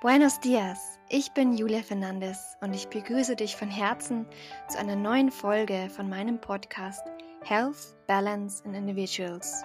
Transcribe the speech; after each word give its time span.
Buenos 0.00 0.38
dias, 0.38 1.00
ich 1.08 1.32
bin 1.32 1.56
Julia 1.56 1.82
Fernandes 1.82 2.56
und 2.60 2.72
ich 2.72 2.86
begrüße 2.86 3.34
dich 3.34 3.56
von 3.56 3.68
Herzen 3.68 4.26
zu 4.68 4.78
einer 4.78 4.94
neuen 4.94 5.32
Folge 5.32 5.90
von 5.90 6.08
meinem 6.08 6.40
Podcast 6.40 7.02
Health, 7.42 7.96
Balance 8.06 8.62
and 8.64 8.76
Individuals. 8.76 9.64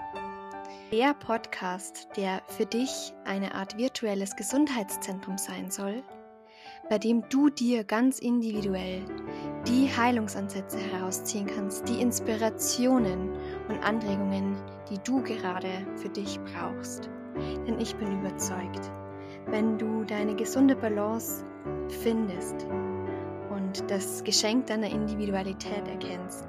Der 0.92 1.14
Podcast, 1.14 2.08
der 2.18 2.42
für 2.48 2.66
dich 2.66 3.14
eine 3.26 3.54
Art 3.54 3.78
virtuelles 3.78 4.36
Gesundheitszentrum 4.36 5.38
sein 5.38 5.70
soll, 5.70 6.02
bei 6.90 6.98
dem 6.98 7.30
du 7.30 7.52
dir 7.52 7.84
ganz 7.84 8.18
individuell 8.18 9.06
die 9.68 9.88
Heilungsansätze 9.96 10.80
herausziehen 10.80 11.46
kannst, 11.46 11.88
die 11.88 12.02
Inspirationen 12.02 13.34
und 13.70 13.84
Anregungen, 13.84 14.56
die 14.90 14.98
du 15.04 15.22
gerade 15.22 15.86
für 15.98 16.10
dich 16.10 16.40
brauchst. 16.40 17.08
Denn 17.36 17.80
ich 17.80 17.96
bin 17.98 18.20
überzeugt, 18.20 18.92
wenn 19.48 19.78
du 19.78 20.04
deine 20.04 20.36
gesunde 20.36 20.76
Balance 20.76 21.46
findest 22.02 22.68
und 23.50 23.90
das 23.90 24.24
Geschenk 24.24 24.68
deiner 24.68 24.90
Individualität 24.90 25.88
erkennst, 25.88 26.46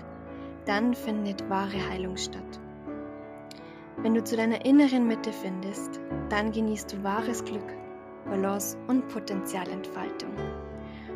dann 0.65 0.95
findet 0.95 1.49
wahre 1.51 1.89
Heilung 1.91 2.17
statt. 2.17 2.61
Wenn 3.99 4.15
du 4.15 4.25
zu 4.25 4.37
deiner 4.37 4.65
inneren 4.65 5.07
Mitte 5.07 5.33
findest, 5.33 6.01
dann 6.29 6.53
genießt 6.53 6.93
du 6.93 7.03
wahres 7.03 7.45
Glück, 7.45 7.75
Balance 8.27 8.77
und 8.89 9.07
Potenzialentfaltung. 9.09 10.33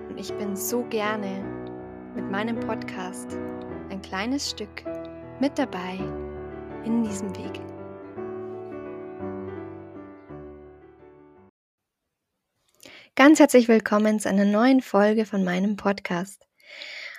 Und 0.09 0.19
ich 0.19 0.33
bin 0.35 0.57
so 0.57 0.85
gerne 0.85 1.45
mit 2.15 2.31
meinem 2.31 2.59
Podcast 2.61 3.37
ein 3.91 4.01
kleines 4.03 4.51
Stück 4.51 4.85
mit 5.41 5.59
dabei 5.59 5.99
in 6.85 7.03
diesem 7.03 7.35
Weg. 7.37 7.61
Ganz 13.19 13.41
herzlich 13.41 13.67
willkommen 13.67 14.21
zu 14.21 14.29
einer 14.29 14.45
neuen 14.45 14.81
Folge 14.81 15.27
von 15.27 15.43
meinem 15.43 15.75
Podcast. 15.75 16.47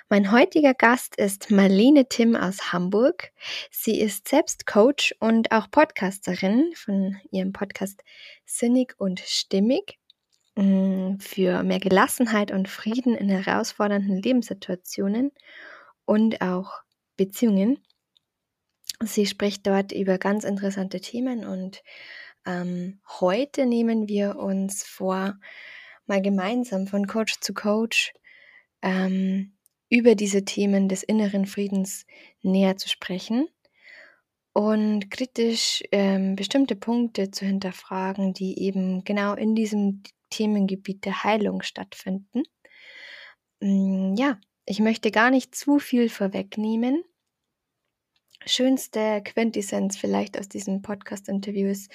Mein 0.08 0.32
heutiger 0.32 0.72
Gast 0.72 1.14
ist 1.16 1.50
Marlene 1.50 2.08
Tim 2.08 2.36
aus 2.36 2.72
Hamburg. 2.72 3.32
Sie 3.70 4.00
ist 4.00 4.26
selbst 4.26 4.64
Coach 4.64 5.14
und 5.20 5.52
auch 5.52 5.70
Podcasterin 5.70 6.72
von 6.74 7.18
ihrem 7.30 7.52
Podcast 7.52 8.02
Sinnig 8.46 8.94
und 8.96 9.20
Stimmig 9.20 9.98
mm, 10.56 11.16
für 11.18 11.62
mehr 11.64 11.80
Gelassenheit 11.80 12.50
und 12.50 12.70
Frieden 12.70 13.14
in 13.14 13.28
herausfordernden 13.28 14.22
Lebenssituationen 14.22 15.32
und 16.06 16.40
auch 16.40 16.80
Beziehungen. 17.18 17.78
Sie 19.04 19.26
spricht 19.26 19.66
dort 19.66 19.92
über 19.92 20.16
ganz 20.16 20.44
interessante 20.44 21.02
Themen 21.02 21.44
und 21.44 21.82
ähm, 22.46 23.00
heute 23.20 23.66
nehmen 23.66 24.08
wir 24.08 24.36
uns 24.36 24.82
vor, 24.82 25.34
mal 26.10 26.20
gemeinsam 26.20 26.88
von 26.88 27.06
Coach 27.06 27.40
zu 27.40 27.54
Coach 27.54 28.12
ähm, 28.82 29.52
über 29.88 30.16
diese 30.16 30.44
Themen 30.44 30.88
des 30.88 31.04
inneren 31.04 31.46
Friedens 31.46 32.04
näher 32.42 32.76
zu 32.76 32.88
sprechen 32.88 33.48
und 34.52 35.08
kritisch 35.10 35.84
ähm, 35.92 36.34
bestimmte 36.34 36.74
Punkte 36.74 37.30
zu 37.30 37.46
hinterfragen, 37.46 38.34
die 38.34 38.60
eben 38.60 39.04
genau 39.04 39.34
in 39.34 39.54
diesem 39.54 40.02
Themengebiet 40.30 41.04
der 41.04 41.22
Heilung 41.22 41.62
stattfinden. 41.62 42.42
Mm, 43.60 44.14
ja, 44.16 44.40
ich 44.66 44.80
möchte 44.80 45.12
gar 45.12 45.30
nicht 45.30 45.54
zu 45.54 45.78
viel 45.78 46.08
vorwegnehmen. 46.08 47.04
Schönste 48.46 49.22
Quintessenz 49.24 49.96
vielleicht 49.96 50.38
aus 50.38 50.48
diesem 50.48 50.82
Podcast-Interview 50.82 51.68
ist, 51.68 51.92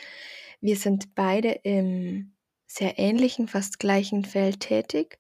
wir 0.62 0.78
sind 0.78 1.16
beide 1.16 1.50
im 1.64 2.35
sehr 2.68 3.00
ähnlichen, 3.00 3.48
fast 3.48 3.80
gleichen 3.80 4.26
Feld 4.26 4.60
tätig. 4.60 5.20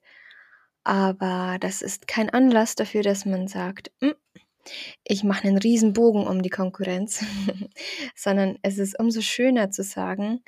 Aber 0.83 1.57
das 1.59 1.81
ist 1.81 2.07
kein 2.07 2.29
Anlass 2.29 2.75
dafür, 2.75 3.01
dass 3.01 3.25
man 3.25 3.47
sagt, 3.47 3.91
hm, 4.01 4.13
ich 5.03 5.23
mache 5.23 5.47
einen 5.47 5.57
riesen 5.57 5.93
Bogen 5.93 6.27
um 6.27 6.41
die 6.41 6.49
Konkurrenz, 6.49 7.23
sondern 8.15 8.57
es 8.61 8.77
ist 8.77 8.99
umso 8.99 9.21
schöner 9.21 9.71
zu 9.71 9.83
sagen, 9.83 10.43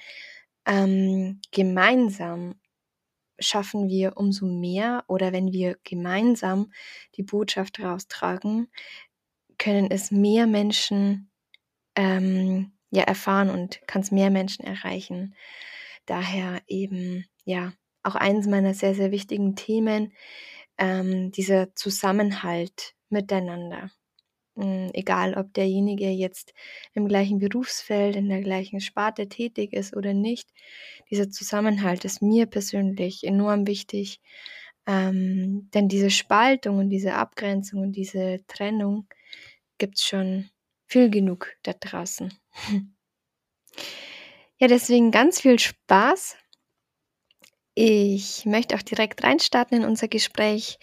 ähm, 0.66 1.42
gemeinsam 1.52 2.56
schaffen 3.40 3.88
wir 3.88 4.18
umso 4.18 4.46
mehr 4.46 5.04
oder 5.08 5.32
wenn 5.32 5.52
wir 5.52 5.78
gemeinsam 5.84 6.72
die 7.16 7.24
Botschaft 7.24 7.80
raustragen, 7.80 8.68
können 9.58 9.90
es 9.92 10.12
mehr 10.12 10.48
Menschen 10.48 11.30
ähm, 11.96 12.74
ja 12.92 13.04
erfahren 13.04 13.50
und 13.50 13.82
kann 13.88 14.02
es 14.02 14.12
mehr 14.12 14.30
Menschen 14.30 14.66
erreichen. 14.66 15.36
Daher 16.08 16.62
eben, 16.68 17.26
ja, 17.46 17.74
auch 18.04 18.16
eins 18.16 18.48
meiner 18.48 18.74
sehr, 18.74 18.96
sehr 18.96 19.12
wichtigen 19.12 19.56
Themen, 19.56 20.14
ähm, 20.80 21.32
dieser 21.32 21.76
Zusammenhalt 21.76 22.96
miteinander. 23.10 23.92
Ähm, 24.58 24.90
egal, 24.94 25.36
ob 25.36 25.54
derjenige 25.54 26.10
jetzt 26.10 26.54
im 26.94 27.08
gleichen 27.08 27.40
Berufsfeld, 27.40 28.16
in 28.16 28.30
der 28.30 28.42
gleichen 28.42 28.82
Sparte 28.82 29.30
tätig 29.30 29.74
ist 29.74 29.96
oder 29.96 30.14
nicht, 30.14 30.50
dieser 31.12 31.30
Zusammenhalt 31.30 32.06
ist 32.06 32.22
mir 32.22 32.48
persönlich 32.48 33.24
enorm 33.24 33.68
wichtig. 33.68 34.20
Ähm, 34.88 35.70
denn 35.74 35.90
diese 35.90 36.10
Spaltung 36.10 36.80
und 36.80 36.90
diese 36.90 37.14
Abgrenzung 37.16 37.82
und 37.82 37.92
diese 37.94 38.40
Trennung 38.48 39.08
gibt 39.78 39.98
es 39.98 40.06
schon 40.06 40.50
viel 40.88 41.10
genug 41.10 41.54
da 41.64 41.74
draußen. 41.74 42.34
Ja, 44.60 44.68
deswegen 44.68 45.12
ganz 45.12 45.42
viel 45.42 45.60
Spaß. 45.60 46.36
Ich 47.76 48.46
möchte 48.46 48.76
auch 48.76 48.82
direkt 48.82 49.24
reinstarten 49.24 49.78
in 49.78 49.86
unser 49.88 50.08
Gespräch. 50.08 50.80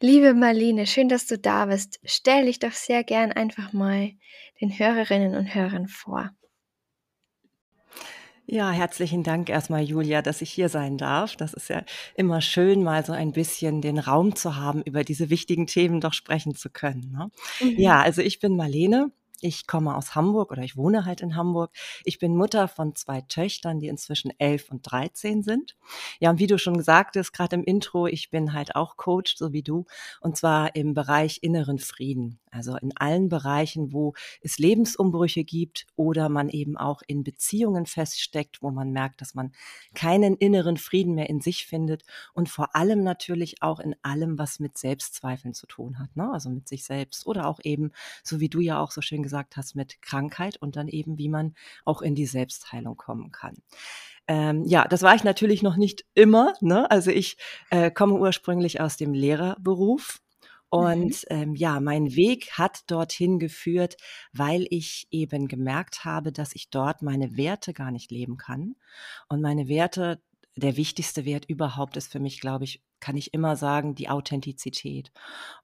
Liebe 0.00 0.32
Marlene, 0.32 0.86
schön, 0.86 1.10
dass 1.10 1.26
du 1.26 1.38
da 1.38 1.66
bist. 1.66 2.00
Stell 2.02 2.46
dich 2.46 2.58
doch 2.58 2.72
sehr 2.72 3.04
gern 3.04 3.30
einfach 3.30 3.74
mal 3.74 4.12
den 4.62 4.78
Hörerinnen 4.78 5.34
und 5.34 5.54
Hörern 5.54 5.86
vor. 5.86 6.30
Ja, 8.46 8.70
herzlichen 8.70 9.22
Dank 9.22 9.50
erstmal, 9.50 9.82
Julia, 9.82 10.22
dass 10.22 10.40
ich 10.40 10.50
hier 10.50 10.70
sein 10.70 10.96
darf. 10.96 11.36
Das 11.36 11.52
ist 11.52 11.68
ja 11.68 11.84
immer 12.16 12.40
schön, 12.40 12.82
mal 12.82 13.04
so 13.04 13.12
ein 13.12 13.32
bisschen 13.32 13.82
den 13.82 13.98
Raum 13.98 14.34
zu 14.34 14.56
haben, 14.56 14.82
über 14.82 15.04
diese 15.04 15.28
wichtigen 15.28 15.66
Themen 15.66 16.00
doch 16.00 16.14
sprechen 16.14 16.54
zu 16.54 16.70
können. 16.70 17.12
Ne? 17.12 17.30
Mhm. 17.60 17.78
Ja, 17.78 18.00
also 18.00 18.22
ich 18.22 18.40
bin 18.40 18.56
Marlene. 18.56 19.12
Ich 19.40 19.66
komme 19.66 19.96
aus 19.96 20.14
Hamburg 20.14 20.52
oder 20.52 20.62
ich 20.62 20.76
wohne 20.76 21.04
halt 21.04 21.20
in 21.22 21.36
Hamburg. 21.36 21.70
Ich 22.04 22.18
bin 22.18 22.36
Mutter 22.36 22.68
von 22.68 22.94
zwei 22.94 23.22
Töchtern, 23.22 23.80
die 23.80 23.88
inzwischen 23.88 24.32
elf 24.38 24.70
und 24.70 24.82
dreizehn 24.82 25.42
sind. 25.42 25.76
Ja, 26.18 26.30
und 26.30 26.38
wie 26.38 26.46
du 26.46 26.58
schon 26.58 26.76
gesagt 26.76 27.16
hast, 27.16 27.32
gerade 27.32 27.56
im 27.56 27.64
Intro, 27.64 28.06
ich 28.06 28.30
bin 28.30 28.52
halt 28.52 28.76
auch 28.76 28.96
Coach, 28.96 29.36
so 29.36 29.52
wie 29.52 29.62
du, 29.62 29.86
und 30.20 30.36
zwar 30.36 30.74
im 30.76 30.94
Bereich 30.94 31.38
inneren 31.42 31.78
Frieden. 31.78 32.38
Also 32.50 32.76
in 32.76 32.96
allen 32.96 33.28
Bereichen, 33.28 33.92
wo 33.92 34.14
es 34.42 34.58
Lebensumbrüche 34.58 35.44
gibt 35.44 35.86
oder 35.96 36.28
man 36.28 36.48
eben 36.48 36.76
auch 36.76 37.02
in 37.06 37.22
Beziehungen 37.22 37.86
feststeckt, 37.86 38.62
wo 38.62 38.70
man 38.70 38.90
merkt, 38.92 39.20
dass 39.20 39.34
man 39.34 39.52
keinen 39.94 40.36
inneren 40.36 40.76
Frieden 40.76 41.14
mehr 41.14 41.28
in 41.28 41.40
sich 41.40 41.66
findet 41.66 42.04
und 42.34 42.48
vor 42.48 42.74
allem 42.74 43.02
natürlich 43.02 43.62
auch 43.62 43.80
in 43.80 43.94
allem, 44.02 44.38
was 44.38 44.58
mit 44.58 44.78
Selbstzweifeln 44.78 45.54
zu 45.54 45.66
tun 45.66 45.98
hat, 45.98 46.14
ne? 46.16 46.30
also 46.32 46.50
mit 46.50 46.68
sich 46.68 46.84
selbst 46.84 47.26
oder 47.26 47.46
auch 47.46 47.60
eben, 47.62 47.92
so 48.22 48.40
wie 48.40 48.48
du 48.48 48.60
ja 48.60 48.80
auch 48.80 48.90
so 48.90 49.00
schön 49.00 49.22
gesagt 49.22 49.56
hast, 49.56 49.76
mit 49.76 50.02
Krankheit 50.02 50.56
und 50.56 50.76
dann 50.76 50.88
eben, 50.88 51.18
wie 51.18 51.28
man 51.28 51.54
auch 51.84 52.02
in 52.02 52.14
die 52.14 52.26
Selbstheilung 52.26 52.96
kommen 52.96 53.30
kann. 53.30 53.56
Ähm, 54.30 54.64
ja, 54.64 54.86
das 54.86 55.02
war 55.02 55.14
ich 55.16 55.24
natürlich 55.24 55.62
noch 55.62 55.76
nicht 55.76 56.04
immer. 56.14 56.54
Ne? 56.60 56.88
Also 56.88 57.10
ich 57.10 57.36
äh, 57.70 57.90
komme 57.90 58.14
ursprünglich 58.14 58.80
aus 58.80 58.96
dem 58.96 59.12
Lehrerberuf. 59.12 60.20
Und 60.70 61.26
ähm, 61.30 61.56
ja, 61.56 61.80
mein 61.80 62.14
Weg 62.14 62.52
hat 62.52 62.88
dorthin 62.88 63.40
geführt, 63.40 63.96
weil 64.32 64.66
ich 64.70 65.08
eben 65.10 65.48
gemerkt 65.48 66.04
habe, 66.04 66.32
dass 66.32 66.54
ich 66.54 66.70
dort 66.70 67.02
meine 67.02 67.36
Werte 67.36 67.72
gar 67.72 67.90
nicht 67.90 68.12
leben 68.12 68.36
kann. 68.36 68.76
Und 69.28 69.40
meine 69.42 69.66
Werte, 69.66 70.22
der 70.56 70.76
wichtigste 70.76 71.24
Wert 71.24 71.44
überhaupt 71.46 71.96
ist 71.96 72.12
für 72.12 72.20
mich, 72.20 72.40
glaube 72.40 72.64
ich, 72.64 72.82
kann 73.00 73.16
ich 73.16 73.34
immer 73.34 73.56
sagen, 73.56 73.96
die 73.96 74.08
Authentizität. 74.08 75.10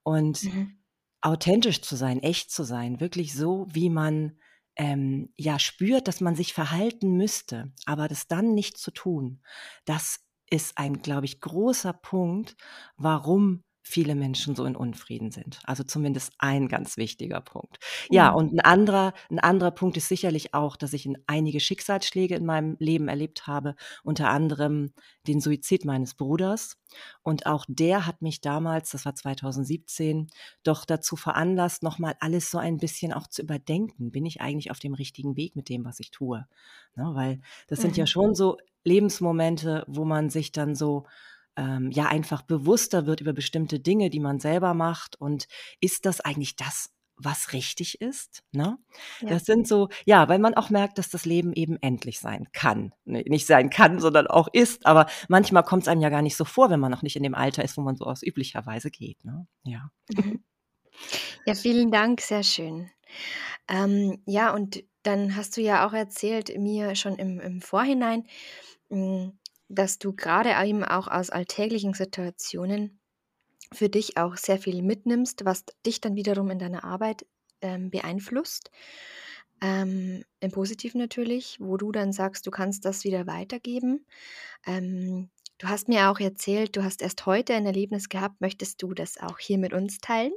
Und 0.03 0.43
mhm. 0.43 0.77
authentisch 1.21 1.81
zu 1.81 1.95
sein, 1.95 2.21
echt 2.21 2.51
zu 2.51 2.63
sein, 2.63 2.99
wirklich 2.99 3.33
so, 3.33 3.65
wie 3.69 3.89
man 3.89 4.37
ähm, 4.75 5.29
ja 5.37 5.57
spürt, 5.57 6.09
dass 6.09 6.19
man 6.19 6.35
sich 6.35 6.53
verhalten 6.53 7.15
müsste, 7.15 7.71
aber 7.85 8.07
das 8.09 8.27
dann 8.27 8.53
nicht 8.53 8.77
zu 8.77 8.91
tun, 8.91 9.41
das 9.85 10.19
ist 10.49 10.77
ein, 10.77 11.01
glaube 11.01 11.25
ich, 11.25 11.41
großer 11.41 11.93
Punkt, 11.93 12.55
warum 12.95 13.63
viele 13.87 14.15
Menschen 14.15 14.55
so 14.55 14.65
in 14.65 14.75
Unfrieden 14.75 15.31
sind. 15.31 15.59
Also 15.63 15.83
zumindest 15.83 16.33
ein 16.37 16.67
ganz 16.67 16.97
wichtiger 16.97 17.41
Punkt. 17.41 17.79
Ja, 18.09 18.31
mhm. 18.31 18.37
und 18.37 18.53
ein 18.53 18.59
anderer, 18.59 19.13
ein 19.29 19.39
anderer 19.39 19.71
Punkt 19.71 19.97
ist 19.97 20.09
sicherlich 20.09 20.53
auch, 20.53 20.75
dass 20.75 20.93
ich 20.93 21.05
in 21.05 21.17
einige 21.27 21.59
Schicksalsschläge 21.59 22.35
in 22.35 22.45
meinem 22.45 22.75
Leben 22.79 23.07
erlebt 23.07 23.47
habe, 23.47 23.75
unter 24.03 24.29
anderem 24.29 24.93
den 25.27 25.39
Suizid 25.41 25.85
meines 25.85 26.13
Bruders. 26.13 26.77
Und 27.23 27.45
auch 27.45 27.65
der 27.67 28.05
hat 28.05 28.21
mich 28.21 28.41
damals, 28.41 28.91
das 28.91 29.05
war 29.05 29.15
2017, 29.15 30.27
doch 30.63 30.85
dazu 30.85 31.15
veranlasst, 31.15 31.83
nochmal 31.83 32.15
alles 32.19 32.51
so 32.51 32.57
ein 32.57 32.77
bisschen 32.77 33.13
auch 33.13 33.27
zu 33.27 33.41
überdenken. 33.41 34.11
Bin 34.11 34.25
ich 34.25 34.41
eigentlich 34.41 34.71
auf 34.71 34.79
dem 34.79 34.93
richtigen 34.93 35.35
Weg 35.35 35.55
mit 35.55 35.69
dem, 35.69 35.85
was 35.85 35.99
ich 35.99 36.11
tue? 36.11 36.47
Ne, 36.95 37.11
weil 37.13 37.41
das 37.67 37.79
sind 37.79 37.91
mhm. 37.91 37.97
ja 37.97 38.07
schon 38.07 38.35
so 38.35 38.57
Lebensmomente, 38.83 39.83
wo 39.87 40.05
man 40.05 40.29
sich 40.29 40.51
dann 40.51 40.75
so 40.75 41.05
ähm, 41.57 41.91
ja 41.91 42.05
einfach 42.05 42.43
bewusster 42.43 43.05
wird 43.05 43.21
über 43.21 43.33
bestimmte 43.33 43.79
Dinge, 43.79 44.09
die 44.09 44.19
man 44.19 44.39
selber 44.39 44.73
macht. 44.73 45.19
Und 45.19 45.47
ist 45.81 46.05
das 46.05 46.21
eigentlich 46.21 46.55
das, 46.55 46.91
was 47.17 47.51
richtig 47.51 47.99
ist. 47.99 48.43
Ne? 48.51 48.77
Ja. 49.21 49.29
Das 49.29 49.45
sind 49.45 49.67
so, 49.67 49.89
ja, 50.05 50.29
weil 50.29 50.39
man 50.39 50.53
auch 50.53 50.69
merkt, 50.69 50.99
dass 50.99 51.09
das 51.09 51.25
Leben 51.25 51.51
eben 51.53 51.77
endlich 51.81 52.19
sein 52.19 52.47
kann. 52.53 52.93
Nicht 53.05 53.47
sein 53.47 53.69
kann, 53.69 53.99
sondern 53.99 54.27
auch 54.27 54.47
ist. 54.53 54.85
Aber 54.85 55.07
manchmal 55.27 55.63
kommt 55.63 55.83
es 55.83 55.87
einem 55.89 56.01
ja 56.01 56.09
gar 56.09 56.21
nicht 56.21 56.37
so 56.37 56.45
vor, 56.45 56.69
wenn 56.69 56.79
man 56.79 56.91
noch 56.91 57.01
nicht 57.01 57.15
in 57.15 57.23
dem 57.23 57.35
Alter 57.35 57.63
ist, 57.63 57.75
wo 57.77 57.81
man 57.81 57.97
so 57.97 58.05
aus 58.05 58.21
üblicherweise 58.23 58.91
geht. 58.91 59.25
Ne? 59.25 59.47
Ja. 59.63 59.89
Mhm. 60.15 60.43
Ja, 61.45 61.55
vielen 61.55 61.91
Dank, 61.91 62.21
sehr 62.21 62.43
schön. 62.43 62.89
Ähm, 63.67 64.21
ja, 64.25 64.53
und 64.53 64.83
dann 65.03 65.35
hast 65.35 65.55
du 65.57 65.61
ja 65.61 65.87
auch 65.87 65.93
erzählt 65.93 66.57
mir 66.57 66.95
schon 66.95 67.15
im, 67.15 67.39
im 67.39 67.61
Vorhinein, 67.61 68.25
hm, 68.89 69.37
dass 69.69 69.99
du 69.99 70.13
gerade 70.13 70.53
eben 70.65 70.83
auch 70.83 71.07
aus 71.07 71.29
alltäglichen 71.29 71.93
Situationen 71.93 72.99
für 73.73 73.89
dich 73.89 74.17
auch 74.17 74.37
sehr 74.37 74.57
viel 74.59 74.81
mitnimmst, 74.81 75.45
was 75.45 75.65
dich 75.85 76.01
dann 76.01 76.15
wiederum 76.15 76.49
in 76.49 76.59
deiner 76.59 76.83
Arbeit 76.83 77.25
ähm, 77.61 77.89
beeinflusst. 77.89 78.71
Ähm, 79.61 80.23
Im 80.39 80.51
Positiven 80.51 80.99
natürlich, 80.99 81.57
wo 81.59 81.77
du 81.77 81.91
dann 81.91 82.13
sagst, 82.13 82.45
du 82.45 82.51
kannst 82.51 82.85
das 82.85 83.03
wieder 83.03 83.27
weitergeben. 83.27 84.05
Ähm, 84.65 85.29
du 85.57 85.67
hast 85.67 85.87
mir 85.89 86.09
auch 86.09 86.19
erzählt, 86.19 86.75
du 86.75 86.83
hast 86.83 87.01
erst 87.01 87.25
heute 87.25 87.55
ein 87.55 87.65
Erlebnis 87.65 88.09
gehabt. 88.09 88.39
Möchtest 88.39 88.81
du 88.83 88.93
das 88.93 89.17
auch 89.17 89.39
hier 89.39 89.57
mit 89.57 89.73
uns 89.73 89.97
teilen? 89.99 90.33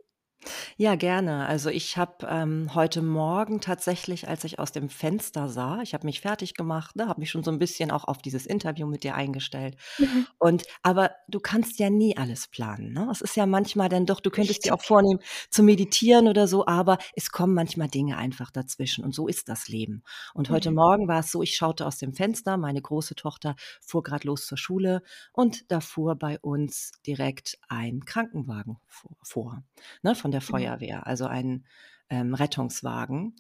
Ja, 0.77 0.95
gerne. 0.95 1.47
Also 1.47 1.69
ich 1.69 1.99
habe 1.99 2.27
ähm, 2.27 2.75
heute 2.75 3.03
Morgen 3.03 3.61
tatsächlich, 3.61 4.29
als 4.29 4.45
ich 4.45 4.59
aus 4.59 4.73
dem 4.73 4.89
Fenster 4.89 5.49
sah, 5.49 5.83
ich 5.83 5.93
habe 5.93 6.07
mich 6.07 6.21
fertig 6.21 6.55
gemacht, 6.55 6.97
ne, 6.97 7.09
habe 7.09 7.21
mich 7.21 7.31
schon 7.31 7.45
so 7.45 7.51
ein 7.51 7.59
bisschen 7.59 7.91
auch 7.91 8.05
auf 8.05 8.19
dieses 8.19 8.47
Interview 8.47 8.87
mit 8.87 9.05
dir 9.05 9.15
eingestellt. 9.15 9.77
Mhm. 9.99 10.27
Und 10.39 10.65
aber 10.83 11.11
du 11.29 11.41
kannst 11.41 11.79
ja 11.79 11.91
nie 11.91 12.17
alles 12.17 12.49
planen. 12.49 12.93
Ne? 12.93 13.09
Es 13.11 13.21
ist 13.21 13.37
ja 13.37 13.45
manchmal 13.45 13.91
dann 13.91 14.07
doch, 14.07 14.21
du 14.21 14.31
könntest 14.31 14.65
dir 14.65 14.75
auch 14.75 14.83
vornehmen 14.83 15.21
zu 15.51 15.63
meditieren 15.63 16.29
oder 16.29 16.49
so, 16.49 16.67
aber 16.67 16.97
es 17.15 17.31
kommen 17.31 17.55
manchmal 17.55 17.89
Dinge 17.89 18.17
einfach 18.17 18.51
dazwischen 18.51 19.05
und 19.05 19.15
so 19.15 19.29
ist 19.29 19.49
das 19.49 19.69
Leben. 19.69 20.03
Und 20.33 20.49
heute 20.49 20.71
mhm. 20.71 20.77
Morgen 20.77 21.09
war 21.09 21.21
es 21.21 21.31
so, 21.31 21.43
ich 21.43 21.57
schaute 21.57 21.87
aus 21.87 21.99
dem 21.99 22.15
Fenster, 22.15 22.57
meine 22.57 22.81
große 22.81 23.15
Tochter 23.15 23.57
fuhr 23.83 24.03
gerade 24.03 24.27
los 24.27 24.47
zur 24.47 24.57
Schule 24.57 25.03
und 25.33 25.71
da 25.71 25.81
fuhr 25.81 26.17
bei 26.17 26.39
uns 26.41 26.93
direkt 27.07 27.59
ein 27.69 28.05
Krankenwagen 28.07 28.79
vor, 28.87 29.17
vor 29.23 29.63
ne, 30.03 30.15
von 30.15 30.30
der 30.31 30.41
Mhm. 30.49 30.81
Feuerwehr, 30.81 31.07
also 31.07 31.27
ein 31.27 31.67
ähm, 32.11 32.35
Rettungswagen. 32.35 33.37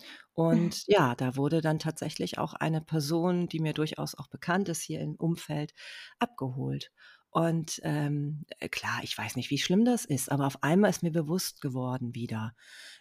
Mhm. 0.48 0.72
Und 0.72 0.84
ja, 0.86 1.14
da 1.14 1.36
wurde 1.36 1.60
dann 1.60 1.78
tatsächlich 1.78 2.38
auch 2.38 2.54
eine 2.54 2.80
Person, 2.80 3.48
die 3.48 3.60
mir 3.60 3.74
durchaus 3.74 4.14
auch 4.14 4.28
bekannt 4.28 4.68
ist 4.68 4.82
hier 4.82 5.00
im 5.00 5.16
Umfeld, 5.16 5.74
abgeholt. 6.18 6.92
Und 7.30 7.80
ähm, 7.84 8.44
äh, 8.58 8.68
klar, 8.68 9.00
ich 9.02 9.16
weiß 9.16 9.36
nicht, 9.36 9.50
wie 9.50 9.58
schlimm 9.58 9.84
das 9.84 10.04
ist, 10.04 10.32
aber 10.32 10.46
auf 10.46 10.62
einmal 10.62 10.90
ist 10.90 11.02
mir 11.02 11.12
bewusst 11.12 11.60
geworden 11.60 12.14
wieder, 12.14 12.54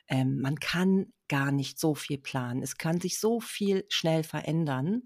ähm, 0.07 0.39
man 0.39 0.59
kann 0.59 1.13
gar 1.27 1.51
nicht 1.51 1.80
so 1.80 1.95
viel 1.95 2.19
planen. 2.19 2.62
Es 2.62 2.77
kann 2.77 3.01
sich 3.01 3.19
so 3.19 3.39
viel 3.39 3.86
schnell 3.89 4.24
verändern. 4.24 5.03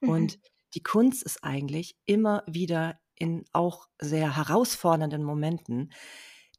Mhm. 0.00 0.08
Und 0.08 0.38
die 0.74 0.82
Kunst 0.82 1.22
ist 1.22 1.42
eigentlich 1.42 1.96
immer 2.04 2.42
wieder 2.46 2.98
in 3.14 3.44
auch 3.52 3.88
sehr 3.98 4.36
herausfordernden 4.36 5.24
Momenten 5.24 5.92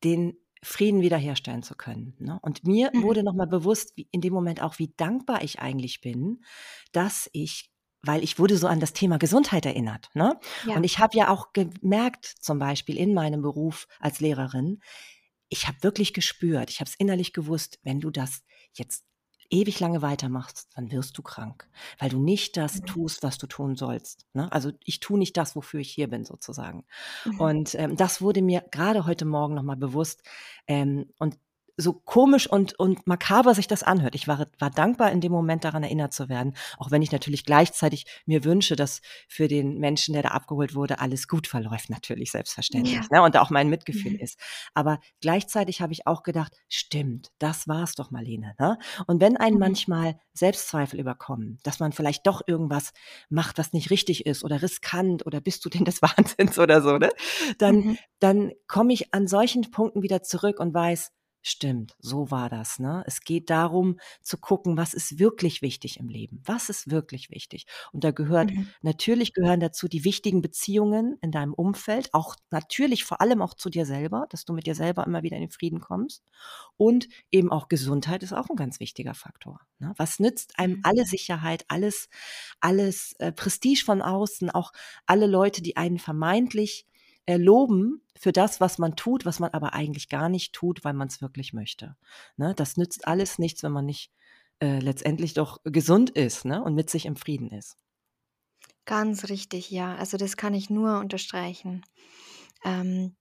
den 0.03 0.37
Frieden 0.67 1.01
wiederherstellen 1.01 1.63
zu 1.63 1.75
können. 1.75 2.13
Ne? 2.19 2.39
Und 2.41 2.65
mir 2.65 2.91
mhm. 2.93 3.03
wurde 3.03 3.23
nochmal 3.23 3.47
bewusst, 3.47 3.95
wie, 3.95 4.07
in 4.11 4.21
dem 4.21 4.33
Moment 4.33 4.61
auch, 4.61 4.79
wie 4.79 4.93
dankbar 4.97 5.41
ich 5.43 5.59
eigentlich 5.59 6.01
bin, 6.01 6.43
dass 6.91 7.29
ich 7.33 7.71
weil 8.03 8.23
ich 8.23 8.37
wurde 8.37 8.57
so 8.57 8.67
an 8.67 8.79
das 8.79 8.93
Thema 8.93 9.17
Gesundheit 9.17 9.65
erinnert. 9.65 10.09
Ne? 10.13 10.39
Ja. 10.65 10.75
Und 10.75 10.83
ich 10.83 10.99
habe 10.99 11.17
ja 11.17 11.29
auch 11.29 11.51
gemerkt, 11.51 12.25
zum 12.39 12.59
Beispiel 12.59 12.95
in 12.95 13.13
meinem 13.13 13.41
Beruf 13.41 13.87
als 13.99 14.19
Lehrerin, 14.19 14.81
ich 15.49 15.67
habe 15.67 15.81
wirklich 15.81 16.13
gespürt, 16.13 16.69
ich 16.69 16.79
habe 16.79 16.89
es 16.89 16.95
innerlich 16.95 17.33
gewusst, 17.33 17.79
wenn 17.83 17.99
du 17.99 18.11
das 18.11 18.43
jetzt 18.73 19.03
ewig 19.49 19.79
lange 19.79 20.01
weitermachst, 20.01 20.69
dann 20.75 20.91
wirst 20.91 21.17
du 21.17 21.21
krank, 21.21 21.67
weil 21.99 22.09
du 22.09 22.19
nicht 22.19 22.57
das 22.57 22.81
mhm. 22.81 22.85
tust, 22.85 23.23
was 23.23 23.37
du 23.37 23.47
tun 23.47 23.75
sollst. 23.75 24.25
Ne? 24.33 24.51
Also 24.51 24.71
ich 24.83 24.99
tue 24.99 25.17
nicht 25.17 25.37
das, 25.37 25.55
wofür 25.55 25.79
ich 25.79 25.91
hier 25.91 26.09
bin, 26.09 26.25
sozusagen. 26.25 26.85
Mhm. 27.25 27.39
Und 27.39 27.75
ähm, 27.75 27.95
das 27.95 28.21
wurde 28.21 28.41
mir 28.41 28.63
gerade 28.71 29.05
heute 29.05 29.25
Morgen 29.25 29.55
nochmal 29.55 29.77
bewusst. 29.77 30.21
Ähm, 30.67 31.09
und 31.19 31.37
so 31.77 31.93
komisch 31.93 32.47
und, 32.47 32.77
und 32.79 33.05
makaber 33.05 33.53
sich 33.53 33.67
das 33.67 33.83
anhört. 33.83 34.15
Ich 34.15 34.27
war, 34.27 34.47
war 34.57 34.71
dankbar, 34.71 35.11
in 35.11 35.21
dem 35.21 35.31
Moment 35.31 35.63
daran 35.63 35.83
erinnert 35.83 36.11
zu 36.11 36.27
werden, 36.27 36.55
auch 36.77 36.89
wenn 36.89 37.03
ich 37.03 37.11
natürlich 37.11 37.45
gleichzeitig 37.45 38.05
mir 38.25 38.43
wünsche, 38.43 38.75
dass 38.75 39.01
für 39.27 39.47
den 39.47 39.77
Menschen, 39.77 40.13
der 40.13 40.23
da 40.23 40.29
abgeholt 40.29 40.73
wurde, 40.73 40.99
alles 40.99 41.27
gut 41.27 41.45
verläuft, 41.45 41.89
natürlich 41.89 42.31
selbstverständlich. 42.31 42.95
Ja. 42.95 43.05
Ne? 43.11 43.21
Und 43.21 43.35
da 43.35 43.41
auch 43.41 43.51
mein 43.51 43.69
Mitgefühl 43.69 44.13
mhm. 44.13 44.19
ist. 44.19 44.39
Aber 44.73 44.99
gleichzeitig 45.21 45.79
habe 45.79 45.93
ich 45.93 46.07
auch 46.07 46.23
gedacht, 46.23 46.53
stimmt, 46.67 47.31
das 47.37 47.67
war's 47.67 47.93
doch, 47.93 48.09
Marlene. 48.09 48.55
Ne? 48.59 48.79
Und 49.05 49.21
wenn 49.21 49.37
einen 49.37 49.55
mhm. 49.55 49.61
manchmal 49.61 50.19
Selbstzweifel 50.33 50.99
überkommen, 50.99 51.59
dass 51.61 51.79
man 51.79 51.91
vielleicht 51.91 52.25
doch 52.25 52.41
irgendwas 52.47 52.91
macht, 53.29 53.59
was 53.59 53.73
nicht 53.73 53.91
richtig 53.91 54.25
ist 54.25 54.43
oder 54.43 54.63
riskant 54.63 55.25
oder 55.27 55.41
bist 55.41 55.63
du 55.63 55.69
denn 55.69 55.85
des 55.85 56.01
Wahnsinns 56.01 56.57
oder 56.57 56.81
so, 56.81 56.97
ne? 56.97 57.09
Dann, 57.59 57.75
mhm. 57.75 57.97
dann 58.19 58.51
komme 58.67 58.93
ich 58.93 59.13
an 59.13 59.27
solchen 59.27 59.69
Punkten 59.69 60.01
wieder 60.01 60.23
zurück 60.23 60.59
und 60.59 60.73
weiß, 60.73 61.11
Stimmt, 61.49 61.95
so 62.01 62.29
war 62.29 62.49
das. 62.49 62.77
Ne? 62.77 63.05
Es 63.07 63.21
geht 63.21 63.49
darum 63.49 64.01
zu 64.21 64.37
gucken, 64.37 64.75
was 64.75 64.93
ist 64.93 65.17
wirklich 65.17 65.61
wichtig 65.61 65.97
im 65.97 66.09
Leben. 66.09 66.41
Was 66.43 66.67
ist 66.67 66.91
wirklich 66.91 67.29
wichtig? 67.29 67.67
Und 67.93 68.03
da 68.03 68.11
gehört, 68.11 68.51
mhm. 68.51 68.67
natürlich 68.81 69.31
gehören 69.31 69.61
dazu 69.61 69.87
die 69.87 70.03
wichtigen 70.03 70.41
Beziehungen 70.41 71.17
in 71.21 71.31
deinem 71.31 71.53
Umfeld, 71.53 72.13
auch 72.13 72.35
natürlich 72.51 73.05
vor 73.05 73.21
allem 73.21 73.41
auch 73.41 73.53
zu 73.53 73.69
dir 73.69 73.85
selber, 73.85 74.25
dass 74.29 74.43
du 74.43 74.51
mit 74.51 74.67
dir 74.67 74.75
selber 74.75 75.07
immer 75.07 75.23
wieder 75.23 75.37
in 75.37 75.43
den 75.43 75.49
Frieden 75.49 75.79
kommst. 75.79 76.25
Und 76.75 77.07
eben 77.31 77.49
auch 77.49 77.69
Gesundheit 77.69 78.23
ist 78.23 78.33
auch 78.33 78.49
ein 78.49 78.57
ganz 78.57 78.81
wichtiger 78.81 79.13
Faktor. 79.13 79.61
Ne? 79.79 79.93
Was 79.95 80.19
nützt 80.19 80.59
einem 80.59 80.79
mhm. 80.79 80.81
alle 80.83 81.05
Sicherheit, 81.05 81.63
alles, 81.69 82.09
alles 82.59 83.13
äh, 83.19 83.31
Prestige 83.31 83.85
von 83.85 84.01
außen, 84.01 84.49
auch 84.49 84.73
alle 85.05 85.27
Leute, 85.27 85.61
die 85.61 85.77
einen 85.77 85.97
vermeintlich 85.97 86.85
loben 87.35 88.01
für 88.17 88.31
das, 88.31 88.61
was 88.61 88.77
man 88.77 88.95
tut, 88.95 89.25
was 89.25 89.39
man 89.39 89.51
aber 89.51 89.73
eigentlich 89.73 90.07
gar 90.07 90.29
nicht 90.29 90.53
tut, 90.53 90.85
weil 90.85 90.93
man 90.93 91.09
es 91.09 91.21
wirklich 91.21 91.51
möchte. 91.51 91.97
Ne? 92.37 92.53
Das 92.55 92.77
nützt 92.77 93.07
alles 93.07 93.37
nichts, 93.37 93.63
wenn 93.63 93.73
man 93.73 93.85
nicht 93.85 94.11
äh, 94.59 94.79
letztendlich 94.79 95.33
doch 95.33 95.59
gesund 95.65 96.09
ist 96.09 96.45
ne? 96.45 96.63
und 96.63 96.73
mit 96.73 96.89
sich 96.89 97.05
im 97.05 97.17
Frieden 97.17 97.51
ist. 97.51 97.77
Ganz 98.85 99.27
richtig, 99.27 99.69
ja. 99.69 99.95
Also 99.95 100.15
das 100.15 100.37
kann 100.37 100.53
ich 100.53 100.69
nur 100.69 100.99
unterstreichen. 100.99 101.83
Ähm, 102.63 103.15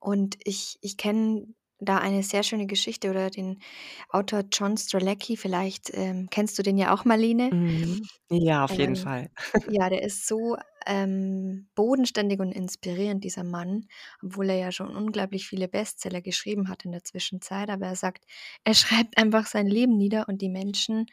und 0.00 0.36
ich, 0.44 0.78
ich 0.80 0.96
kenne 0.96 1.48
da 1.78 1.98
eine 1.98 2.22
sehr 2.22 2.42
schöne 2.42 2.66
Geschichte 2.66 3.10
oder 3.10 3.30
den 3.30 3.60
Autor 4.08 4.44
John 4.50 4.76
Strzelecki, 4.76 5.36
vielleicht 5.36 5.90
ähm, 5.92 6.28
kennst 6.30 6.58
du 6.58 6.62
den 6.62 6.78
ja 6.78 6.94
auch, 6.94 7.04
Marlene. 7.04 7.50
Mhm. 7.52 8.02
Ja, 8.30 8.64
auf 8.64 8.72
jeden 8.72 8.96
ähm, 8.96 9.02
Fall. 9.02 9.30
ja, 9.70 9.88
der 9.90 10.02
ist 10.02 10.26
so 10.26 10.56
ähm, 10.86 11.68
bodenständig 11.74 12.40
und 12.40 12.52
inspirierend, 12.52 13.24
dieser 13.24 13.44
Mann, 13.44 13.86
obwohl 14.22 14.50
er 14.50 14.56
ja 14.56 14.72
schon 14.72 14.94
unglaublich 14.96 15.46
viele 15.46 15.68
Bestseller 15.68 16.22
geschrieben 16.22 16.68
hat 16.68 16.84
in 16.84 16.92
der 16.92 17.04
Zwischenzeit. 17.04 17.68
Aber 17.68 17.86
er 17.86 17.96
sagt, 17.96 18.24
er 18.64 18.74
schreibt 18.74 19.18
einfach 19.18 19.46
sein 19.46 19.66
Leben 19.66 19.96
nieder 19.96 20.28
und 20.28 20.40
die 20.40 20.48
Menschen 20.48 21.06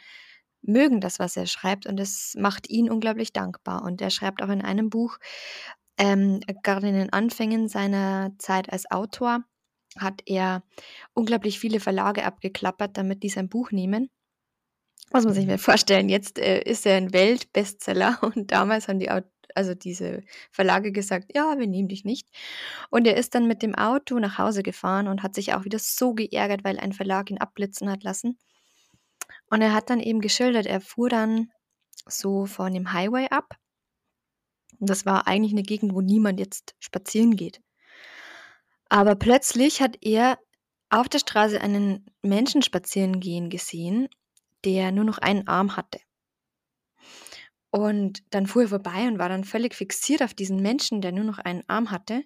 mögen 0.61 1.01
das, 1.01 1.19
was 1.19 1.35
er 1.35 1.45
schreibt 1.45 1.85
und 1.85 1.99
es 1.99 2.35
macht 2.39 2.69
ihn 2.69 2.89
unglaublich 2.89 3.33
dankbar. 3.33 3.83
Und 3.83 4.01
er 4.01 4.09
schreibt 4.09 4.41
auch 4.41 4.49
in 4.49 4.61
einem 4.61 4.89
Buch, 4.89 5.17
ähm, 5.97 6.39
gerade 6.63 6.87
in 6.87 6.95
den 6.95 7.11
Anfängen 7.11 7.67
seiner 7.67 8.31
Zeit 8.39 8.71
als 8.71 8.89
Autor, 8.89 9.43
hat 9.97 10.21
er 10.25 10.63
unglaublich 11.13 11.59
viele 11.59 11.79
Verlage 11.79 12.25
abgeklappert, 12.25 12.97
damit 12.97 13.23
die 13.23 13.29
sein 13.29 13.49
Buch 13.49 13.71
nehmen. 13.71 14.09
Muss 15.11 15.25
man 15.25 15.33
sich 15.33 15.45
mal 15.45 15.57
vorstellen, 15.57 16.09
jetzt 16.09 16.39
äh, 16.39 16.61
ist 16.61 16.85
er 16.85 16.97
ein 16.97 17.13
Weltbestseller 17.13 18.19
und 18.35 18.51
damals 18.51 18.87
haben 18.87 18.99
die, 18.99 19.09
also 19.09 19.75
diese 19.75 20.23
Verlage 20.51 20.91
gesagt, 20.91 21.35
ja, 21.35 21.57
wir 21.57 21.67
nehmen 21.67 21.87
dich 21.87 22.03
nicht. 22.05 22.27
Und 22.89 23.05
er 23.05 23.17
ist 23.17 23.35
dann 23.35 23.47
mit 23.47 23.61
dem 23.61 23.75
Auto 23.75 24.17
nach 24.19 24.37
Hause 24.37 24.63
gefahren 24.63 25.07
und 25.07 25.21
hat 25.21 25.35
sich 25.35 25.53
auch 25.53 25.65
wieder 25.65 25.79
so 25.79 26.13
geärgert, 26.13 26.63
weil 26.63 26.79
ein 26.79 26.93
Verlag 26.93 27.29
ihn 27.29 27.37
abblitzen 27.37 27.89
hat 27.89 28.03
lassen. 28.03 28.39
Und 29.49 29.61
er 29.61 29.73
hat 29.73 29.89
dann 29.89 29.99
eben 29.99 30.21
geschildert, 30.21 30.65
er 30.65 30.81
fuhr 30.81 31.09
dann 31.09 31.51
so 32.07 32.45
von 32.45 32.73
dem 32.73 32.91
Highway 32.91 33.27
ab. 33.29 33.55
Und 34.79 34.89
das 34.89 35.05
war 35.05 35.27
eigentlich 35.27 35.53
eine 35.53 35.63
Gegend, 35.63 35.93
wo 35.93 36.01
niemand 36.01 36.39
jetzt 36.39 36.75
spazieren 36.79 37.35
geht. 37.35 37.61
Aber 38.89 39.15
plötzlich 39.15 39.81
hat 39.81 39.97
er 40.01 40.37
auf 40.89 41.09
der 41.09 41.19
Straße 41.19 41.59
einen 41.59 42.05
Menschen 42.21 42.61
spazieren 42.61 43.19
gehen 43.19 43.49
gesehen, 43.49 44.07
der 44.63 44.91
nur 44.91 45.03
noch 45.03 45.17
einen 45.17 45.47
Arm 45.47 45.75
hatte. 45.75 45.99
Und 47.71 48.23
dann 48.29 48.45
fuhr 48.45 48.63
er 48.63 48.67
vorbei 48.67 49.07
und 49.07 49.17
war 49.17 49.29
dann 49.29 49.43
völlig 49.43 49.73
fixiert 49.73 50.21
auf 50.21 50.35
diesen 50.35 50.61
Menschen, 50.61 51.01
der 51.01 51.11
nur 51.11 51.23
noch 51.23 51.39
einen 51.39 51.63
Arm 51.67 51.89
hatte. 51.89 52.23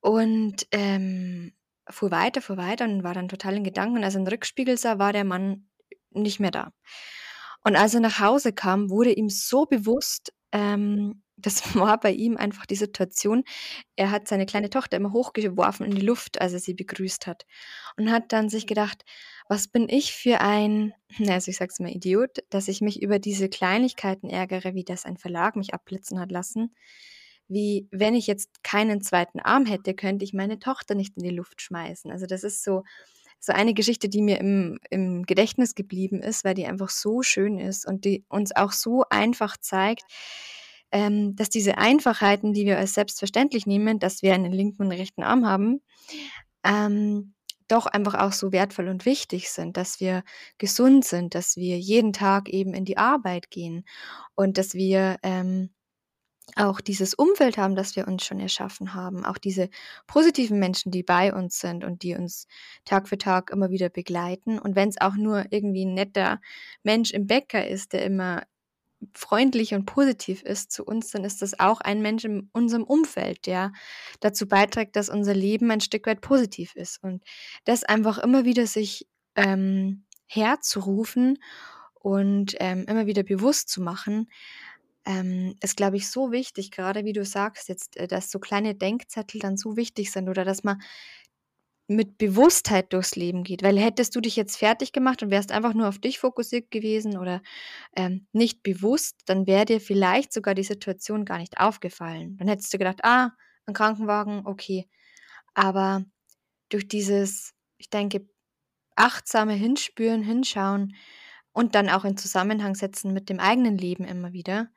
Und 0.00 0.68
ähm, 0.70 1.52
fuhr 1.90 2.12
weiter, 2.12 2.40
fuhr 2.40 2.56
weiter 2.56 2.84
und 2.84 3.02
war 3.02 3.14
dann 3.14 3.28
total 3.28 3.56
in 3.56 3.64
Gedanken. 3.64 3.96
Und 3.96 4.04
als 4.04 4.14
er 4.14 4.18
einen 4.18 4.28
Rückspiegel 4.28 4.78
sah, 4.78 5.00
war 5.00 5.12
der 5.12 5.24
Mann 5.24 5.68
nicht 6.10 6.38
mehr 6.38 6.52
da. 6.52 6.72
Und 7.64 7.74
als 7.74 7.94
er 7.94 8.00
nach 8.00 8.20
Hause 8.20 8.52
kam, 8.52 8.88
wurde 8.88 9.12
ihm 9.12 9.28
so 9.28 9.66
bewusst, 9.66 10.32
ähm, 10.52 11.23
das 11.36 11.62
war 11.76 11.98
bei 12.00 12.12
ihm 12.12 12.36
einfach 12.36 12.66
die 12.66 12.76
Situation, 12.76 13.44
er 13.96 14.10
hat 14.10 14.28
seine 14.28 14.46
kleine 14.46 14.70
Tochter 14.70 14.96
immer 14.96 15.12
hochgeworfen 15.12 15.86
in 15.86 15.94
die 15.94 16.00
Luft, 16.06 16.40
als 16.40 16.52
er 16.52 16.60
sie 16.60 16.74
begrüßt 16.74 17.26
hat 17.26 17.46
und 17.96 18.10
hat 18.10 18.32
dann 18.32 18.48
sich 18.48 18.66
gedacht: 18.66 19.04
„Was 19.48 19.68
bin 19.68 19.88
ich 19.88 20.12
für 20.14 20.40
ein, 20.40 20.94
also 21.28 21.50
ich 21.50 21.56
sage 21.56 21.70
es 21.72 21.80
mal, 21.80 21.90
Idiot, 21.94 22.38
dass 22.50 22.68
ich 22.68 22.80
mich 22.80 23.02
über 23.02 23.18
diese 23.18 23.48
Kleinigkeiten 23.48 24.28
ärgere, 24.30 24.74
wie 24.74 24.84
dass 24.84 25.04
ein 25.04 25.16
Verlag 25.18 25.56
mich 25.56 25.74
abblitzen 25.74 26.20
hat 26.20 26.30
lassen. 26.32 26.74
Wie 27.48 27.88
wenn 27.90 28.14
ich 28.14 28.26
jetzt 28.26 28.62
keinen 28.64 29.02
zweiten 29.02 29.38
Arm 29.40 29.66
hätte, 29.66 29.94
könnte 29.94 30.24
ich 30.24 30.32
meine 30.32 30.58
Tochter 30.58 30.94
nicht 30.94 31.16
in 31.16 31.22
die 31.24 31.30
Luft 31.34 31.60
schmeißen.“ 31.62 32.10
Also, 32.10 32.26
das 32.26 32.44
ist 32.44 32.64
so 32.64 32.84
so 33.40 33.52
eine 33.52 33.74
Geschichte, 33.74 34.08
die 34.08 34.22
mir 34.22 34.38
im 34.40 34.78
im 34.90 35.24
Gedächtnis 35.24 35.74
geblieben 35.74 36.22
ist, 36.22 36.44
weil 36.44 36.54
die 36.54 36.66
einfach 36.66 36.88
so 36.90 37.22
schön 37.22 37.58
ist 37.58 37.86
und 37.86 38.04
die 38.06 38.24
uns 38.28 38.56
auch 38.56 38.72
so 38.72 39.04
einfach 39.10 39.56
zeigt, 39.58 40.04
ähm, 40.94 41.36
dass 41.36 41.50
diese 41.50 41.78
Einfachheiten, 41.78 42.54
die 42.54 42.66
wir 42.66 42.78
als 42.78 42.94
selbstverständlich 42.94 43.66
nehmen, 43.66 44.00
dass 44.00 44.22
wir 44.22 44.34
einen 44.34 44.52
linken 44.52 44.84
und 44.84 44.92
rechten 44.92 45.24
Arm 45.24 45.46
haben, 45.46 45.82
ähm, 46.64 47.34
doch 47.68 47.86
einfach 47.86 48.14
auch 48.14 48.32
so 48.32 48.52
wertvoll 48.52 48.88
und 48.88 49.06
wichtig 49.06 49.50
sind, 49.50 49.76
dass 49.76 50.00
wir 50.00 50.22
gesund 50.58 51.04
sind, 51.04 51.34
dass 51.34 51.56
wir 51.56 51.78
jeden 51.78 52.12
Tag 52.12 52.48
eben 52.50 52.74
in 52.74 52.84
die 52.84 52.98
Arbeit 52.98 53.50
gehen 53.50 53.84
und 54.36 54.58
dass 54.58 54.74
wir, 54.74 55.16
ähm, 55.22 55.70
auch 56.56 56.80
dieses 56.80 57.14
Umfeld 57.14 57.58
haben, 57.58 57.74
das 57.76 57.96
wir 57.96 58.06
uns 58.08 58.24
schon 58.26 58.40
erschaffen 58.40 58.94
haben, 58.94 59.24
auch 59.24 59.38
diese 59.38 59.70
positiven 60.06 60.58
Menschen, 60.58 60.92
die 60.92 61.02
bei 61.02 61.32
uns 61.34 61.58
sind 61.58 61.84
und 61.84 62.02
die 62.02 62.14
uns 62.16 62.46
Tag 62.84 63.08
für 63.08 63.18
Tag 63.18 63.50
immer 63.50 63.70
wieder 63.70 63.88
begleiten. 63.90 64.58
Und 64.58 64.76
wenn 64.76 64.90
es 64.90 65.00
auch 65.00 65.14
nur 65.16 65.46
irgendwie 65.50 65.84
'n 65.84 65.94
netter 65.94 66.40
Mensch 66.82 67.12
im 67.12 67.26
Bäcker 67.26 67.66
ist, 67.66 67.92
der 67.94 68.04
immer 68.04 68.42
freundlich 69.14 69.74
und 69.74 69.86
positiv 69.86 70.42
ist 70.42 70.72
zu 70.72 70.84
uns, 70.84 71.10
dann 71.10 71.24
ist 71.24 71.42
das 71.42 71.58
auch 71.60 71.80
ein 71.80 72.02
Mensch 72.02 72.24
in 72.24 72.48
unserem 72.52 72.84
Umfeld, 72.84 73.46
der 73.46 73.72
dazu 74.20 74.46
beiträgt, 74.48 74.96
dass 74.96 75.08
unser 75.08 75.34
Leben 75.34 75.70
ein 75.70 75.80
Stück 75.80 76.06
weit 76.06 76.20
positiv 76.20 76.74
ist. 76.76 77.02
Und 77.02 77.22
das 77.64 77.84
einfach 77.84 78.18
immer 78.18 78.44
wieder 78.44 78.66
sich, 78.66 79.06
ähm, 79.36 80.04
herzurufen 80.26 81.38
und, 81.94 82.56
ähm, 82.60 82.84
immer 82.88 83.06
wieder 83.06 83.22
bewusst 83.22 83.68
zu 83.68 83.82
machen, 83.82 84.28
ähm, 85.06 85.54
ist, 85.62 85.76
glaube 85.76 85.96
ich, 85.96 86.08
so 86.10 86.32
wichtig, 86.32 86.70
gerade 86.70 87.04
wie 87.04 87.12
du 87.12 87.24
sagst 87.24 87.68
jetzt, 87.68 87.96
äh, 87.96 88.08
dass 88.08 88.30
so 88.30 88.38
kleine 88.38 88.74
Denkzettel 88.74 89.40
dann 89.40 89.56
so 89.56 89.76
wichtig 89.76 90.10
sind 90.10 90.28
oder 90.28 90.44
dass 90.44 90.64
man 90.64 90.80
mit 91.88 92.18
Bewusstheit 92.18 92.92
durchs 92.92 93.16
Leben 93.16 93.44
geht. 93.44 93.62
Weil 93.62 93.78
hättest 93.78 94.16
du 94.16 94.20
dich 94.20 94.36
jetzt 94.36 94.56
fertig 94.56 94.92
gemacht 94.92 95.22
und 95.22 95.30
wärst 95.30 95.52
einfach 95.52 95.74
nur 95.74 95.88
auf 95.88 95.98
dich 95.98 96.18
fokussiert 96.18 96.70
gewesen 96.70 97.18
oder, 97.18 97.42
ähm, 97.96 98.26
nicht 98.32 98.62
bewusst, 98.62 99.20
dann 99.26 99.46
wäre 99.46 99.66
dir 99.66 99.80
vielleicht 99.80 100.32
sogar 100.32 100.54
die 100.54 100.64
Situation 100.64 101.24
gar 101.26 101.38
nicht 101.38 101.58
aufgefallen. 101.60 102.36
Dann 102.38 102.48
hättest 102.48 102.72
du 102.74 102.78
gedacht: 102.78 103.00
„Ah, 103.04 103.30
'n 103.68 103.74
Krankenwagen, 103.74 104.42
okay.“ 104.46 104.88
Aber 105.54 106.04
durch 106.70 106.88
dieses, 106.88 107.54
ich 107.78 107.90
denke, 107.90 108.26
achtsame 108.96 109.54
Hinspüren, 109.54 110.22
Hinschauen 110.22 110.94
und 111.52 111.74
dann 111.76 111.88
auch 111.90 112.04
in 112.06 112.16
Zusammenhang 112.18 112.74
setzen 112.76 113.12
mit 113.14 113.28
dem 113.30 113.40
eigenen 113.40 113.78
Leben 113.78 114.04
immer 114.04 114.32
wieder, 114.34 114.70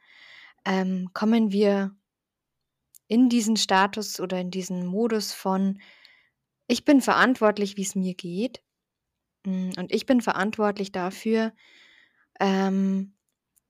ähm, 0.66 1.10
kommen 1.14 1.52
wir 1.54 1.96
in 3.12 3.30
diesen 3.30 3.56
Status 3.56 4.20
oder 4.20 4.40
in 4.40 4.52
diesen 4.52 4.86
Modus 4.86 5.32
von: 5.34 5.80
„Ich 6.68 6.86
bin 6.86 7.02
verantwortlich, 7.02 7.78
wie's 7.78 7.96
mir 7.96 8.14
geht, 8.16 8.62
hm, 9.46 9.72
und 9.78 9.94
ich 9.94 10.06
bin 10.06 10.22
verantwortlich 10.22 10.92
dafür, 10.92 11.54
ähm, 12.40 13.14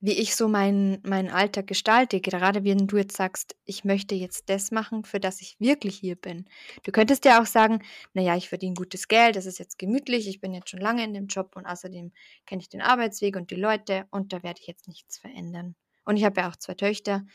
wie 0.02 0.14
ich 0.14 0.36
so 0.36 0.48
meinen 0.50 1.02
meinen 1.06 1.30
Alltag 1.32 1.68
gestalte.“ 1.68 2.22
Gerade 2.22 2.64
wenn 2.66 2.88
du 2.88 2.98
jetzt 2.98 3.18
sagst: 3.18 3.56
„Ich 3.66 3.84
möchte 3.86 4.16
jetzt 4.16 4.50
das 4.50 4.72
machen, 4.72 5.06
für 5.06 5.20
das 5.20 5.42
ich 5.42 5.58
wirklich 5.60 5.98
hier 6.00 6.16
bin.“ 6.18 6.46
Du 6.84 6.92
könntest 6.92 7.26
ja 7.26 7.42
auch 7.42 7.48
sagen: 7.48 7.82
„Na 8.14 8.22
ja, 8.24 8.38
ich 8.38 8.50
verdiene 8.50 8.76
gutes 8.76 9.08
Geld, 9.10 9.36
das 9.38 9.46
ist 9.48 9.60
jetzt 9.60 9.80
gemütlich, 9.80 10.28
ich 10.30 10.42
bin 10.42 10.54
jetzt 10.54 10.70
schon 10.72 10.82
lange 10.82 11.04
in 11.04 11.14
dem 11.14 11.28
Job 11.28 11.56
und 11.56 11.66
außerdem 11.68 12.14
kenne 12.48 12.62
ich 12.62 12.70
den 12.70 12.82
Arbeitsweg 12.82 13.36
und 13.38 13.52
die 13.52 13.56
Leute 13.56 14.08
und 14.12 14.34
da 14.34 14.44
werde 14.44 14.62
ich 14.62 14.68
jetzt 14.68 14.88
nichts 14.88 15.18
verändern. 15.20 15.76
Und 16.06 16.18
ich 16.18 16.26
habe 16.26 16.42
ja 16.42 16.50
auch 16.52 16.56
2 16.58 16.76
Töchter. 16.76 17.26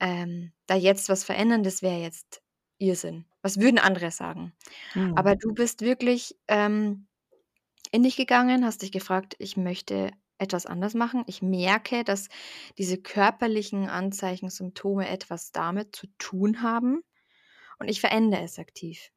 Ähm, 0.00 0.52
da 0.66 0.76
jetzt 0.76 1.08
was 1.08 1.24
verändern, 1.24 1.62
das 1.64 1.82
wäre 1.82 2.00
jetzt 2.00 2.42
Irrsinn. 2.78 3.26
Was 3.42 3.58
würden 3.60 3.78
andere 3.78 4.10
sagen?“ 4.10 4.52
Mhm. 4.94 5.16
Aber 5.16 5.36
du 5.36 5.54
bist 5.54 5.82
wirklich, 5.82 6.36
ähm, 6.48 7.08
in 7.92 8.02
dich 8.04 8.16
gegangen, 8.16 8.64
hast 8.66 8.82
dich 8.82 8.92
gefragt: 8.92 9.36
„Ich 9.40 9.56
möchte 9.56 10.12
etwas 10.38 10.66
anders 10.66 10.94
machen. 10.94 11.24
Ich 11.28 11.42
merke, 11.42 12.04
dass 12.04 12.28
diese 12.78 12.98
körperlichen 12.98 13.88
Anzeichen, 13.88 14.50
Symptome 14.50 15.08
etwas 15.08 15.52
damit 15.52 15.96
zu 15.96 16.08
tun 16.18 16.62
haben 16.62 17.02
und 17.80 17.88
ich 17.90 18.00
verändere 18.00 18.42
es 18.44 18.58
aktiv.“ 18.60 19.10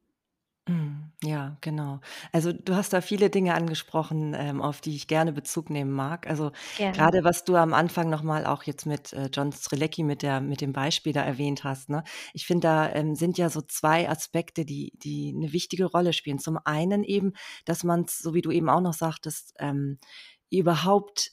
Mhm, 0.67 1.11
ja, 1.21 1.57
genau. 1.59 1.99
Also, 2.31 2.53
du 2.53 2.73
hast 2.75 2.93
da 2.93 3.01
viele 3.01 3.29
Dinge 3.29 3.53
angesprochen, 3.53 4.33
ähm, 4.37 4.61
auf 4.61 4.79
die 4.79 4.95
ich 4.95 5.07
gerne 5.07 5.33
Bezug 5.33 5.69
nehmen 5.69 5.91
mag. 5.91 6.25
Also, 6.29 6.51
Gerne. 6.75 6.93
grade 6.93 7.25
was 7.25 7.43
du 7.43 7.57
am 7.57 7.73
Anfang 7.73 8.09
noch 8.09 8.23
mal 8.23 8.45
auch 8.45 8.63
jetzt 8.63 8.85
mit, 8.85 9.11
äh, 9.11 9.29
John 9.33 9.51
Strelecky 9.51 10.03
mit 10.03 10.21
der 10.21 10.39
mit 10.39 10.61
dem 10.61 10.71
Beispiel 10.71 11.11
da 11.11 11.21
erwähnt 11.21 11.65
hast, 11.65 11.89
ne? 11.89 12.03
Ich 12.33 12.45
finde, 12.45 12.67
da, 12.67 12.89
ähm, 12.93 13.15
sind 13.15 13.37
ja 13.37 13.49
so 13.49 13.61
2 13.61 14.09
Aspekte, 14.09 14.63
die 14.63 14.93
die 14.95 15.33
'ne 15.33 15.51
wichtige 15.51 15.83
Rolle 15.85 16.13
spielen. 16.13 16.39
Zum 16.39 16.57
einen 16.63 17.03
eben, 17.03 17.33
dass 17.65 17.83
man's, 17.83 18.19
so 18.19 18.33
wie 18.33 18.41
du 18.41 18.49
eben 18.51 18.69
auch 18.69 18.81
noch 18.81 18.93
sagtest, 18.93 19.53
ähm, 19.59 19.99
überhaupt 20.49 21.31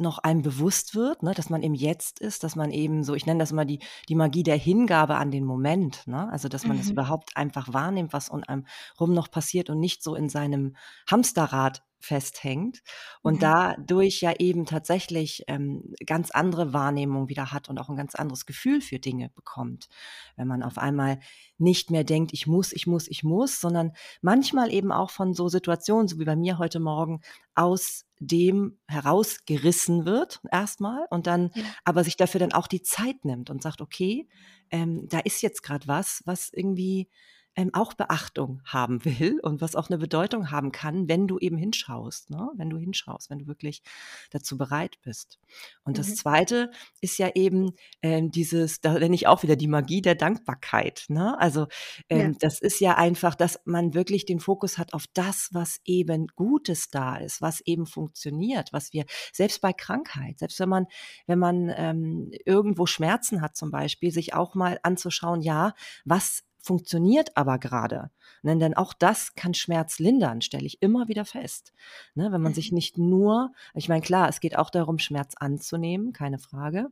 noch 0.00 0.18
einem 0.18 0.42
bewusst 0.42 0.94
wird, 0.94 1.22
ne, 1.22 1.34
dass 1.34 1.50
man 1.50 1.62
im 1.62 1.74
Jetzt 1.74 2.20
ist, 2.20 2.42
dass 2.44 2.56
man 2.56 2.70
eben 2.70 3.04
so 3.04 3.14
ich 3.14 3.26
nenne 3.26 3.38
das 3.40 3.52
immer 3.52 3.64
die 3.64 3.80
die 4.08 4.14
Magie 4.14 4.42
der 4.42 4.56
Hingabe 4.56 5.16
an 5.16 5.30
den 5.30 5.44
Moment, 5.44 6.06
ne? 6.06 6.28
Also, 6.30 6.48
dass 6.48 6.66
man 6.66 6.76
das 6.76 6.90
Mhm. 6.90 6.90
überhaupt 6.90 7.36
einfach 7.36 7.72
wahrnimmt, 7.72 8.12
was 8.12 8.28
um 8.28 8.42
einem 8.44 8.66
rum 8.98 9.14
noch 9.14 9.30
passiert 9.30 9.70
und 9.70 9.80
nicht 9.80 10.02
so 10.02 10.14
in 10.14 10.28
seinem 10.28 10.76
Hamsterrad 11.10 11.82
festhängt 12.00 12.82
und 13.22 13.42
Mhm. 13.42 13.42
dadurch 13.42 14.20
ja 14.22 14.32
eben 14.38 14.66
tatsächlich, 14.66 15.44
ähm, 15.48 15.94
ganz 16.06 16.30
andere 16.30 16.72
Wahrnehmung 16.72 17.28
wieder 17.28 17.52
hat 17.52 17.68
und 17.68 17.78
auch 17.78 17.88
'n 17.90 17.96
ganz 17.96 18.14
anderes 18.14 18.46
Gefühl 18.46 18.80
für 18.80 18.98
Dinge 18.98 19.30
bekommt. 19.30 19.88
Wenn 20.36 20.48
man 20.48 20.62
auf 20.62 20.78
einmal 20.78 21.20
nicht 21.58 21.90
mehr 21.90 22.04
denkt: 22.04 22.32
„Ich 22.32 22.46
muss, 22.46 22.72
ich 22.72 22.86
muss, 22.86 23.08
ich 23.08 23.22
muss“, 23.24 23.60
sondern 23.60 23.92
manchmal 24.22 24.72
eben 24.72 24.92
auch 24.92 25.10
von 25.10 25.34
so 25.34 25.48
Situationen, 25.48 26.08
so 26.08 26.18
wie 26.18 26.24
bei 26.24 26.36
mir 26.36 26.58
heute 26.58 26.80
Morgen, 26.80 27.20
aus 27.54 28.04
dem 28.20 28.78
herausgerissen 28.88 30.04
wird 30.06 30.40
erst 30.52 30.80
mal 30.80 31.06
und 31.10 31.26
dann 31.26 31.50
Ja. 31.54 31.74
aber 31.84 32.04
sich 32.04 32.16
dafür 32.16 32.40
dann 32.40 32.52
auch 32.52 32.66
die 32.68 32.82
Zeit 32.82 33.24
nimmt 33.24 33.50
und 33.50 33.62
sagt: 33.62 33.80
„Okay, 33.80 34.28
ähm, 34.70 35.06
da 35.08 35.20
ist 35.20 35.42
jetzt 35.42 35.62
grad 35.62 35.88
was, 35.88 36.22
was 36.26 36.50
irgendwie, 36.52 37.08
ähm, 37.56 37.70
auch 37.74 37.94
Beachtung 37.94 38.62
haben 38.64 39.04
will 39.04 39.40
und 39.42 39.60
was 39.60 39.76
auch 39.76 39.88
'ne 39.90 39.98
Bedeutung 39.98 40.50
haben 40.50 40.72
kann, 40.72 41.08
wenn 41.08 41.26
du 41.28 41.38
eben 41.38 41.56
hinschaust, 41.58 42.30
ne? 42.30 42.50
Wenn 42.56 42.70
du 42.70 42.78
hinschaust, 42.78 43.30
wenn 43.30 43.40
du 43.40 43.46
wirklich 43.46 43.82
dazu 44.30 44.56
bereit 44.58 44.98
bist.“ 45.02 45.38
Und 45.84 45.98
das 45.98 46.14
Mhm. 46.14 46.16
2. 46.16 46.70
ist 47.00 47.18
ja 47.18 47.30
eben, 47.34 47.72
ähm, 48.02 48.30
dieses 48.30 48.80
da 48.80 48.94
nenne 48.98 49.14
ich 49.14 49.26
auch 49.26 49.42
wieder 49.42 49.56
die 49.56 49.68
Magie 49.68 50.02
der 50.02 50.14
Dankbarkeit, 50.14 51.06
ne? 51.08 51.38
Also, 51.40 51.66
Ja. 52.12 52.30
ähm, 52.30 52.36
das 52.40 52.60
ist 52.60 52.80
ja 52.80 52.96
einfach, 52.96 53.34
dass 53.34 53.60
man 53.64 53.94
wirklich 53.94 54.24
den 54.26 54.40
Fokus 54.40 54.78
hat 54.78 54.92
auf 54.94 55.06
das, 55.14 55.48
was 55.52 55.80
eben 55.84 56.26
Gutes 56.36 56.88
da 56.90 57.16
ist, 57.16 57.42
was 57.42 57.60
eben 57.62 57.86
funktioniert, 57.86 58.72
was 58.72 58.92
wir 58.92 59.04
selbst 59.32 59.60
bei 59.60 59.72
Krankheit, 59.72 60.38
selbst 60.38 60.60
wenn 60.60 60.68
man 60.68 60.86
wenn 61.26 61.38
man, 61.38 61.72
ähm, 61.76 62.30
irgendwo 62.44 62.86
Schmerzen 62.86 63.42
hat 63.42 63.56
zum 63.56 63.70
Beispiel, 63.70 64.10
sich 64.12 64.34
auch 64.34 64.54
mal 64.54 64.78
anzuschauen: 64.82 65.40
„Ja, 65.42 65.74
was 66.04 66.42
funktioniert 66.62 67.36
aber 67.36 67.58
grade?“ 67.58 68.10
Ne, 68.42 68.56
denn 68.58 68.74
auch 68.74 68.92
das 68.94 69.34
kann 69.34 69.54
Schmerz 69.54 69.98
lindern, 69.98 70.40
stelle 70.42 70.66
ich 70.66 70.82
immer 70.82 71.08
wieder 71.08 71.24
fest, 71.24 71.72
ne? 72.14 72.32
Wenn 72.32 72.42
man 72.42 72.54
sich 72.54 72.70
Mhm. 72.70 72.72
nicht 72.72 72.98
nur 72.98 73.52
ich 73.74 73.88
meine, 73.88 74.02
klar, 74.02 74.28
es 74.28 74.40
geht 74.40 74.56
auch 74.58 74.70
darum, 74.70 74.98
Schmerz 74.98 75.34
anzunehmen, 75.38 76.12
keine 76.12 76.38
Frage. 76.38 76.88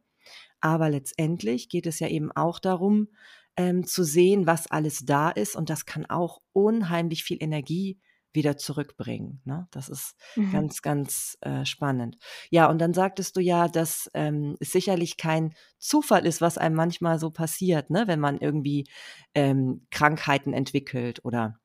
Aber 0.60 0.90
letztendlich 0.90 1.68
geht 1.68 1.86
es 1.86 2.00
ja 2.00 2.08
eben 2.08 2.32
auch 2.32 2.58
darum, 2.58 3.08
ähm, 3.56 3.86
zu 3.86 4.04
sehen, 4.04 4.46
was 4.46 4.70
alles 4.70 5.04
da 5.04 5.30
ist 5.30 5.56
und 5.56 5.70
das 5.70 5.86
kann 5.86 6.06
auch 6.06 6.40
unheimlich 6.52 7.24
viel 7.24 7.38
Energie 7.42 7.98
wieder 8.32 8.56
zurückbringen, 8.56 9.40
ne? 9.44 9.68
Das 9.70 9.88
ist 9.88 10.14
Mhm. 10.36 10.68
ganz, 10.68 10.82
ganz, 10.82 11.36
äh, 11.40 11.64
spannend. 11.64 12.18
Ja, 12.50 12.68
und 12.70 12.78
dann 12.80 12.94
sagtest 12.94 13.36
du 13.36 13.40
ja, 13.40 13.68
dass, 13.68 14.10
ähm, 14.14 14.56
es 14.60 14.72
sicherlich 14.72 15.16
kein 15.16 15.54
Zufall 15.78 16.26
ist, 16.26 16.40
was 16.40 16.58
einem 16.58 16.76
manchmal 16.76 17.18
so 17.18 17.30
passiert, 17.30 17.90
ne, 17.90 18.04
wenn 18.06 18.20
man 18.20 18.38
irgendwie, 18.38 18.86
ähm, 19.34 19.86
Krankheiten 19.90 20.52
entwickelt 20.52 21.24
oder 21.24 21.58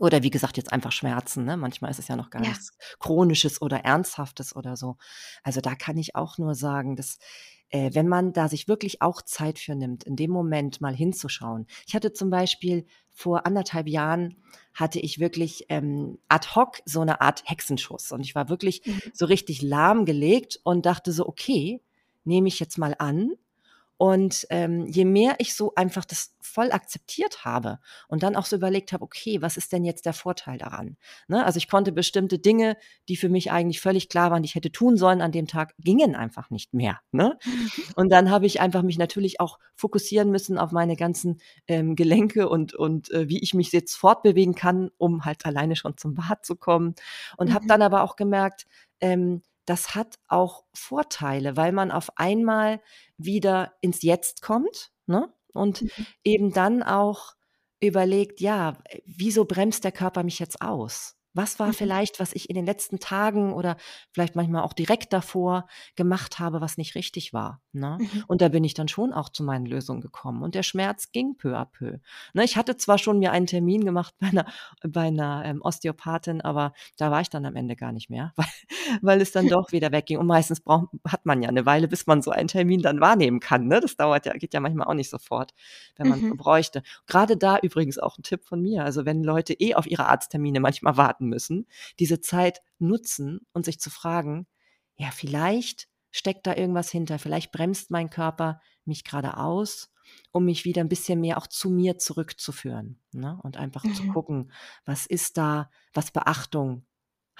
oder 0.00 0.22
wie 0.24 0.30
gesagt, 0.30 0.56
jetzt 0.56 0.72
einfach 0.72 0.92
Schmerzen, 0.92 1.44
ne? 1.44 1.56
Manchmal 1.58 1.90
ist 1.90 1.98
es 2.00 2.08
ja 2.08 2.16
noch 2.16 2.30
gar 2.30 2.44
Ja. 2.44 2.46
nichts 2.46 2.72
Chronisches 3.00 3.62
oder 3.62 3.80
Ernsthaftes 3.84 4.56
oder 4.56 4.76
so. 4.76 4.96
Also, 5.44 5.60
da 5.60 5.74
kann 5.76 5.98
ich 5.98 6.16
auch 6.16 6.38
nur 6.38 6.54
sagen, 6.56 6.96
dass, 6.96 7.18
äh, 7.70 7.90
wenn 7.94 8.08
man 8.08 8.32
da 8.32 8.48
sich 8.48 8.68
wirklich 8.68 9.02
auch 9.02 9.22
Zeit 9.22 9.58
für 9.60 9.74
nimmt, 9.76 10.04
in 10.04 10.16
dem 10.16 10.30
Moment 10.32 10.80
mal 10.80 10.94
hinzuschauen. 10.94 11.66
Ich 11.86 11.94
hatte 11.94 12.12
zum 12.14 12.30
Beispiel 12.30 12.86
vor 13.12 13.46
1 13.46 13.64
1/2 13.64 13.88
Jahren 13.88 14.36
hatte 14.74 15.00
ich 15.00 15.20
wirklich, 15.20 15.66
ähm, 15.68 16.18
ad 16.28 16.48
hoc 16.56 16.78
so 16.86 17.04
'ne 17.04 17.20
Art 17.20 17.42
Hexenschuss 17.46 18.12
und 18.12 18.22
ich 18.22 18.34
war 18.34 18.48
wirklich 18.48 18.82
Mhm. 18.86 19.10
so 19.12 19.26
richtig 19.26 19.62
lahmgelegt 19.62 20.60
und 20.64 20.86
dachte 20.86 21.12
so: 21.12 21.26
„Okay, 21.28 21.82
nehme 22.24 22.48
ich 22.48 22.58
jetzt 22.60 22.78
mal 22.78 22.94
an 22.98 23.32
Und 24.00 24.46
ähm, 24.48 24.86
je 24.86 25.04
mehr 25.04 25.34
ich 25.36 25.54
so 25.54 25.74
einfach 25.74 26.06
das 26.06 26.34
voll 26.40 26.72
akzeptiert 26.72 27.44
habe 27.44 27.80
und 28.08 28.22
dann 28.22 28.34
auch 28.34 28.46
so 28.46 28.56
überlegt 28.56 28.94
habe, 28.94 29.04
okay, 29.04 29.42
was 29.42 29.58
ist 29.58 29.74
denn 29.74 29.84
jetzt 29.84 30.06
der 30.06 30.14
Vorteil 30.14 30.56
daran? 30.56 30.96
Ne? 31.28 31.44
Also 31.44 31.58
ich 31.58 31.68
konnte 31.68 31.92
bestimmte 31.92 32.38
Dinge, 32.38 32.78
die 33.10 33.16
für 33.16 33.28
mich 33.28 33.52
eigentlich 33.52 33.78
völlig 33.82 34.08
klar 34.08 34.30
waren, 34.30 34.42
die 34.42 34.46
ich 34.46 34.54
hätte 34.54 34.72
tun 34.72 34.96
sollen 34.96 35.20
an 35.20 35.32
dem 35.32 35.46
Tag, 35.46 35.74
gingen 35.78 36.16
einfach 36.16 36.48
nicht 36.48 36.72
mehr. 36.72 37.00
Ne? 37.12 37.38
Und 37.94 38.10
dann 38.10 38.30
habe 38.30 38.46
ich 38.46 38.62
einfach 38.62 38.80
mich 38.80 38.96
natürlich 38.96 39.38
auch 39.38 39.58
fokussieren 39.74 40.30
müssen 40.30 40.56
auf 40.56 40.72
meine 40.72 40.96
ganzen 40.96 41.38
ähm, 41.66 41.94
Gelenke 41.94 42.48
und, 42.48 42.72
und 42.74 43.10
äh, 43.10 43.28
wie 43.28 43.42
ich 43.42 43.52
mich 43.52 43.70
jetzt 43.70 43.96
fortbewegen 43.96 44.54
kann, 44.54 44.88
um 44.96 45.26
halt 45.26 45.44
alleine 45.44 45.76
schon 45.76 45.98
zum 45.98 46.14
Bad 46.14 46.46
zu 46.46 46.56
kommen. 46.56 46.94
Und 47.36 47.50
mhm. 47.50 47.54
habe 47.54 47.66
dann 47.66 47.82
aber 47.82 48.02
auch 48.02 48.16
gemerkt, 48.16 48.66
ähm, 49.02 49.42
das 49.70 49.94
hat 49.94 50.18
auch 50.26 50.64
Vorteile, 50.74 51.56
weil 51.56 51.70
man 51.70 51.92
auf 51.92 52.18
einmal 52.18 52.80
wieder 53.18 53.72
ins 53.80 54.02
Jetzt 54.02 54.42
kommt 54.42 54.90
ne? 55.06 55.32
und 55.52 55.82
mhm. 55.82 55.90
eben 56.24 56.52
dann 56.52 56.82
auch 56.82 57.34
überlegt, 57.78 58.40
ja, 58.40 58.76
wieso 59.06 59.44
bremst 59.44 59.84
der 59.84 59.92
Körper 59.92 60.24
mich 60.24 60.40
jetzt 60.40 60.60
aus? 60.60 61.16
Was 61.32 61.58
war 61.58 61.68
mhm. 61.68 61.74
vielleicht, 61.74 62.20
was 62.20 62.32
ich 62.32 62.50
in 62.50 62.56
den 62.56 62.66
letzten 62.66 62.98
Tagen 62.98 63.52
oder 63.52 63.76
vielleicht 64.12 64.34
manchmal 64.34 64.62
auch 64.62 64.72
direkt 64.72 65.12
davor 65.12 65.66
gemacht 65.94 66.38
habe, 66.38 66.60
was 66.60 66.76
nicht 66.76 66.94
richtig 66.94 67.32
war? 67.32 67.60
Ne? 67.72 67.98
Mhm. 68.00 68.24
Und 68.26 68.42
da 68.42 68.48
bin 68.48 68.64
ich 68.64 68.74
dann 68.74 68.88
schon 68.88 69.12
auch 69.12 69.28
zu 69.28 69.44
meinen 69.44 69.66
Lösungen 69.66 70.00
gekommen. 70.00 70.42
Und 70.42 70.54
der 70.54 70.64
Schmerz 70.64 71.12
ging 71.12 71.36
peu 71.36 71.56
à 71.56 71.66
peu. 71.66 71.98
Ne, 72.34 72.44
ich 72.44 72.56
hatte 72.56 72.76
zwar 72.76 72.98
schon 72.98 73.20
mir 73.20 73.30
einen 73.30 73.46
Termin 73.46 73.84
gemacht 73.84 74.14
bei 74.18 74.28
einer, 74.28 74.46
bei 74.82 75.02
einer 75.02 75.42
ähm, 75.44 75.62
Osteopathin, 75.62 76.40
aber 76.40 76.72
da 76.96 77.10
war 77.10 77.20
ich 77.20 77.30
dann 77.30 77.46
am 77.46 77.54
Ende 77.54 77.76
gar 77.76 77.92
nicht 77.92 78.10
mehr, 78.10 78.32
weil, 78.36 78.46
weil 79.02 79.20
es 79.20 79.30
dann 79.32 79.46
doch 79.46 79.72
wieder 79.72 79.92
wegging. 79.92 80.18
Und 80.18 80.26
meistens 80.26 80.60
braucht, 80.60 80.88
hat 81.06 81.26
man 81.26 81.42
ja 81.42 81.48
eine 81.48 81.64
Weile, 81.64 81.86
bis 81.86 82.06
man 82.06 82.22
so 82.22 82.32
einen 82.32 82.48
Termin 82.48 82.82
dann 82.82 83.00
wahrnehmen 83.00 83.40
kann. 83.40 83.66
Ne? 83.68 83.80
Das 83.80 83.96
dauert 83.96 84.26
ja, 84.26 84.32
geht 84.32 84.52
ja 84.52 84.60
manchmal 84.60 84.88
auch 84.88 84.94
nicht 84.94 85.10
sofort, 85.10 85.52
wenn 85.96 86.08
man 86.08 86.20
mhm. 86.20 86.36
bräuchte. 86.36 86.82
Gerade 87.06 87.36
da 87.36 87.58
übrigens 87.58 87.98
auch 87.98 88.18
ein 88.18 88.22
Tipp 88.22 88.44
von 88.44 88.60
mir. 88.60 88.84
Also 88.84 89.04
wenn 89.04 89.22
Leute 89.22 89.54
eh 89.54 89.74
auf 89.74 89.86
ihre 89.86 90.06
Arzttermine 90.06 90.60
manchmal 90.60 90.96
warten, 90.96 91.19
warten 91.20 91.28
müssen, 91.28 91.66
diese 91.98 92.20
Zeit 92.20 92.62
nutzen 92.78 93.40
und 93.52 93.64
sich 93.64 93.78
zu 93.78 93.90
fragen, 93.90 94.46
ja, 94.96 95.10
vielleicht 95.10 95.88
steckt 96.10 96.46
da 96.46 96.56
irgendwas 96.56 96.90
hinter, 96.90 97.18
vielleicht 97.18 97.52
bremst 97.52 97.90
mein 97.90 98.10
Körper 98.10 98.60
mich 98.84 99.04
gerade 99.04 99.36
aus, 99.36 99.92
um 100.32 100.44
mich 100.44 100.64
wieder 100.64 100.82
ein 100.82 100.88
bisschen 100.88 101.20
mehr 101.20 101.38
auch 101.38 101.46
zu 101.46 101.70
mir 101.70 101.98
zurückzuführen 101.98 102.98
ne? 103.12 103.38
und 103.42 103.56
einfach 103.56 103.84
mhm. 103.84 103.94
zu 103.94 104.08
gucken, 104.08 104.52
was 104.84 105.06
ist 105.06 105.36
da, 105.36 105.70
was 105.94 106.10
Beachtung 106.10 106.84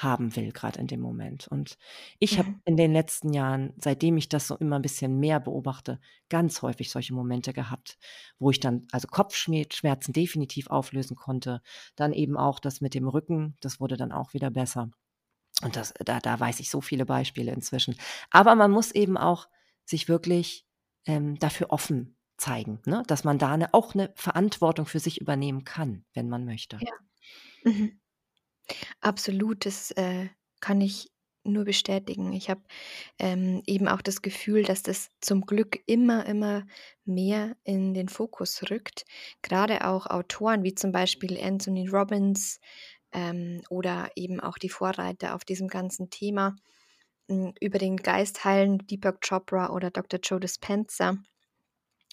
haben 0.02 0.34
will, 0.36 0.52
gerade 0.52 0.78
in 0.78 0.86
dem 0.86 1.00
Moment. 1.00 1.48
Und 1.48 1.76
ich 2.18 2.34
mhm. 2.34 2.38
habe 2.38 2.54
in 2.64 2.76
den 2.76 2.92
letzten 2.92 3.32
Jahren, 3.32 3.72
seitdem 3.76 4.16
ich 4.16 4.28
das 4.28 4.46
so 4.46 4.56
immer 4.56 4.76
ein 4.76 4.82
bisschen 4.82 5.18
mehr 5.18 5.40
beobachte, 5.40 6.00
ganz 6.28 6.62
häufig 6.62 6.90
solche 6.90 7.14
Momente 7.14 7.52
gehabt, 7.52 7.98
wo 8.38 8.50
ich 8.50 8.60
dann 8.60 8.86
also 8.92 9.08
Kopfschmerzen 9.08 10.12
definitiv 10.12 10.68
auflösen 10.68 11.16
konnte. 11.16 11.62
Dann 11.96 12.12
eben 12.12 12.36
auch 12.36 12.60
das 12.60 12.80
mit 12.80 12.94
dem 12.94 13.08
Rücken, 13.08 13.56
das 13.60 13.80
wurde 13.80 13.96
dann 13.96 14.12
auch 14.12 14.32
wieder 14.34 14.50
besser. 14.50 14.90
Und 15.62 15.76
das, 15.76 15.92
da, 16.04 16.20
da 16.20 16.40
weiß 16.40 16.60
ich 16.60 16.70
so 16.70 16.80
viele 16.80 17.04
Beispiele 17.04 17.52
inzwischen. 17.52 17.96
Aber 18.30 18.54
man 18.54 18.70
muss 18.70 18.92
eben 18.92 19.16
auch 19.18 19.48
sich 19.84 20.08
wirklich 20.08 20.66
ähm, 21.06 21.38
dafür 21.38 21.70
offen 21.70 22.16
zeigen, 22.38 22.80
ne? 22.86 23.02
dass 23.06 23.24
man 23.24 23.38
da 23.38 23.52
eine, 23.52 23.74
auch 23.74 23.94
eine 23.94 24.12
Verantwortung 24.16 24.86
für 24.86 25.00
sich 25.00 25.20
übernehmen 25.20 25.64
kann, 25.64 26.04
wenn 26.14 26.28
man 26.28 26.46
möchte. 26.46 26.78
Ja. 26.80 26.92
Mhm. 27.64 28.00
Absolut, 29.00 29.66
das, 29.66 29.90
äh, 29.92 30.28
kann 30.60 30.80
ich 30.80 31.10
nur 31.42 31.64
bestätigen. 31.64 32.32
Ich 32.34 32.50
habe, 32.50 32.60
ähm, 33.18 33.62
eben 33.66 33.88
auch 33.88 34.02
das 34.02 34.20
Gefühl, 34.22 34.62
dass 34.62 34.82
das 34.82 35.08
zum 35.20 35.46
Glück 35.46 35.80
immer, 35.86 36.26
immer 36.26 36.66
mehr 37.04 37.56
in 37.64 37.94
den 37.94 38.08
Fokus 38.10 38.70
rückt. 38.70 39.04
Gerade 39.42 39.86
auch 39.86 40.06
Autoren 40.06 40.62
wie 40.64 40.74
zum 40.74 40.92
Beispiel 40.92 41.38
Anthony 41.42 41.88
Robbins, 41.88 42.60
ähm, 43.12 43.62
oder 43.70 44.10
eben 44.16 44.38
auch 44.40 44.58
die 44.58 44.68
Vorreiter 44.68 45.34
auf 45.34 45.44
diesem 45.44 45.68
ganzen 45.68 46.10
Thema, 46.10 46.56
hm, 47.28 47.54
über 47.60 47.78
den 47.78 47.96
Geist 47.98 48.44
heilen, 48.44 48.78
Deepak 48.86 49.20
Chopra 49.22 49.70
oder 49.70 49.90
Dr. 49.90 50.20
Joe 50.22 50.40
Dispenza. 50.40 51.16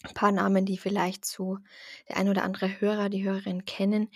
Ein 0.04 0.14
paar 0.14 0.32
Namen, 0.32 0.66
die 0.66 0.78
vielleicht 0.78 1.26
so 1.26 1.58
der 2.10 2.18
ein 2.18 2.30
oder 2.30 2.44
andere 2.44 2.82
Hörer, 2.82 3.10
die 3.10 3.24
Hörerin 3.24 3.66
kennen. 3.66 4.10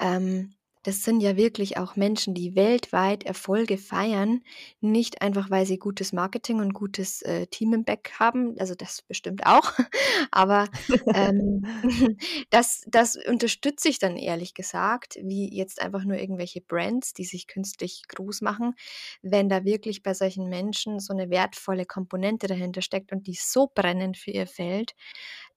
Ähm 0.00 0.54
das 0.84 1.02
sind 1.02 1.20
ja 1.20 1.36
wirklich 1.36 1.78
auch 1.78 1.96
Menschen, 1.96 2.34
die 2.34 2.54
weltweit 2.54 3.24
Erfolge 3.24 3.78
feiern, 3.78 4.42
nicht 4.80 5.22
einfach, 5.22 5.50
weil 5.50 5.64
sie 5.64 5.78
gutes 5.78 6.12
Marketing 6.12 6.60
und 6.60 6.74
gutes 6.74 7.22
äh, 7.22 7.46
Team 7.46 7.72
im 7.72 7.84
Back 7.84 8.12
haben, 8.18 8.54
also 8.58 8.74
das 8.74 9.02
bestimmt 9.02 9.46
auch, 9.46 9.72
aber 10.30 10.68
ähm, 11.14 11.64
das, 12.50 12.84
das 12.86 13.16
unterstütze 13.16 13.88
ich 13.88 13.98
dann 13.98 14.16
ehrlich 14.16 14.52
gesagt, 14.52 15.18
wie 15.22 15.54
jetzt 15.56 15.80
einfach 15.80 16.04
nur 16.04 16.18
irgendwelche 16.18 16.60
Brands, 16.60 17.14
die 17.14 17.24
sich 17.24 17.46
künstlich 17.46 18.02
groß 18.08 18.42
machen, 18.42 18.74
wenn 19.22 19.48
da 19.48 19.64
wirklich 19.64 20.02
bei 20.02 20.12
solchen 20.12 20.50
Menschen 20.50 21.00
so 21.00 21.14
eine 21.14 21.30
wertvolle 21.30 21.86
Komponente 21.86 22.46
dahinter 22.46 22.82
steckt 22.82 23.10
und 23.10 23.26
die 23.26 23.34
so 23.34 23.70
brennend 23.74 24.18
für 24.18 24.32
ihr 24.32 24.46
Feld, 24.46 24.94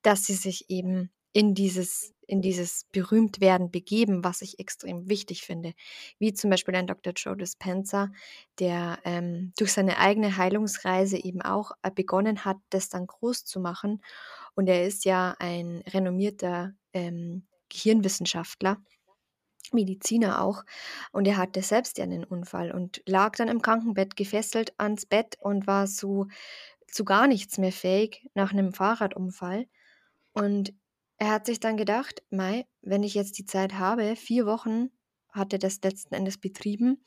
dass 0.01 0.25
sie 0.25 0.35
sich 0.35 0.69
eben 0.69 1.11
in 1.38 1.54
dieses 1.54 2.15
in 2.26 2.41
dieses 2.41 2.86
Berühmtwerden 2.91 3.69
begeben, 3.69 4.23
was 4.23 4.41
ich 4.41 4.60
extrem 4.60 5.08
wichtig 5.08 5.43
finde. 5.43 5.73
Wie 6.17 6.34
zum 6.34 6.50
Beispiel 6.50 6.76
ein 6.76 6.88
Dr. 6.88 7.13
Joe 7.15 7.38
Dispenza, 7.38 8.10
der 8.60 8.97
ähm, 9.06 9.54
durch 9.56 9.71
seine 9.71 10.00
eigene 10.00 10.36
Heilungsreise 10.36 11.23
eben 11.23 11.43
auch 11.43 11.71
äh, 11.84 11.91
begonnen 11.91 12.43
hat, 12.43 12.58
das 12.71 12.89
dann 12.89 13.06
groß 13.06 13.45
zu 13.45 13.60
machen. 13.60 14.02
Und 14.56 14.67
er 14.67 14.84
ist 14.84 15.06
ja 15.06 15.36
ein 15.38 15.84
renommierter 15.88 16.73
ähm, 16.91 17.45
Gehirnwissenschaftler. 17.69 18.78
Mediziner 19.71 20.41
auch. 20.41 20.63
Und 21.12 21.28
er 21.28 21.38
hatte 21.38 21.62
selbst 21.62 22.00
ja 22.00 22.04
einen 22.04 22.23
Unfall 22.23 22.71
und 22.71 23.04
lag 23.06 23.36
dann 23.36 23.47
im 23.47 23.62
Krankenbett 23.62 24.15
gefesselt 24.15 24.73
ans 24.80 25.06
Bett 25.06 25.38
und 25.39 25.67
war 25.67 25.86
so 25.86 26.28
zu 26.88 27.06
gar 27.06 27.28
nichts 27.28 27.58
mehr 27.60 27.71
fähig 27.71 28.28
nach 28.34 28.52
einem 28.52 28.73
Fahrradunfall. 28.73 29.67
Und 30.34 30.73
er 31.17 31.30
hat 31.32 31.45
sich 31.45 31.60
dann 31.60 31.77
gedacht: 31.77 32.23
„Mei, 32.30 32.65
wenn 32.82 33.03
ich 33.03 33.13
jetzt 33.15 33.38
die 33.38 33.45
Zeit 33.45 33.73
habe“ 33.75 34.15
vier 34.15 34.45
Wochen 34.45 34.89
hat 35.32 35.53
er 35.53 35.60
das 35.60 35.80
letzten 35.84 36.15
Endes 36.15 36.38
betrieben, 36.39 37.03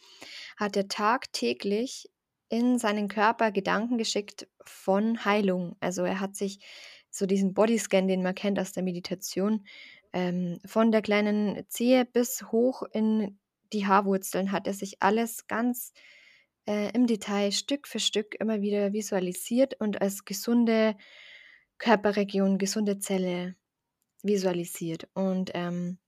hat 0.57 0.77
er 0.77 0.89
tagtäglich 0.89 2.11
in 2.49 2.79
seinen 2.79 3.09
Körper 3.09 3.53
Gedanken 3.53 3.99
geschickt 3.99 4.49
von 4.65 5.25
Heilung. 5.25 5.77
Also, 5.81 6.05
er 6.05 6.21
hat 6.21 6.37
sich 6.37 6.61
so 7.11 7.27
diesen 7.27 7.55
Bodyscan, 7.55 8.09
den 8.09 8.23
man 8.23 8.35
kennt 8.35 8.59
aus 8.59 8.73
der 8.73 8.83
Meditation, 8.83 9.67
ähm, 10.13 10.59
von 10.67 10.93
der 10.93 11.03
kleinen 11.03 11.65
Zehe 11.69 12.05
bis 12.05 12.43
hoch 12.53 12.83
in 12.93 13.39
die 13.73 13.87
Haarwurzeln 13.87 14.51
hat 14.53 14.67
er 14.67 14.75
sich 14.75 14.97
alles 15.01 15.47
ganz, 15.47 15.93
äh, 16.67 16.91
im 16.93 17.07
Detail 17.07 17.53
Stück 17.53 17.87
für 17.87 18.01
Stück 18.01 18.35
immer 18.41 18.61
wieder 18.63 18.93
visualisiert 18.93 19.75
und 19.81 20.01
als 20.03 20.25
gesunde 20.25 20.97
Körperregion, 21.79 22.59
gesunde 22.59 22.99
Zelle 22.99 23.57
visualisiert. 24.23 25.09
Und 25.15 25.51
ähm, 25.55 25.99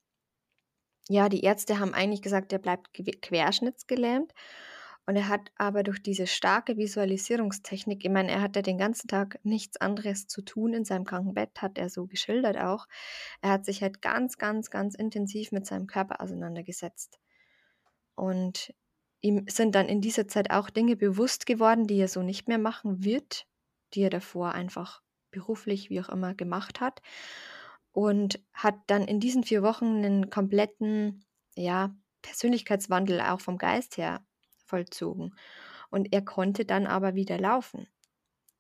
ja, 1.08 1.28
die 1.28 1.42
Ärzte 1.42 1.78
haben 1.78 1.94
eigentlich 1.94 2.22
gesagt, 2.22 2.52
er 2.52 2.58
bleibt 2.58 2.92
querschnittsgelähmt. 2.94 4.32
Und 5.04 5.16
er 5.16 5.28
hat 5.28 5.50
aber 5.56 5.82
durch 5.82 6.00
diese 6.00 6.28
starke 6.28 6.76
Visualisierungstechnik, 6.76 8.04
ich 8.04 8.10
meine, 8.10 8.30
er 8.30 8.40
hatte 8.40 8.62
den 8.62 8.78
ganzen 8.78 9.08
Tag 9.08 9.40
nichts 9.42 9.76
anderes 9.80 10.28
zu 10.28 10.42
tun 10.42 10.74
in 10.74 10.84
seinem 10.84 11.04
Krankenbett, 11.04 11.60
hat 11.60 11.76
er 11.76 11.90
so 11.90 12.06
geschildert 12.06 12.56
auch. 12.56 12.86
Er 13.40 13.50
hat 13.50 13.64
sich 13.64 13.82
halt 13.82 14.00
ganz, 14.00 14.38
ganz, 14.38 14.70
ganz 14.70 14.94
intensiv 14.94 15.50
mit 15.50 15.66
seinem 15.66 15.88
Körper 15.88 16.20
auseinandergesetzt. 16.20 17.18
Und 18.14 18.72
ihm 19.22 19.44
sind 19.48 19.74
dann 19.74 19.88
in 19.88 20.00
dieser 20.00 20.28
Zeit 20.28 20.52
auch 20.52 20.70
Dinge 20.70 20.94
bewusst 20.94 21.46
geworden, 21.46 21.88
die 21.88 21.98
er 21.98 22.08
so 22.08 22.22
nicht 22.22 22.46
mehr 22.46 22.58
machen 22.58 23.02
wird, 23.02 23.48
die 23.94 24.02
er 24.02 24.10
davor 24.10 24.52
einfach 24.52 25.02
beruflich, 25.32 25.90
wie 25.90 26.00
auch 26.00 26.10
immer, 26.10 26.34
gemacht 26.34 26.80
hat 26.80 27.02
und 27.92 28.40
hat 28.52 28.76
dann 28.86 29.06
in 29.06 29.20
diesen 29.20 29.44
vier 29.44 29.62
Wochen 29.62 29.96
einen 29.96 30.30
kompletten, 30.30 31.24
ja, 31.54 31.94
Persönlichkeitswandel 32.22 33.20
auch 33.20 33.40
vom 33.40 33.58
Geist 33.58 33.96
her 33.96 34.24
vollzogen. 34.64 35.34
Und 35.90 36.12
er 36.12 36.22
konnte 36.22 36.64
dann 36.64 36.86
aber 36.86 37.14
wieder 37.14 37.38
laufen. 37.38 37.86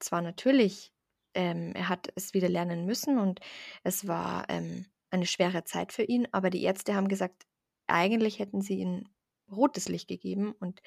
Zwar 0.00 0.20
natürlich, 0.20 0.92
ähm, 1.34 1.72
er 1.74 1.88
hat 1.88 2.12
es 2.14 2.34
wieder 2.34 2.48
lernen 2.48 2.84
müssen 2.84 3.18
und 3.18 3.40
es 3.84 4.06
war 4.06 4.44
ähm, 4.50 4.86
eine 5.10 5.26
schwere 5.26 5.64
Zeit 5.64 5.92
für 5.92 6.02
ihn, 6.02 6.28
aber 6.32 6.50
die 6.50 6.62
Ärzte 6.62 6.94
haben 6.94 7.08
gesagt, 7.08 7.46
eigentlich 7.86 8.38
hätten 8.38 8.60
sie 8.60 8.78
ihm 8.78 9.08
rotes 9.50 9.88
Licht 9.88 10.08
gegeben 10.08 10.52
und 10.52 10.82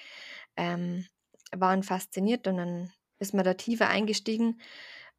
ähm, 0.55 1.05
waren 1.55 1.83
fasziniert 1.83 2.47
und 2.47 2.57
dann 2.57 2.91
ist 3.19 3.33
man 3.33 3.45
da 3.45 3.53
tiefer 3.53 3.87
eingestiegen. 3.87 4.59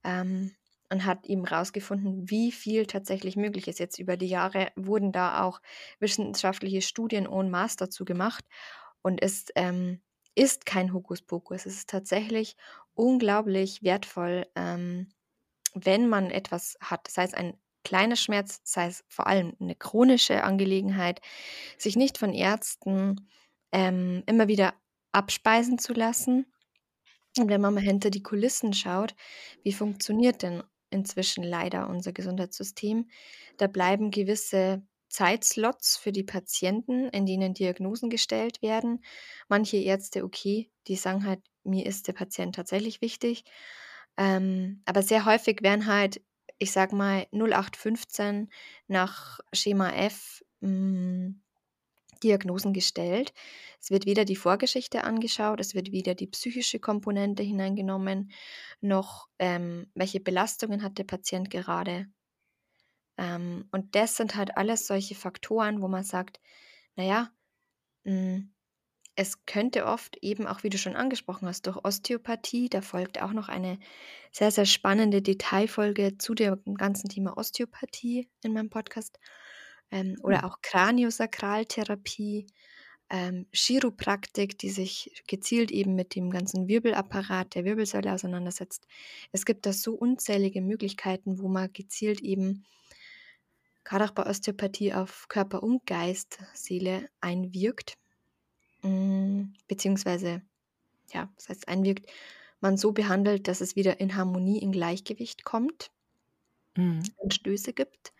Ähm, 0.04 0.54
und 0.90 1.04
hat 1.04 1.26
eben 1.26 1.44
rausgefunden, 1.44 2.30
wie 2.30 2.52
viel 2.52 2.86
tatsächlich 2.86 3.36
möglich 3.36 3.68
ist. 3.68 3.78
Jetzt 3.78 3.98
über 3.98 4.16
die 4.16 4.28
Jahre 4.28 4.72
wurden 4.76 5.12
da 5.12 5.42
auch 5.42 5.60
wissenschaftliche 5.98 6.82
Studien 6.82 7.26
en 7.26 7.50
masse 7.50 7.76
dazu 7.78 8.04
gemacht 8.04 8.44
und 9.02 9.22
es 9.22 9.46
ähm, 9.54 10.00
ist 10.34 10.66
kein 10.66 10.92
Hokuspokus. 10.92 11.66
Es 11.66 11.76
ist 11.76 11.90
tatsächlich 11.90 12.56
unglaublich 12.94 13.82
wertvoll, 13.82 14.46
ähm, 14.54 15.08
wenn 15.74 16.08
man 16.08 16.30
etwas 16.30 16.76
hat, 16.80 17.08
sei 17.08 17.24
es 17.24 17.34
ein 17.34 17.54
kleiner 17.84 18.16
Schmerz, 18.16 18.60
sei 18.64 18.86
es 18.86 19.04
vor 19.08 19.26
allem 19.26 19.54
eine 19.60 19.76
chronische 19.76 20.42
Angelegenheit, 20.42 21.20
sich 21.78 21.96
nicht 21.96 22.18
von 22.18 22.32
Ärzten 22.32 23.28
ähm, 23.72 24.22
immer 24.26 24.48
wieder 24.48 24.74
abspeisen 25.12 25.78
zu 25.78 25.92
lassen. 25.92 26.46
Und 27.38 27.48
wenn 27.48 27.60
man 27.60 27.74
mal 27.74 27.82
hinter 27.82 28.10
die 28.10 28.22
Kulissen 28.22 28.72
schaut, 28.72 29.14
wie 29.62 29.72
funktioniert 29.72 30.42
denn 30.42 30.62
inzwischen 30.96 31.44
leider 31.44 31.88
unser 31.88 32.12
Gesundheitssystem? 32.12 33.08
Da 33.58 33.68
bleiben 33.68 34.10
gewisse 34.10 34.82
Zeitslots 35.08 35.96
für 35.96 36.12
die 36.12 36.24
Patienten, 36.24 37.08
in 37.10 37.26
denen 37.26 37.54
Diagnosen 37.54 38.10
gestellt 38.10 38.60
werden. 38.62 39.04
Manche 39.48 39.76
Ärzte, 39.76 40.24
okay, 40.24 40.70
die 40.88 40.96
sagen 40.96 41.24
halt, 41.24 41.40
mir 41.64 41.86
ist 41.86 42.08
der 42.08 42.12
Patient 42.12 42.54
tatsächlich 42.54 43.00
wichtig. 43.00 43.44
Ähm, 44.16 44.82
aber 44.84 45.02
sehr 45.02 45.24
häufig 45.24 45.62
werden 45.62 45.86
halt, 45.86 46.22
ich 46.58 46.72
sag 46.72 46.92
mal, 46.92 47.26
0815 47.32 48.50
nach 48.88 49.40
Schema 49.52 49.90
F 49.90 50.42
mh, 50.60 50.68
hm, 50.68 51.42
Diagnosen 52.22 52.72
gestellt. 52.72 53.32
Es 53.80 53.90
wird 53.90 54.06
weder 54.06 54.24
die 54.24 54.36
Vorgeschichte 54.36 55.04
angeschaut, 55.04 55.60
es 55.60 55.74
wird 55.74 55.92
weder 55.92 56.14
die 56.14 56.26
psychische 56.26 56.80
Komponente 56.80 57.42
hineingenommen, 57.42 58.32
noch 58.80 59.28
ähm, 59.38 59.90
welche 59.94 60.20
Belastungen 60.20 60.82
hat 60.82 60.98
der 60.98 61.04
Patient 61.04 61.50
gerade. 61.50 62.06
Ähm, 63.18 63.68
und 63.72 63.94
das 63.94 64.16
sind 64.16 64.36
halt 64.36 64.56
alles 64.56 64.86
solche 64.86 65.14
Faktoren, 65.14 65.82
wo 65.82 65.88
man 65.88 66.04
sagt, 66.04 66.40
naja, 66.96 67.30
hm, 68.04 68.52
es 69.16 69.46
könnte 69.46 69.86
oft 69.86 70.18
eben 70.18 70.46
auch, 70.46 70.62
wie 70.62 70.68
du 70.68 70.76
schon 70.76 70.94
angesprochen 70.94 71.48
hast, 71.48 71.66
durch 71.66 71.82
Osteopathie, 71.82 72.68
da 72.68 72.82
folgt 72.82 73.20
auch 73.22 73.32
noch 73.32 73.48
eine 73.48 73.78
sehr, 74.30 74.50
sehr 74.50 74.66
spannende 74.66 75.22
Detailfolge 75.22 76.18
zu 76.18 76.34
dem 76.34 76.74
ganzen 76.74 77.08
Thema 77.08 77.36
Osteopathie 77.38 78.28
in 78.42 78.52
meinem 78.52 78.68
Podcast 78.68 79.18
ähm, 79.90 80.16
oder 80.22 80.44
auch 80.44 80.60
Kraniosakraltherapie, 80.62 82.46
ähm, 83.08 83.46
Chiropraktik, 83.52 84.58
die 84.58 84.70
sich 84.70 85.22
gezielt 85.28 85.70
eben 85.70 85.94
mit 85.94 86.14
dem 86.14 86.30
ganzen 86.30 86.66
Wirbelapparat 86.66 87.54
der 87.54 87.64
Wirbelsäule 87.64 88.12
auseinandersetzt. 88.12 88.86
Es 89.32 89.44
gibt 89.44 89.64
da 89.64 89.72
so 89.72 89.94
unzählige 89.94 90.60
Möglichkeiten, 90.60 91.38
wo 91.38 91.48
man 91.48 91.72
gezielt 91.72 92.20
eben 92.20 92.64
gerade 93.84 94.04
auch 94.04 94.10
bei 94.10 94.26
Osteopathie 94.26 94.92
auf 94.92 95.28
Körper 95.28 95.62
und 95.62 95.86
Geist, 95.86 96.38
Seele 96.54 97.08
einwirkt. 97.20 97.96
Mm, 98.82 99.52
beziehungsweise, 99.68 100.42
ja, 101.12 101.30
das 101.36 101.48
heißt 101.48 101.68
einwirkt, 101.68 102.06
man 102.60 102.76
so 102.76 102.90
behandelt, 102.92 103.46
dass 103.46 103.60
es 103.60 103.76
wieder 103.76 104.00
in 104.00 104.16
Harmonie, 104.16 104.58
in 104.58 104.72
Gleichgewicht 104.72 105.44
kommt, 105.44 105.90
mhm. 106.76 107.02
und 107.16 107.34
Stöße 107.34 107.72
gibt. 107.72 108.12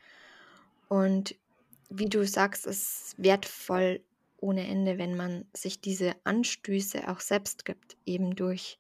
Und 0.88 1.34
wie 1.90 2.08
du 2.08 2.26
sagst, 2.26 2.66
ist 2.66 3.14
wertvoll 3.16 4.04
ohne 4.38 4.66
Ende, 4.66 4.98
wenn 4.98 5.16
man 5.16 5.46
sich 5.56 5.80
diese 5.80 6.14
Anstöße 6.24 7.08
auch 7.08 7.20
selbst 7.20 7.64
gibt, 7.64 7.96
eben 8.04 8.36
durch 8.36 8.78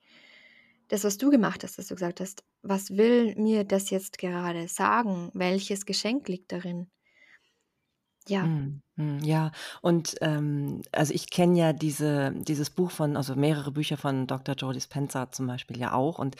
das, 0.88 1.04
was 1.04 1.18
du 1.18 1.30
gemacht 1.30 1.64
hast, 1.64 1.78
dass 1.78 1.88
du 1.88 1.94
gesagt 1.94 2.20
hast, 2.20 2.44
was 2.62 2.96
will 2.96 3.34
mir 3.36 3.64
das 3.64 3.90
jetzt 3.90 4.18
gerade 4.18 4.68
sagen? 4.68 5.30
Welches 5.34 5.86
Geschenk 5.86 6.28
liegt 6.28 6.52
darin? 6.52 6.88
Ja. 8.28 8.50
Mhm, 8.98 9.18
ja, 9.22 9.50
und, 9.82 10.16
ähm, 10.20 10.82
also 10.92 11.12
ich 11.14 11.30
kenne 11.30 11.58
ja 11.58 11.72
diese 11.72 12.32
dieses 12.36 12.68
Buch 12.70 12.90
von 12.90 13.16
also 13.16 13.34
mehrere 13.34 13.72
Bücher 13.72 13.96
von 13.96 14.26
Dr. 14.26 14.54
Joe 14.54 14.74
Dispenza 14.74 15.30
zum 15.32 15.46
Beispiel 15.46 15.78
ja 15.78 15.92
auch 15.92 16.18
und, 16.18 16.36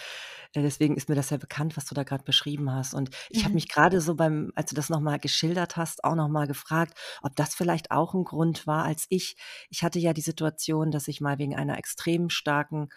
äh, 0.55 0.63
deswegen 0.63 0.97
ist 0.97 1.09
mir 1.09 1.15
das 1.17 1.31
ja 1.31 1.39
bekannt, 1.39 1.77
was 1.77 1.87
du 1.87 1.95
da 1.95 2.05
gerade 2.05 2.25
beschrieben 2.25 2.73
hast. 2.73 2.95
Und 2.95 3.11
ich 3.33 3.45
habe 3.45 3.55
mhm. 3.55 3.57
mich 3.57 3.69
gerade 3.69 4.01
so 4.01 4.15
beim 4.17 4.53
als 4.57 4.71
du 4.71 4.77
das 4.77 4.91
noch 4.91 5.01
mal 5.01 5.19
geschildert 5.19 5.77
hast, 5.77 6.05
auch 6.05 6.17
noch 6.17 6.29
mal 6.29 6.47
gefragt, 6.49 6.99
ob 7.23 7.37
das 7.37 7.55
vielleicht 7.55 7.91
auch 7.93 8.15
ein 8.15 8.25
Grund 8.25 8.67
war, 8.67 8.85
als 8.85 9.07
ich 9.11 9.37
ich 9.71 9.83
hatte 9.85 9.99
ja 10.01 10.13
die 10.15 10.23
Situation, 10.23 10.91
dass 10.91 11.09
ich 11.09 11.21
mal 11.21 11.39
wegen 11.39 11.57
einer 11.57 11.79
extrem 11.79 12.31
starken 12.31 12.89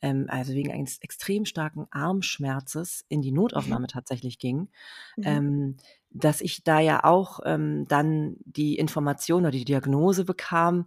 ähm, 0.00 0.26
also 0.28 0.52
wegen 0.54 0.72
eines 0.72 0.98
extrem 1.00 1.44
starken 1.44 1.86
Armschmerzes 1.90 3.04
in 3.08 3.22
die 3.22 3.32
Mhm. 3.54 3.76
Notaufnahme 3.76 3.86
tatsächlich 3.86 4.38
ging. 4.38 4.70
Mhm. 5.16 5.42
Ähm, 5.42 5.76
dass 6.14 6.40
ich 6.40 6.64
da 6.64 6.80
ja 6.80 7.04
auch 7.04 7.40
ähm, 7.44 7.86
dann 7.88 8.36
die 8.44 8.76
Information 8.78 9.42
oder 9.42 9.52
die 9.52 9.64
Diagnose 9.64 10.24
bekam, 10.24 10.86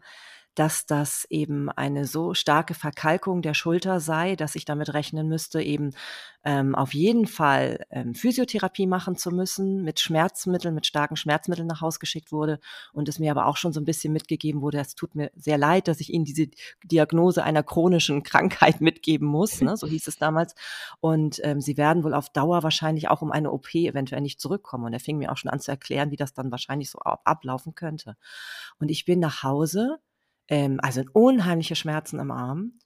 dass 0.56 0.86
das 0.86 1.26
eben 1.30 1.70
eine 1.70 2.06
so 2.06 2.34
starke 2.34 2.74
Verkalkung 2.74 3.42
der 3.42 3.54
Schulter 3.54 4.00
sei, 4.00 4.36
dass 4.36 4.56
ich 4.56 4.66
damit 4.66 4.94
rechnen 4.94 5.28
müsste, 5.28 5.62
eben 5.62 5.92
ähm, 6.46 6.76
auf 6.76 6.94
jeden 6.94 7.26
Fall 7.26 7.86
ähm, 7.90 8.14
Physiotherapie 8.14 8.88
machen 8.88 9.18
zu 9.18 9.32
müssen, 9.32 9.84
mit 9.84 10.00
Schmerzmitteln, 10.00 10.76
mit 10.76 10.86
starken 10.86 11.18
Schmerzmitteln 11.18 11.68
nach 11.68 11.82
Hause 11.82 12.00
geschickt 12.00 12.32
wurde 12.32 12.60
und 12.94 13.10
es 13.10 13.20
mir 13.20 13.32
aber 13.32 13.48
auch 13.48 13.58
schon 13.58 13.74
so 13.74 13.82
ein 13.82 13.86
bisschen 13.86 14.14
mitgegeben 14.14 14.62
wurde, 14.62 14.80
es 14.80 14.96
tut 14.96 15.16
mir 15.16 15.32
sehr 15.36 15.58
leid, 15.58 15.88
dass 15.88 16.00
ich 16.00 16.14
Ihnen 16.14 16.24
diese 16.24 16.48
Diagnose 16.84 17.44
einer 17.44 17.64
chronischen 17.64 18.24
Krankheit 18.24 18.80
mitgeben 18.80 19.28
muss, 19.28 19.60
ne? 19.62 19.76
so 19.76 19.88
hieß 19.96 20.08
es 20.08 20.18
damals. 20.18 20.56
Und 21.02 21.42
ähm, 21.44 21.62
Sie 21.62 21.78
werden 21.78 22.04
wohl 22.04 22.14
auf 22.14 22.30
Dauer 22.30 22.64
wahrscheinlich 22.64 23.10
auch 23.10 23.22
um 23.22 23.32
eine 23.32 23.52
OP 23.52 23.74
eventuell 23.74 24.22
nicht 24.22 24.40
zurückkommen. 24.40 24.86
Und 24.86 24.94
er 24.94 25.00
fing 25.00 25.18
mir 25.18 25.32
auch 25.32 25.38
schon 25.38 25.52
an 25.52 25.60
zu 25.60 25.72
erklären, 25.72 26.12
wie 26.12 26.16
das 26.16 26.34
dann 26.34 26.52
wahrscheinlich 26.52 26.90
so 26.92 27.00
ablaufen 27.00 27.76
könnte. 27.76 28.16
Und 28.80 28.90
ich 28.90 29.06
bin 29.06 29.20
nach 29.20 29.44
Hause 29.44 29.98
ähm, 30.48 30.80
also 30.82 31.04
unheimliche 31.14 31.76
Schmerzen 31.76 32.20
im 32.20 32.32
Arm 32.32 32.80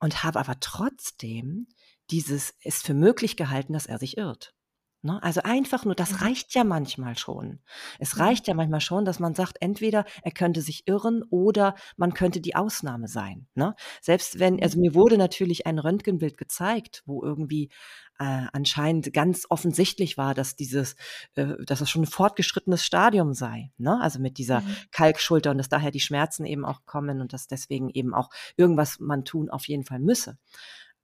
und 0.00 0.24
habe 0.24 0.38
aber 0.38 0.58
trotzdem 0.60 1.68
dieses 2.10 2.54
es 2.62 2.82
für 2.82 2.94
möglich 2.94 3.36
gehalten, 3.36 3.72
dass 3.72 3.86
er 3.86 3.98
sich 3.98 4.16
irrt. 4.16 4.54
Ne? 5.02 5.22
Also 5.22 5.40
einfach 5.42 5.86
nur, 5.86 5.94
das 5.94 6.12
mhm. 6.12 6.16
reicht 6.18 6.54
ja 6.54 6.62
manchmal 6.62 7.16
schon. 7.16 7.60
Es 7.98 8.14
mhm. 8.14 8.22
reicht 8.22 8.48
ja 8.48 8.54
manchmal 8.54 8.82
schon, 8.82 9.04
dass 9.04 9.18
man 9.18 9.34
sagt, 9.34 9.56
entweder 9.60 10.04
er 10.22 10.30
könnte 10.32 10.60
sich 10.60 10.86
irren 10.86 11.22
oder 11.30 11.74
man 11.96 12.12
könnte 12.12 12.40
die 12.40 12.54
Ausnahme 12.54 13.08
sein. 13.08 13.46
Ne? 13.54 13.74
Selbst 14.02 14.38
wenn, 14.38 14.62
also 14.62 14.78
mir 14.78 14.94
wurde 14.94 15.16
natürlich 15.16 15.66
ein 15.66 15.78
Röntgenbild 15.78 16.36
gezeigt, 16.36 17.02
wo 17.06 17.22
irgendwie 17.22 17.70
äh, 18.18 18.46
anscheinend 18.52 19.14
ganz 19.14 19.46
offensichtlich 19.48 20.18
war, 20.18 20.34
dass 20.34 20.54
dieses, 20.54 20.96
äh, 21.36 21.54
dass 21.64 21.78
das 21.78 21.88
schon 21.88 22.02
ein 22.02 22.06
fortgeschrittenes 22.06 22.84
Stadium 22.84 23.32
sei. 23.32 23.72
Ne? 23.78 23.98
Also 24.02 24.18
mit 24.18 24.36
dieser 24.36 24.60
mhm. 24.60 24.76
Kalkschulter 24.90 25.50
und 25.50 25.58
dass 25.58 25.70
daher 25.70 25.90
die 25.90 26.00
Schmerzen 26.00 26.44
eben 26.44 26.66
auch 26.66 26.84
kommen 26.84 27.22
und 27.22 27.32
dass 27.32 27.46
deswegen 27.46 27.88
eben 27.88 28.12
auch 28.12 28.28
irgendwas 28.58 29.00
man 29.00 29.24
tun 29.24 29.48
auf 29.48 29.66
jeden 29.66 29.84
Fall 29.84 29.98
müsse. 29.98 30.36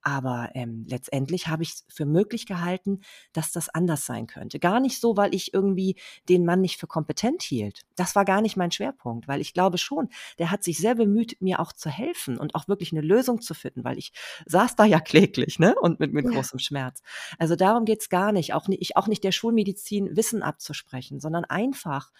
Aber 0.01 0.51
ähm, 0.53 0.85
letztendlich 0.87 1.47
habe 1.47 1.63
ich 1.63 1.69
es 1.69 1.85
für 1.89 2.05
möglich 2.05 2.45
gehalten, 2.45 3.01
dass 3.33 3.51
das 3.51 3.69
anders 3.69 4.05
sein 4.05 4.27
könnte. 4.27 4.59
Gar 4.59 4.79
nicht 4.79 5.01
so, 5.01 5.17
weil 5.17 5.35
ich 5.35 5.53
irgendwie 5.53 5.95
den 6.29 6.45
Mann 6.45 6.61
nicht 6.61 6.79
für 6.79 6.87
kompetent 6.87 7.43
hielt. 7.43 7.81
Das 7.95 8.15
war 8.15 8.23
gar 8.23 8.41
nicht 8.41 8.55
mein 8.55 8.71
Schwerpunkt, 8.71 9.27
weil 9.27 9.41
ich 9.41 9.53
glaube 9.53 9.77
schon, 9.77 10.09
der 10.39 10.51
hat 10.51 10.63
sich 10.63 10.77
sehr 10.77 10.95
bemüht, 10.95 11.41
mir 11.41 11.59
auch 11.59 11.73
zu 11.73 11.89
helfen 11.89 12.37
und 12.37 12.55
auch 12.55 12.67
wirklich 12.67 12.91
eine 12.91 13.01
Lösung 13.01 13.41
zu 13.41 13.53
finden, 13.53 13.83
weil 13.83 13.97
ich 13.97 14.13
saß 14.45 14.75
da 14.75 14.85
ja 14.85 14.99
kläglich, 14.99 15.59
ne? 15.59 15.75
Und 15.75 15.99
mit, 15.99 16.13
mit 16.13 16.25
ja. 16.25 16.31
großem 16.31 16.59
Schmerz. 16.59 17.01
Also 17.37 17.55
darum 17.55 17.85
geht's 17.85 18.09
gar 18.09 18.31
nicht. 18.31 18.53
Auch 18.53 18.67
nicht, 18.67 18.95
auch 18.95 19.07
nicht 19.07 19.23
der 19.23 19.31
Schulmedizin 19.31 20.15
Wissen 20.15 20.41
abzusprechen, 20.41 21.19
sondern 21.19 21.45
einfach 21.45 22.11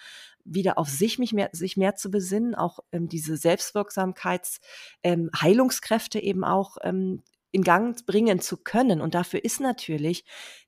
wieder 0.43 0.77
auf 0.77 0.89
sich, 0.89 1.19
mich 1.19 1.33
mehr, 1.33 1.49
sich 1.51 1.77
mehr 1.77 1.95
zu 1.95 2.09
besinnen, 2.09 2.55
auch 2.55 2.79
ähm, 2.91 3.09
diese 3.09 3.37
Selbstwirksamkeits, 3.37 4.59
ähm, 5.03 5.29
Heilungskräfte 5.39 6.19
eben 6.19 6.43
auch 6.43 6.77
ähm, 6.83 7.21
in 7.51 7.63
Gang 7.63 8.05
bringen 8.05 8.39
zu 8.39 8.57
können. 8.57 9.01
Und 9.01 9.15
dafür 9.15 9.43
ist 9.43 9.59
natürlich 9.59 10.25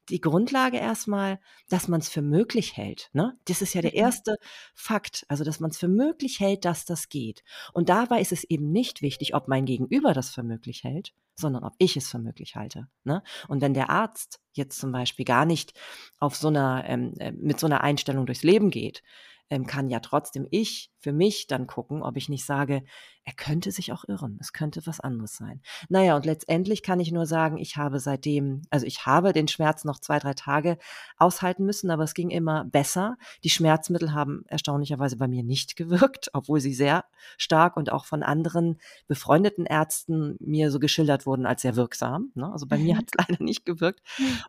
die 0.09 0.21
Grundlage 0.21 0.77
erstmal, 0.77 1.39
dass 1.69 1.87
man 1.87 1.99
es 1.99 2.09
für 2.09 2.21
möglich 2.21 2.75
hält. 2.75 3.09
Ne? 3.13 3.37
Das 3.45 3.61
ist 3.61 3.73
ja 3.73 3.81
der 3.81 3.91
mhm. 3.91 3.97
erste 3.97 4.37
Fakt, 4.73 5.25
also 5.27 5.43
dass 5.43 5.59
man 5.59 5.71
es 5.71 5.77
für 5.77 5.87
möglich 5.87 6.39
hält, 6.39 6.65
dass 6.65 6.85
das 6.85 7.09
geht. 7.09 7.43
Und 7.73 7.89
dabei 7.89 8.21
ist 8.21 8.31
es 8.31 8.43
eben 8.43 8.71
nicht 8.71 9.01
wichtig, 9.01 9.35
ob 9.35 9.47
mein 9.47 9.65
Gegenüber 9.65 10.13
das 10.13 10.29
für 10.31 10.43
möglich 10.43 10.83
hält, 10.83 11.13
sondern 11.35 11.63
ob 11.63 11.73
ich 11.77 11.95
es 11.95 12.09
für 12.09 12.19
möglich 12.19 12.55
halte. 12.55 12.87
Ne? 13.03 13.23
Und 13.47 13.61
wenn 13.61 13.73
der 13.73 13.89
Arzt 13.89 14.39
jetzt 14.53 14.79
zum 14.79 14.91
Beispiel 14.91 15.25
gar 15.25 15.45
nicht 15.45 15.73
auf 16.19 16.35
so 16.35 16.47
einer, 16.47 16.83
ähm, 16.87 17.13
äh, 17.19 17.31
mit 17.31 17.59
so 17.59 17.67
einer 17.67 17.81
Einstellung 17.81 18.25
durchs 18.25 18.43
Leben 18.43 18.71
geht, 18.71 19.03
ähm, 19.49 19.65
kann 19.65 19.89
ja 19.89 19.99
trotzdem 19.99 20.47
ich 20.51 20.91
für 20.99 21.13
mich 21.13 21.47
dann 21.47 21.67
gucken, 21.67 22.03
ob 22.03 22.17
ich 22.17 22.29
nicht 22.29 22.45
sage, 22.45 22.83
er 23.29 23.33
könnte 23.35 23.71
sich 23.71 23.91
auch 23.91 24.05
irren. 24.07 24.37
Es 24.41 24.53
könnte 24.53 24.81
was 24.85 24.99
anderes 24.99 25.35
sein. 25.35 25.61
Naja, 25.87 26.15
und 26.15 26.25
letztendlich 26.25 26.81
kann 26.81 26.99
ich 26.99 27.11
nur 27.11 27.27
sagen, 27.27 27.57
ich 27.57 27.77
habe 27.77 27.99
seitdem, 27.99 28.63
also 28.71 28.87
ich 28.87 29.05
habe 29.05 29.33
den 29.33 29.47
Schmerz 29.47 29.83
noch 29.85 29.99
zwei, 29.99 30.17
drei 30.17 30.33
Tage 30.33 30.79
aushalten 31.17 31.63
müssen, 31.63 31.91
aber 31.91 32.03
es 32.03 32.15
ging 32.15 32.31
immer 32.31 32.65
besser. 32.65 33.17
Die 33.43 33.51
Schmerzmittel 33.51 34.13
haben 34.13 34.45
erstaunlicherweise 34.47 35.15
bei 35.17 35.27
mir 35.27 35.43
nicht 35.43 35.75
gewirkt, 35.75 36.31
obwohl 36.33 36.59
sie 36.59 36.73
sehr 36.73 37.05
stark 37.37 37.77
und 37.77 37.91
auch 37.91 38.05
von 38.05 38.23
anderen 38.23 38.79
befreundeten 39.07 39.67
Ärzten 39.67 40.35
mir 40.39 40.71
so 40.71 40.79
geschildert 40.79 41.27
wurden 41.27 41.45
als 41.45 41.61
sehr 41.61 41.75
wirksam. 41.75 42.31
Ne? 42.33 42.51
Also 42.51 42.65
bei 42.65 42.77
mhm. 42.77 42.83
mir 42.83 42.97
hat 42.97 43.05
es 43.11 43.13
leider 43.29 43.43
nicht 43.43 43.63
gewirkt. 43.63 44.01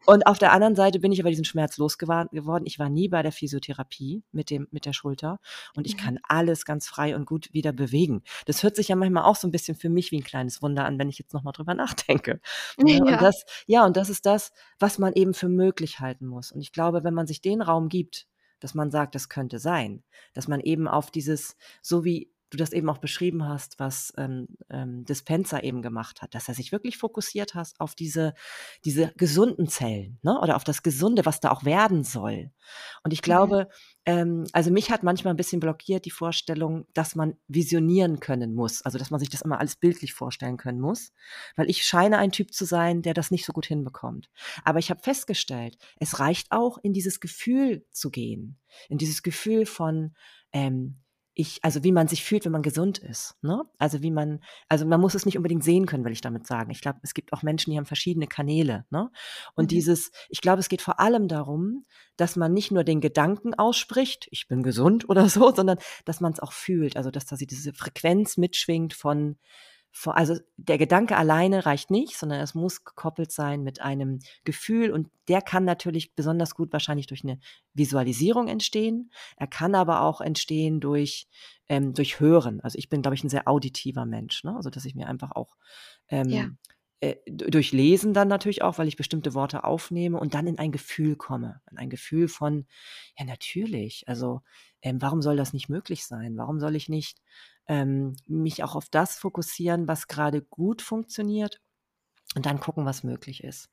Und 0.06 0.26
auf 0.26 0.38
der 0.38 0.52
anderen 0.52 0.74
Seite 0.74 1.00
bin 1.00 1.12
ich 1.12 1.20
aber 1.20 1.30
diesen 1.30 1.44
Schmerz 1.44 1.76
losgeworden. 1.76 2.30
Ich 2.64 2.78
war 2.78 2.88
nie 2.88 3.08
bei 3.08 3.22
der 3.22 3.32
Physiotherapie 3.32 4.22
mit 4.32 4.48
dem, 4.48 4.68
mit 4.70 4.86
der 4.86 4.94
Schulter 4.94 5.38
und 5.76 5.86
ich 5.86 5.96
mhm. 5.96 6.00
kann 6.00 6.18
alles 6.40 6.64
ganz 6.64 6.88
frei 6.88 7.14
und 7.14 7.26
gut 7.26 7.52
wieder 7.52 7.72
bewegen. 7.72 8.22
Das 8.46 8.62
hört 8.62 8.76
sich 8.76 8.88
ja 8.88 8.96
manchmal 8.96 9.24
auch 9.24 9.36
so 9.36 9.46
ein 9.46 9.50
bisschen 9.50 9.76
für 9.76 9.90
mich 9.90 10.10
wie 10.10 10.18
ein 10.18 10.24
kleines 10.24 10.62
Wunder 10.62 10.86
an, 10.86 10.98
wenn 10.98 11.10
ich 11.10 11.18
jetzt 11.18 11.34
nochmal 11.34 11.52
drüber 11.52 11.74
nachdenke. 11.74 12.40
Ne? 12.78 12.92
Ja. 12.92 13.04
Und 13.04 13.20
das, 13.20 13.44
ja, 13.66 13.84
und 13.84 13.96
das 13.96 14.08
ist 14.08 14.24
das, 14.24 14.52
was 14.78 14.98
man 14.98 15.12
eben 15.12 15.34
für 15.34 15.48
möglich 15.48 16.00
halten 16.00 16.26
muss. 16.26 16.50
Und 16.50 16.60
ich 16.60 16.72
glaube, 16.72 17.04
wenn 17.04 17.14
man 17.14 17.26
sich 17.26 17.42
den 17.42 17.60
Raum 17.60 17.88
gibt, 17.88 18.26
dass 18.58 18.74
man 18.74 18.90
sagt, 18.90 19.14
das 19.14 19.28
könnte 19.28 19.58
sein, 19.58 20.02
dass 20.32 20.48
man 20.48 20.60
eben 20.60 20.88
auf 20.88 21.10
dieses, 21.10 21.56
so 21.82 22.04
wie 22.04 22.30
du 22.50 22.56
das 22.56 22.72
eben 22.72 22.88
auch 22.90 22.98
beschrieben 22.98 23.48
hast, 23.48 23.78
was 23.78 24.12
ähm, 24.18 24.48
ähm, 24.68 25.04
Dispenser 25.04 25.62
eben 25.62 25.82
gemacht 25.82 26.20
hat, 26.20 26.34
dass 26.34 26.48
er 26.48 26.54
sich 26.54 26.72
wirklich 26.72 26.98
fokussiert 26.98 27.54
hat 27.54 27.72
auf 27.78 27.94
diese, 27.94 28.34
diese 28.84 29.12
gesunden 29.16 29.68
Zellen 29.68 30.18
ne? 30.22 30.38
oder 30.40 30.56
auf 30.56 30.64
das 30.64 30.82
Gesunde, 30.82 31.24
was 31.24 31.40
da 31.40 31.50
auch 31.52 31.64
werden 31.64 32.04
soll. 32.04 32.50
Und 33.04 33.12
ich 33.12 33.22
glaube, 33.22 33.68
mhm. 34.06 34.12
ähm, 34.12 34.46
also 34.52 34.70
mich 34.70 34.90
hat 34.90 35.04
manchmal 35.04 35.32
ein 35.32 35.36
bisschen 35.36 35.60
blockiert 35.60 36.04
die 36.04 36.10
Vorstellung, 36.10 36.86
dass 36.92 37.14
man 37.14 37.36
visionieren 37.46 38.18
können 38.18 38.54
muss, 38.54 38.82
also 38.82 38.98
dass 38.98 39.10
man 39.10 39.20
sich 39.20 39.30
das 39.30 39.42
immer 39.42 39.60
alles 39.60 39.76
bildlich 39.76 40.12
vorstellen 40.12 40.56
können 40.56 40.80
muss, 40.80 41.12
weil 41.54 41.70
ich 41.70 41.84
scheine 41.84 42.18
ein 42.18 42.32
Typ 42.32 42.52
zu 42.52 42.64
sein, 42.64 43.02
der 43.02 43.14
das 43.14 43.30
nicht 43.30 43.46
so 43.46 43.52
gut 43.52 43.66
hinbekommt. 43.66 44.28
Aber 44.64 44.80
ich 44.80 44.90
habe 44.90 45.02
festgestellt, 45.02 45.78
es 45.98 46.18
reicht 46.18 46.50
auch, 46.50 46.78
in 46.82 46.92
dieses 46.92 47.20
Gefühl 47.20 47.86
zu 47.92 48.10
gehen, 48.10 48.58
in 48.88 48.98
dieses 48.98 49.22
Gefühl 49.22 49.66
von, 49.66 50.14
ähm, 50.52 51.00
ich, 51.34 51.60
also 51.62 51.84
wie 51.84 51.92
man 51.92 52.08
sich 52.08 52.24
fühlt, 52.24 52.44
wenn 52.44 52.52
man 52.52 52.62
gesund 52.62 52.98
ist. 52.98 53.36
Ne? 53.42 53.62
Also 53.78 54.02
wie 54.02 54.10
man, 54.10 54.40
also 54.68 54.84
man 54.84 55.00
muss 55.00 55.14
es 55.14 55.26
nicht 55.26 55.36
unbedingt 55.36 55.64
sehen 55.64 55.86
können, 55.86 56.04
will 56.04 56.12
ich 56.12 56.20
damit 56.20 56.46
sagen. 56.46 56.70
Ich 56.70 56.80
glaube, 56.80 56.98
es 57.02 57.14
gibt 57.14 57.32
auch 57.32 57.42
Menschen, 57.42 57.70
die 57.70 57.78
haben 57.78 57.86
verschiedene 57.86 58.26
Kanäle. 58.26 58.84
Ne? 58.90 59.10
Und 59.54 59.66
mhm. 59.66 59.68
dieses, 59.68 60.10
ich 60.28 60.40
glaube, 60.40 60.60
es 60.60 60.68
geht 60.68 60.82
vor 60.82 60.98
allem 60.98 61.28
darum, 61.28 61.86
dass 62.16 62.36
man 62.36 62.52
nicht 62.52 62.72
nur 62.72 62.84
den 62.84 63.00
Gedanken 63.00 63.54
ausspricht, 63.54 64.28
ich 64.30 64.48
bin 64.48 64.62
gesund 64.62 65.08
oder 65.08 65.28
so, 65.28 65.54
sondern 65.54 65.78
dass 66.04 66.20
man 66.20 66.32
es 66.32 66.40
auch 66.40 66.52
fühlt. 66.52 66.96
Also 66.96 67.10
dass 67.10 67.26
da 67.26 67.36
diese 67.36 67.72
Frequenz 67.72 68.36
mitschwingt 68.36 68.92
von 68.92 69.36
also 70.04 70.36
der 70.56 70.78
Gedanke 70.78 71.16
alleine 71.16 71.66
reicht 71.66 71.90
nicht, 71.90 72.16
sondern 72.16 72.40
es 72.40 72.54
muss 72.54 72.84
gekoppelt 72.84 73.32
sein 73.32 73.62
mit 73.62 73.80
einem 73.80 74.20
Gefühl 74.44 74.92
und 74.92 75.08
der 75.28 75.42
kann 75.42 75.64
natürlich 75.64 76.14
besonders 76.14 76.54
gut 76.54 76.72
wahrscheinlich 76.72 77.06
durch 77.06 77.24
eine 77.24 77.38
Visualisierung 77.74 78.48
entstehen. 78.48 79.10
Er 79.36 79.46
kann 79.46 79.74
aber 79.74 80.02
auch 80.02 80.20
entstehen 80.20 80.80
durch, 80.80 81.28
ähm, 81.68 81.92
durch 81.92 82.20
Hören. 82.20 82.60
Also 82.60 82.78
ich 82.78 82.88
bin, 82.88 83.02
glaube 83.02 83.14
ich, 83.16 83.24
ein 83.24 83.28
sehr 83.28 83.48
auditiver 83.48 84.06
Mensch, 84.06 84.44
ne? 84.44 84.54
also 84.54 84.70
dass 84.70 84.84
ich 84.84 84.94
mir 84.94 85.08
einfach 85.08 85.32
auch 85.32 85.56
ähm, 86.08 86.28
ja. 86.28 86.48
äh, 87.00 87.16
durch 87.26 87.72
Lesen 87.72 88.14
dann 88.14 88.28
natürlich 88.28 88.62
auch, 88.62 88.78
weil 88.78 88.88
ich 88.88 88.96
bestimmte 88.96 89.34
Worte 89.34 89.64
aufnehme 89.64 90.20
und 90.20 90.34
dann 90.34 90.46
in 90.46 90.58
ein 90.58 90.72
Gefühl 90.72 91.16
komme, 91.16 91.60
in 91.70 91.78
ein 91.78 91.90
Gefühl 91.90 92.28
von, 92.28 92.66
ja 93.18 93.24
natürlich, 93.24 94.04
also 94.06 94.40
ähm, 94.82 95.02
warum 95.02 95.20
soll 95.20 95.36
das 95.36 95.52
nicht 95.52 95.68
möglich 95.68 96.06
sein? 96.06 96.36
Warum 96.36 96.60
soll 96.60 96.76
ich 96.76 96.88
nicht 96.88 97.20
ähm, 97.70 98.16
mich 98.26 98.64
auch 98.64 98.74
auf 98.74 98.88
das 98.90 99.16
fokussieren, 99.16 99.86
was 99.86 100.08
gerade 100.08 100.42
gut 100.42 100.82
funktioniert 100.82 101.60
und 102.34 102.44
dann 102.44 102.58
gucken, 102.58 102.84
was 102.84 103.04
möglich 103.04 103.44
ist. 103.44 103.70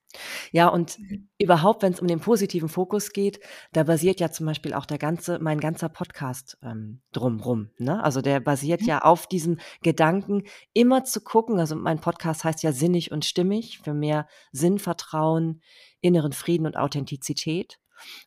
Ja, 0.51 0.67
und 0.67 0.99
mhm. 0.99 1.29
überhaupt, 1.39 1.81
wenn 1.81 1.93
es 1.93 1.99
um 1.99 2.07
den 2.07 2.19
positiven 2.19 2.69
Fokus 2.69 3.11
geht, 3.11 3.39
da 3.71 3.83
basiert 3.83 4.19
ja 4.19 4.31
zum 4.31 4.45
Beispiel 4.45 4.75
auch 4.75 4.85
der 4.85 4.99
ganze, 4.99 5.39
mein 5.39 5.59
ganzer 5.59 5.89
Podcast 5.89 6.59
ähm, 6.61 7.01
drumrum. 7.11 7.71
Ne? 7.79 8.03
Also 8.03 8.21
der 8.21 8.39
basiert 8.39 8.81
mhm. 8.81 8.87
ja 8.87 8.99
auf 8.99 9.25
diesem 9.25 9.57
Gedanken, 9.81 10.43
immer 10.73 11.03
zu 11.03 11.21
gucken. 11.21 11.59
Also 11.59 11.75
mein 11.75 11.99
Podcast 11.99 12.43
heißt 12.43 12.61
ja 12.61 12.73
sinnig 12.73 13.11
und 13.11 13.25
stimmig 13.25 13.79
für 13.79 13.95
mehr 13.95 14.27
Sinnvertrauen, 14.51 15.63
inneren 16.01 16.33
Frieden 16.33 16.67
und 16.67 16.77
Authentizität. 16.77 17.79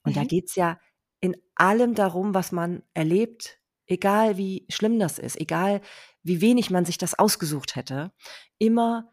Und 0.03 0.17
mhm. 0.17 0.29
da 0.29 0.37
es 0.37 0.57
ja 0.57 0.81
in 1.21 1.37
allem 1.55 1.95
darum, 1.95 2.35
was 2.35 2.51
man 2.51 2.83
erlebt, 2.93 3.60
egal 3.91 4.37
wie 4.37 4.67
schlimm 4.71 4.99
das 4.99 5.19
ist, 5.19 5.39
egal 5.39 5.81
wie 6.23 6.41
wenig 6.41 6.71
man 6.71 6.85
sich 6.85 6.99
das 6.99 7.19
ausgesucht 7.19 7.77
hätte, 7.77 8.13
immer 8.59 9.13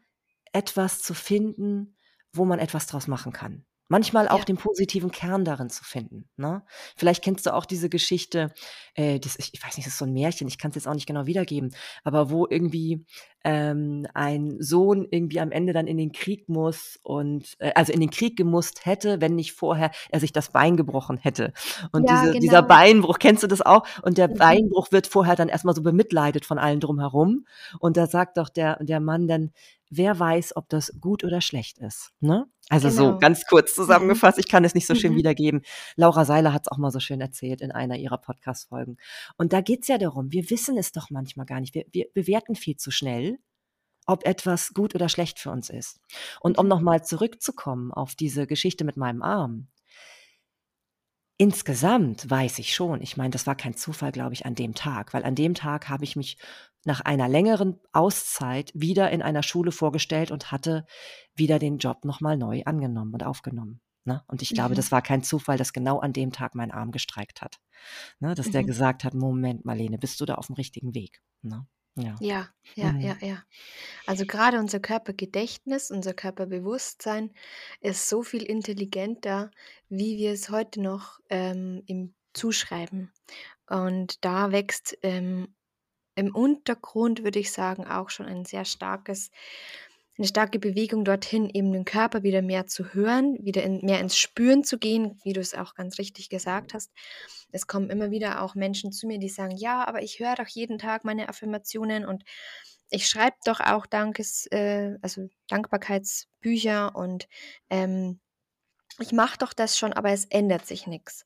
etwas 0.52 1.00
zu 1.00 1.14
finden, 1.14 1.96
wo 2.32 2.44
man 2.44 2.58
etwas 2.58 2.86
draus 2.86 3.06
machen 3.06 3.32
kann. 3.32 3.64
Manchmal 3.88 4.28
auch 4.28 4.40
ja. 4.40 4.44
den 4.44 4.56
positiven 4.56 5.10
Kern 5.10 5.44
darin 5.44 5.70
zu 5.70 5.82
finden. 5.82 6.28
Ne? 6.36 6.62
Vielleicht 6.96 7.24
kennst 7.24 7.46
du 7.46 7.54
auch 7.54 7.64
diese 7.64 7.88
Geschichte, 7.88 8.52
äh, 8.94 9.18
das, 9.18 9.36
ich, 9.38 9.54
ich, 9.54 9.64
weiß 9.64 9.76
nicht, 9.76 9.86
das 9.86 9.94
ist 9.94 9.98
so 9.98 10.04
ein 10.04 10.12
Märchen, 10.12 10.46
ich 10.46 10.58
kann 10.58 10.70
es 10.70 10.74
jetzt 10.74 10.86
auch 10.86 10.94
nicht 10.94 11.06
genau 11.06 11.26
wiedergeben, 11.26 11.74
aber 12.04 12.30
wo 12.30 12.46
irgendwie 12.46 13.06
ähm, 13.44 14.06
ein 14.14 14.56
Sohn 14.60 15.06
irgendwie 15.10 15.40
am 15.40 15.52
Ende 15.52 15.72
dann 15.72 15.86
in 15.86 15.96
den 15.96 16.12
Krieg 16.12 16.48
muss 16.48 16.98
und 17.02 17.54
äh, 17.60 17.72
also 17.74 17.92
in 17.92 18.00
den 18.00 18.10
Krieg 18.10 18.36
gemusst 18.36 18.84
hätte, 18.84 19.20
wenn 19.20 19.36
nicht 19.36 19.52
vorher 19.52 19.90
er 20.10 20.20
sich 20.20 20.32
das 20.32 20.50
Bein 20.50 20.76
gebrochen 20.76 21.16
hätte. 21.16 21.52
Und 21.92 22.08
ja, 22.08 22.20
diese, 22.20 22.32
genau. 22.32 22.40
dieser 22.40 22.62
Beinbruch, 22.62 23.18
kennst 23.18 23.42
du 23.42 23.46
das 23.46 23.62
auch? 23.62 23.86
Und 24.02 24.18
der 24.18 24.28
mhm. 24.28 24.34
Beinbruch 24.34 24.92
wird 24.92 25.06
vorher 25.06 25.36
dann 25.36 25.48
erstmal 25.48 25.74
so 25.74 25.82
bemitleidet 25.82 26.44
von 26.44 26.58
allen 26.58 26.80
drumherum. 26.80 27.46
Und 27.78 27.96
da 27.96 28.06
sagt 28.06 28.36
doch 28.36 28.48
der, 28.48 28.82
der 28.84 29.00
Mann 29.00 29.28
dann, 29.28 29.52
wer 29.90 30.18
weiß, 30.18 30.56
ob 30.56 30.68
das 30.68 30.92
gut 31.00 31.24
oder 31.24 31.40
schlecht 31.40 31.78
ist. 31.78 32.12
Ne? 32.20 32.46
Also 32.68 32.88
genau. 32.88 33.12
so 33.12 33.18
ganz 33.18 33.46
kurz 33.46 33.70
mhm. 33.72 33.82
zusammengefasst, 33.82 34.38
ich 34.38 34.48
kann 34.48 34.64
es 34.64 34.74
nicht 34.74 34.86
so 34.86 34.94
schön 34.94 35.12
mhm. 35.12 35.18
wiedergeben. 35.18 35.62
Laura 35.96 36.24
Seiler 36.24 36.52
hat 36.52 36.62
es 36.66 36.72
auch 36.72 36.78
mal 36.78 36.90
so 36.90 37.00
schön 37.00 37.20
erzählt 37.20 37.60
in 37.60 37.72
einer 37.72 37.96
ihrer 37.96 38.18
Podcast-Folgen. 38.18 38.98
Und 39.36 39.52
da 39.52 39.60
geht 39.60 39.82
es 39.82 39.88
ja 39.88 39.98
darum, 39.98 40.32
wir 40.32 40.50
wissen 40.50 40.76
es 40.76 40.92
doch 40.92 41.10
manchmal 41.10 41.46
gar 41.46 41.60
nicht. 41.60 41.74
Wir, 41.74 41.84
wir 41.92 42.06
bewerten 42.12 42.54
viel 42.54 42.76
zu 42.76 42.90
schnell, 42.90 43.38
ob 44.06 44.26
etwas 44.26 44.74
gut 44.74 44.94
oder 44.94 45.08
schlecht 45.08 45.38
für 45.38 45.50
uns 45.50 45.70
ist. 45.70 46.00
Und 46.40 46.58
um 46.58 46.66
mhm. 46.66 46.70
nochmal 46.70 47.04
zurückzukommen 47.04 47.92
auf 47.92 48.14
diese 48.14 48.46
Geschichte 48.46 48.84
mit 48.84 48.96
meinem 48.96 49.22
Arm. 49.22 49.68
Insgesamt 51.40 52.28
weiß 52.28 52.58
ich 52.58 52.74
schon, 52.74 53.00
ich 53.00 53.16
meine, 53.16 53.30
das 53.30 53.46
war 53.46 53.54
kein 53.54 53.76
Zufall, 53.76 54.10
glaube 54.10 54.34
ich, 54.34 54.44
an 54.44 54.56
dem 54.56 54.74
Tag, 54.74 55.14
weil 55.14 55.24
an 55.24 55.36
dem 55.36 55.54
Tag 55.54 55.88
habe 55.88 56.02
ich 56.02 56.16
mich 56.16 56.36
nach 56.88 57.02
einer 57.02 57.28
längeren 57.28 57.78
Auszeit 57.92 58.72
wieder 58.74 59.10
in 59.10 59.20
einer 59.20 59.42
Schule 59.42 59.72
vorgestellt 59.72 60.30
und 60.30 60.50
hatte 60.50 60.86
wieder 61.34 61.58
den 61.58 61.76
Job 61.76 62.04
nochmal 62.04 62.38
neu 62.38 62.62
angenommen 62.64 63.12
und 63.12 63.24
aufgenommen. 63.24 63.80
Ne? 64.04 64.24
Und 64.26 64.40
ich 64.40 64.48
glaube, 64.48 64.70
mhm. 64.70 64.76
das 64.76 64.90
war 64.90 65.02
kein 65.02 65.22
Zufall, 65.22 65.58
dass 65.58 65.74
genau 65.74 66.00
an 66.00 66.14
dem 66.14 66.32
Tag 66.32 66.54
mein 66.54 66.70
Arm 66.70 66.90
gestreikt 66.90 67.42
hat. 67.42 67.60
Ne? 68.20 68.34
Dass 68.34 68.46
mhm. 68.46 68.52
der 68.52 68.64
gesagt 68.64 69.04
hat, 69.04 69.12
Moment, 69.12 69.66
Marlene, 69.66 69.98
bist 69.98 70.18
du 70.20 70.24
da 70.24 70.36
auf 70.36 70.46
dem 70.46 70.56
richtigen 70.56 70.94
Weg? 70.94 71.20
Ne? 71.42 71.66
Ja, 71.94 72.16
ja, 72.20 72.48
ja, 72.74 72.92
mhm. 72.92 73.00
ja, 73.00 73.16
ja. 73.20 73.42
Also 74.06 74.24
gerade 74.24 74.58
unser 74.58 74.80
Körpergedächtnis, 74.80 75.90
unser 75.90 76.14
Körperbewusstsein 76.14 77.34
ist 77.80 78.08
so 78.08 78.22
viel 78.22 78.44
intelligenter, 78.44 79.50
wie 79.90 80.16
wir 80.16 80.32
es 80.32 80.48
heute 80.48 80.80
noch 80.80 81.20
ähm, 81.28 81.82
ihm 81.86 82.14
zuschreiben. 82.32 83.12
Und 83.66 84.24
da 84.24 84.52
wächst 84.52 84.96
ähm, 85.02 85.54
im 86.18 86.34
Untergrund, 86.34 87.24
würde 87.24 87.38
ich 87.38 87.52
sagen, 87.52 87.86
auch 87.86 88.10
schon 88.10 88.26
ein 88.26 88.44
sehr 88.44 88.64
starkes, 88.64 89.30
eine 90.18 90.26
starke 90.26 90.58
Bewegung 90.58 91.04
dorthin, 91.04 91.48
eben 91.48 91.72
den 91.72 91.84
Körper 91.84 92.24
wieder 92.24 92.42
mehr 92.42 92.66
zu 92.66 92.92
hören, 92.92 93.36
wieder 93.40 93.62
in, 93.62 93.84
mehr 93.84 94.00
ins 94.00 94.18
Spüren 94.18 94.64
zu 94.64 94.78
gehen, 94.78 95.20
wie 95.22 95.32
du 95.32 95.40
es 95.40 95.54
auch 95.54 95.74
ganz 95.74 95.98
richtig 95.98 96.28
gesagt 96.28 96.74
hast. 96.74 96.90
Es 97.52 97.68
kommen 97.68 97.88
immer 97.88 98.10
wieder 98.10 98.42
auch 98.42 98.56
Menschen 98.56 98.90
zu 98.90 99.06
mir, 99.06 99.18
die 99.18 99.28
sagen, 99.28 99.56
ja, 99.56 99.86
aber 99.86 100.02
ich 100.02 100.18
höre 100.18 100.34
doch 100.34 100.48
jeden 100.48 100.78
Tag 100.78 101.04
meine 101.04 101.28
Affirmationen 101.28 102.04
und 102.04 102.24
ich 102.90 103.06
schreibe 103.06 103.36
doch 103.44 103.60
auch 103.60 103.86
Dankes, 103.86 104.46
äh, 104.50 104.96
also 105.02 105.28
Dankbarkeitsbücher 105.48 106.96
und 106.96 107.28
ähm, 107.70 108.18
ich 108.98 109.12
mache 109.12 109.38
doch 109.38 109.52
das 109.52 109.78
schon, 109.78 109.92
aber 109.92 110.10
es 110.10 110.24
ändert 110.24 110.66
sich 110.66 110.86
nichts. 110.86 111.24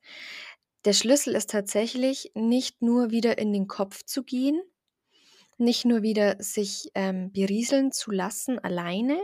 Der 0.85 0.93
Schlüssel 0.93 1.35
ist 1.35 1.51
tatsächlich 1.51 2.33
nicht 2.35 2.83
nur 2.83 3.11
wieder 3.11 3.39
in 3.39 3.53
den 3.53 3.69
Kopf 3.69 4.03
zu 4.05 4.25
gehen, 4.25 4.61
nicht 5.63 5.85
nur 5.85 6.03
wieder 6.03 6.37
sich 6.43 6.91
ähm, 6.95 7.33
berieseln 7.33 7.93
zu 7.93 8.11
lassen 8.11 8.59
alleine. 8.59 9.19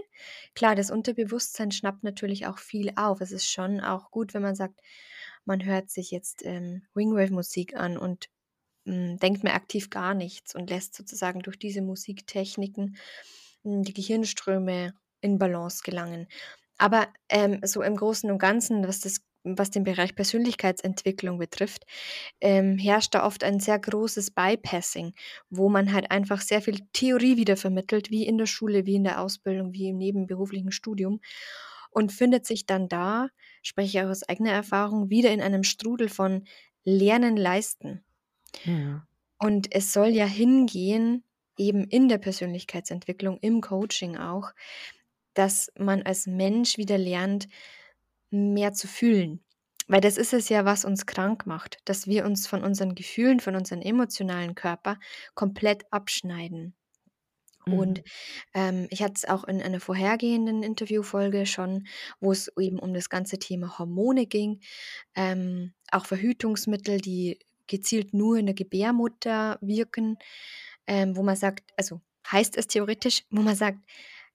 Klar, 0.54 0.74
das 0.74 0.90
Unterbewusstsein 0.90 1.70
schnappt 1.70 2.04
natürlich 2.04 2.46
auch 2.46 2.58
viel 2.58 2.92
auf. 2.96 3.20
Es 3.20 3.32
ist 3.32 3.50
schon 3.50 3.80
auch 3.80 4.10
gut, 4.10 4.34
wenn 4.34 4.42
man 4.42 4.54
sagt, 4.54 4.80
man 5.44 5.64
hört 5.64 5.90
sich 5.90 6.10
jetzt 6.10 6.44
ähm, 6.44 6.82
Wingwave-Musik 6.94 7.76
an 7.76 7.98
und 7.98 8.28
mh, 8.84 8.94
hm, 8.94 9.18
denkt 9.18 9.44
mir 9.44 9.54
aktiv 9.54 9.90
gar 9.90 10.14
nichts 10.14 10.54
und 10.54 10.70
lässt 10.70 10.94
sozusagen 10.94 11.40
durch 11.40 11.58
diese 11.58 11.82
Musiktechniken 11.82 12.96
hm, 13.64 13.82
die 13.82 13.94
Gehirnströme 13.94 14.94
in 15.20 15.38
Balance 15.38 15.82
gelangen. 15.84 16.28
Aber 16.78 17.08
ähm, 17.28 17.60
so 17.64 17.82
im 17.82 17.96
Großen 17.96 18.30
und 18.30 18.38
Ganzen, 18.38 18.86
was 18.86 19.00
das 19.00 19.20
was 19.56 19.70
den 19.70 19.84
Bereich 19.84 20.14
Persönlichkeitsentwicklung 20.14 21.38
betrifft, 21.38 21.84
ähm, 22.40 22.76
herrscht 22.76 23.14
da 23.14 23.24
oft 23.24 23.44
ein 23.44 23.60
sehr 23.60 23.78
großes 23.78 24.32
Bypassing, 24.32 25.14
wo 25.48 25.68
man 25.68 25.92
halt 25.92 26.10
einfach 26.10 26.40
sehr 26.40 26.60
viel 26.60 26.80
Theorie 26.92 27.36
wieder 27.36 27.56
vermittelt, 27.56 28.10
wie 28.10 28.26
in 28.26 28.36
der 28.36 28.46
Schule, 28.46 28.84
wie 28.84 28.96
in 28.96 29.04
der 29.04 29.20
Ausbildung, 29.20 29.72
wie 29.72 29.88
im 29.88 29.96
nebenberuflichen 29.96 30.72
Studium 30.72 31.20
und 31.90 32.12
findet 32.12 32.46
sich 32.46 32.66
dann 32.66 32.88
da, 32.88 33.28
spreche 33.62 33.98
ich 33.98 34.04
auch 34.04 34.10
aus 34.10 34.22
eigener 34.22 34.52
Erfahrung, 34.52 35.10
wieder 35.10 35.32
in 35.32 35.40
einem 35.40 35.64
Strudel 35.64 36.08
von 36.08 36.44
Lernen, 36.84 37.36
Leisten. 37.36 38.04
Ja. 38.64 39.06
Und 39.38 39.74
es 39.74 39.92
soll 39.92 40.08
ja 40.08 40.26
hingehen, 40.26 41.24
eben 41.56 41.84
in 41.84 42.08
der 42.08 42.18
Persönlichkeitsentwicklung, 42.18 43.38
im 43.40 43.60
Coaching 43.60 44.16
auch, 44.16 44.52
dass 45.34 45.72
man 45.78 46.02
als 46.02 46.26
Mensch 46.26 46.78
wieder 46.78 46.98
lernt, 46.98 47.48
mehr 48.30 48.72
zu 48.72 48.86
fühlen, 48.88 49.40
Weil 49.88 50.00
das 50.02 50.18
ist 50.18 50.34
es 50.34 50.48
ja, 50.50 50.64
was 50.64 50.84
uns 50.84 51.06
krank 51.06 51.46
macht, 51.46 51.78
dass 51.86 52.06
wir 52.06 52.26
uns 52.26 52.46
von 52.46 52.62
unseren 52.62 52.94
Gefühlen, 52.94 53.40
von 53.40 53.56
unserem 53.56 53.80
emotionalen 53.82 54.54
Körper 54.54 54.98
komplett 55.34 55.84
abschneiden. 55.92 56.74
Und 57.70 58.00
Mhm. 58.00 58.04
ähm, 58.54 58.86
ich 58.90 59.02
hatte 59.02 59.14
es 59.16 59.24
auch 59.26 59.44
in 59.44 59.60
einer 59.62 59.80
vorhergehenden 59.80 60.62
Interviewfolge 60.62 61.44
schon, 61.46 61.86
wo 62.20 62.32
es 62.32 62.50
eben 62.58 62.78
um 62.78 62.94
das 62.94 63.10
ganze 63.10 63.38
Thema 63.38 63.78
Hormone 63.78 64.26
ging, 64.26 64.60
ähm, 65.14 65.74
auch 65.92 66.06
Verhütungsmittel, 66.06 67.00
die 67.00 67.38
gezielt 67.66 68.14
nur 68.14 68.38
in 68.38 68.46
der 68.46 68.54
Gebärmutter 68.54 69.58
wirken, 69.60 70.18
ähm, 70.86 71.16
wo 71.16 71.22
man 71.22 71.36
sagt, 71.36 71.70
also 71.76 72.00
heißt 72.30 72.56
es 72.56 72.66
theoretisch, 72.68 73.24
wo 73.30 73.42
man 73.42 73.56
sagt, 73.56 73.78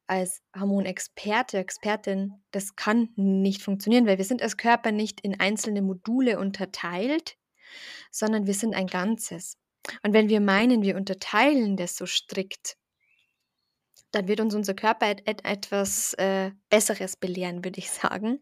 als 0.07 0.41
Hormonexperte, 0.57 1.57
Expertin, 1.57 2.43
das 2.51 2.75
kann 2.75 3.09
nicht 3.15 3.61
funktionieren, 3.61 4.05
weil 4.05 4.17
wir 4.17 4.25
sind 4.25 4.41
als 4.41 4.57
Körper 4.57 4.91
nicht 4.91 5.21
in 5.21 5.39
einzelne 5.39 5.81
Module 5.81 6.39
unterteilt, 6.39 7.37
sondern 8.11 8.45
wir 8.45 8.53
sind 8.53 8.75
ein 8.75 8.87
Ganzes. 8.87 9.57
Und 10.03 10.13
wenn 10.13 10.29
wir 10.29 10.39
meinen, 10.39 10.81
wir 10.81 10.95
unterteilen 10.95 11.77
das 11.77 11.95
so 11.95 12.05
strikt, 12.05 12.77
dann 14.11 14.27
wird 14.27 14.39
uns 14.39 14.53
unser 14.53 14.73
Körper 14.75 15.09
et 15.09 15.27
et 15.27 15.43
etwas, 15.43 16.13
äh, 16.15 16.51
Besseres 16.69 17.17
belehren, 17.17 17.65
würde 17.65 17.79
ich 17.79 17.89
sagen. 17.89 18.39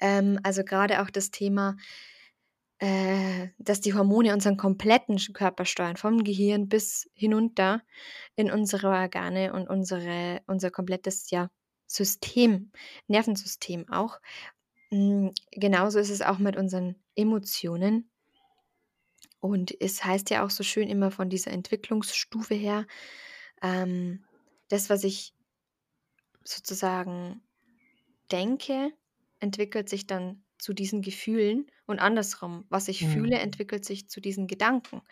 Ähm, 0.00 0.38
also 0.42 0.62
gerade 0.64 1.02
auch 1.02 1.10
das 1.10 1.30
Thema, 1.30 1.76
äh, 2.82 3.50
dass 3.58 3.80
die 3.80 3.94
Hormone 3.94 4.34
unseren 4.34 4.56
kompletten 4.56 5.16
Körper 5.34 5.64
steuern, 5.64 5.96
vom 5.96 6.24
Gehirn 6.24 6.68
bis 6.68 7.08
hinunter 7.14 7.80
in 8.34 8.50
unsere 8.50 8.88
Organe 8.88 9.52
und 9.52 9.68
unsere 9.68 10.42
unser 10.48 10.72
komplettes, 10.72 11.30
ja, 11.30 11.48
System, 11.86 12.72
Nervensystem 13.06 13.88
auch. 13.88 14.18
Hm, 14.90 15.32
genauso 15.52 16.00
ist 16.00 16.10
es 16.10 16.22
auch 16.22 16.38
mit 16.38 16.56
unseren 16.56 16.96
Emotionen. 17.14 18.10
Und 19.38 19.80
es 19.80 20.04
heißt 20.04 20.30
ja 20.30 20.44
auch 20.44 20.50
so 20.50 20.64
schön 20.64 20.88
immer 20.88 21.12
von 21.12 21.28
dieser 21.28 21.52
Entwicklungsstufe 21.52 22.54
her, 22.54 22.88
ähm, 23.62 24.24
das, 24.70 24.90
was 24.90 25.04
ich 25.04 25.34
sozusagen 26.42 27.44
denke, 28.32 28.90
entwickelt 29.38 29.88
sich 29.88 30.08
dann 30.08 30.42
zu 30.62 30.74
diesen 30.74 31.02
Gefühlen 31.02 31.66
und 31.86 32.00
andersrum, 32.00 32.64
was 32.70 32.88
ich 32.88 33.06
fühle, 33.06 33.38
Mhm. 33.38 33.40
entwickelt 33.40 33.84
sich 33.84 34.08
zu 34.08 34.20
diesen 34.22 34.46
Gedanken. 34.48 35.02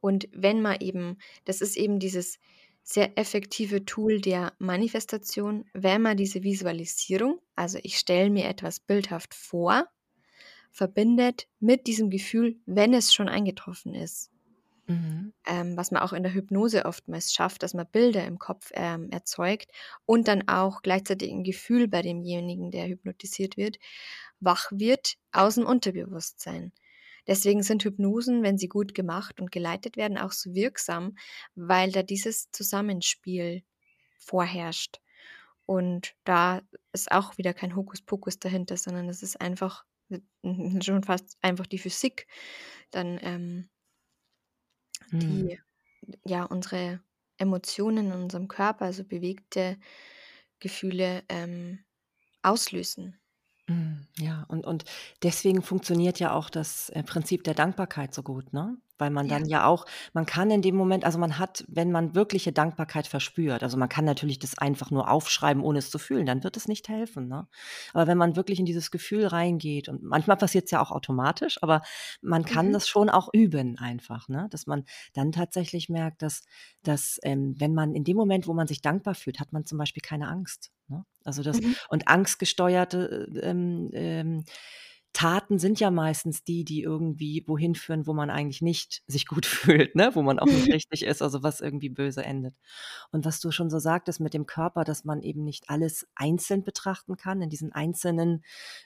Und 0.00 0.28
wenn 0.32 0.62
man 0.62 0.80
eben 0.80 1.18
das 1.46 1.60
ist 1.62 1.76
eben 1.76 1.98
dieses 2.00 2.38
sehr 2.82 3.18
effektive 3.18 3.84
Tool 3.84 4.20
der 4.20 4.54
Manifestation, 4.58 5.66
wenn 5.74 6.02
man 6.02 6.16
diese 6.16 6.42
Visualisierung 6.44 7.40
also, 7.56 7.78
ich 7.82 7.98
stelle 7.98 8.30
mir 8.30 8.46
etwas 8.48 8.80
bildhaft 8.80 9.34
vor, 9.34 9.88
verbindet 10.72 11.48
mit 11.60 11.86
diesem 11.86 12.10
Gefühl, 12.10 12.58
wenn 12.66 12.94
es 12.94 13.14
schon 13.14 13.28
eingetroffen 13.28 13.94
ist. 13.94 14.30
Mhm. 14.90 15.32
Ähm, 15.46 15.76
was 15.76 15.90
man 15.90 16.02
auch 16.02 16.12
in 16.12 16.22
der 16.22 16.34
Hypnose 16.34 16.84
oftmals 16.84 17.32
schafft, 17.32 17.62
dass 17.62 17.74
man 17.74 17.86
Bilder 17.90 18.24
im 18.26 18.38
Kopf, 18.38 18.70
ähm, 18.74 19.08
erzeugt 19.10 19.70
und 20.06 20.28
dann 20.28 20.48
auch 20.48 20.82
gleichzeitig 20.82 21.30
'n 21.30 21.44
Gefühl 21.44 21.88
bei 21.88 22.02
demjenigen, 22.02 22.70
der 22.70 22.88
hypnotisiert 22.88 23.56
wird, 23.56 23.78
wach 24.40 24.70
wird 24.72 25.14
aus'm 25.32 25.64
Unterbewusstsein. 25.64 26.72
Deswegen 27.26 27.62
sind 27.62 27.84
Hypnosen, 27.84 28.42
wenn 28.42 28.58
sie 28.58 28.68
gut 28.68 28.94
gemacht 28.94 29.40
und 29.40 29.52
geleitet 29.52 29.96
werden, 29.96 30.18
auch 30.18 30.32
so 30.32 30.54
wirksam, 30.54 31.16
weil 31.54 31.92
da 31.92 32.02
dieses 32.02 32.50
Zusammenspiel 32.50 33.62
vorherrscht. 34.18 35.00
Und 35.66 36.14
da 36.24 36.62
ist 36.92 37.12
auch 37.12 37.38
wieder 37.38 37.54
kein 37.54 37.76
Hokuspokus 37.76 38.38
dahinter, 38.40 38.76
sondern 38.76 39.08
es 39.08 39.22
ist 39.22 39.40
einfach 39.40 39.84
schon 40.82 41.04
fast 41.04 41.36
einfach 41.42 41.66
die 41.66 41.78
Physik 41.78 42.26
dann, 42.90 43.18
ähm 43.22 43.68
Mhm. 45.12 45.50
die, 45.50 45.58
ja, 46.26 46.44
unsere 46.44 47.02
Emotionen 47.38 48.08
in 48.08 48.12
unserem 48.22 48.48
Körper, 48.48 48.86
also 48.86 49.04
bewegte 49.04 49.78
Gefühle, 50.60 51.24
ähm, 51.30 51.84
auslösen. 52.42 53.20
Mhm, 53.68 54.06
ja, 54.18 54.44
und 54.48 54.66
und 54.66 54.84
deswegen 55.22 55.62
funktioniert 55.62 56.18
ja 56.18 56.32
auch 56.32 56.50
das, 56.50 56.88
äh, 56.90 57.02
Prinzip 57.02 57.44
der 57.44 57.54
Dankbarkeit 57.54 58.14
so 58.14 58.22
gut, 58.22 58.52
ne? 58.52 58.76
Weil 59.00 59.10
man 59.10 59.26
Ja. 59.26 59.40
dann 59.40 59.46
ja 59.48 59.64
auch 59.66 59.86
man 60.12 60.26
kann 60.26 60.50
in 60.50 60.62
dem 60.62 60.76
Moment 60.76 61.04
also, 61.04 61.18
man 61.18 61.38
hat 61.38 61.64
wenn 61.68 61.90
man 61.92 62.14
wirkliche 62.14 62.52
Dankbarkeit 62.52 63.06
verspürt 63.06 63.62
also, 63.62 63.76
man 63.78 63.88
kann 63.88 64.04
natürlich 64.04 64.38
das 64.38 64.58
einfach 64.58 64.90
nur 64.90 65.10
aufschreiben, 65.10 65.62
ohne 65.62 65.78
es 65.80 65.90
zu 65.90 65.98
fühlen, 65.98 66.26
dann 66.26 66.44
wird 66.44 66.56
es 66.56 66.68
nicht 66.68 66.88
helfen, 66.88 67.28
ne? 67.28 67.48
Aber 67.94 68.06
wenn 68.06 68.18
man 68.18 68.36
wirklich 68.36 68.58
in 68.58 68.66
dieses 68.66 68.90
Gefühl 68.90 69.26
reingeht 69.26 69.88
und 69.88 70.02
manchmal 70.02 70.36
passiert's 70.36 70.70
ja 70.70 70.80
auch 70.82 70.90
automatisch, 70.90 71.58
aber 71.62 71.82
man 72.22 72.44
kann 72.44 72.72
Mhm. 72.72 72.72
das 72.72 72.88
schon 72.88 73.10
auch 73.10 73.28
üben 73.32 73.78
einfach, 73.78 74.28
ne? 74.28 74.48
Dass 74.50 74.66
man 74.66 74.84
dann 75.14 75.32
tatsächlich 75.32 75.88
merkt, 75.88 76.22
dass 76.22 76.42
dass, 76.82 77.18
ähm, 77.22 77.54
wenn 77.58 77.74
man 77.74 77.94
in 77.94 78.04
dem 78.04 78.16
Moment, 78.16 78.46
wo 78.46 78.54
man 78.54 78.66
sich 78.66 78.80
dankbar 78.82 79.14
fühlt, 79.14 79.40
hat 79.40 79.52
man 79.52 79.66
zum 79.66 79.78
Beispiel 79.78 80.02
keine 80.02 80.28
Angst, 80.28 80.70
ne? 80.88 81.04
Also, 81.24 81.42
das 81.42 81.58
Mhm. 81.58 81.74
und 81.88 82.08
angstgesteuerte, 82.08 83.28
äh, 83.34 83.38
ähm, 83.40 83.90
ähm, 83.92 84.44
Taten 85.12 85.58
sind 85.58 85.80
ja 85.80 85.90
meistens 85.90 86.44
die, 86.44 86.64
die 86.64 86.82
irgendwie 86.82 87.44
wohin 87.46 87.74
führen, 87.74 88.06
wo 88.06 88.12
man 88.14 88.30
eigentlich 88.30 88.62
nicht 88.62 89.02
sich 89.06 89.26
gut 89.26 89.46
fühlt, 89.46 89.94
ne? 89.96 90.10
Wo 90.14 90.22
man 90.22 90.38
auch 90.38 90.46
nicht 90.46 90.68
richtig 90.72 91.02
ist, 91.04 91.22
also, 91.22 91.42
was 91.42 91.60
irgendwie 91.60 91.88
böse 91.88 92.24
endet. 92.24 92.54
Und 93.10 93.24
was 93.24 93.40
du 93.40 93.50
schon 93.50 93.70
so 93.70 93.78
sagtest 93.78 94.20
mit 94.20 94.34
dem 94.34 94.46
Körper, 94.46 94.84
dass 94.84 95.04
man 95.04 95.22
eben 95.22 95.44
nicht 95.44 95.68
alles 95.68 96.06
einzeln 96.14 96.64
betrachten 96.64 97.16
kann 97.16 97.42
in 97.42 97.50
diesen 97.50 97.72
einzelnen 97.72 98.42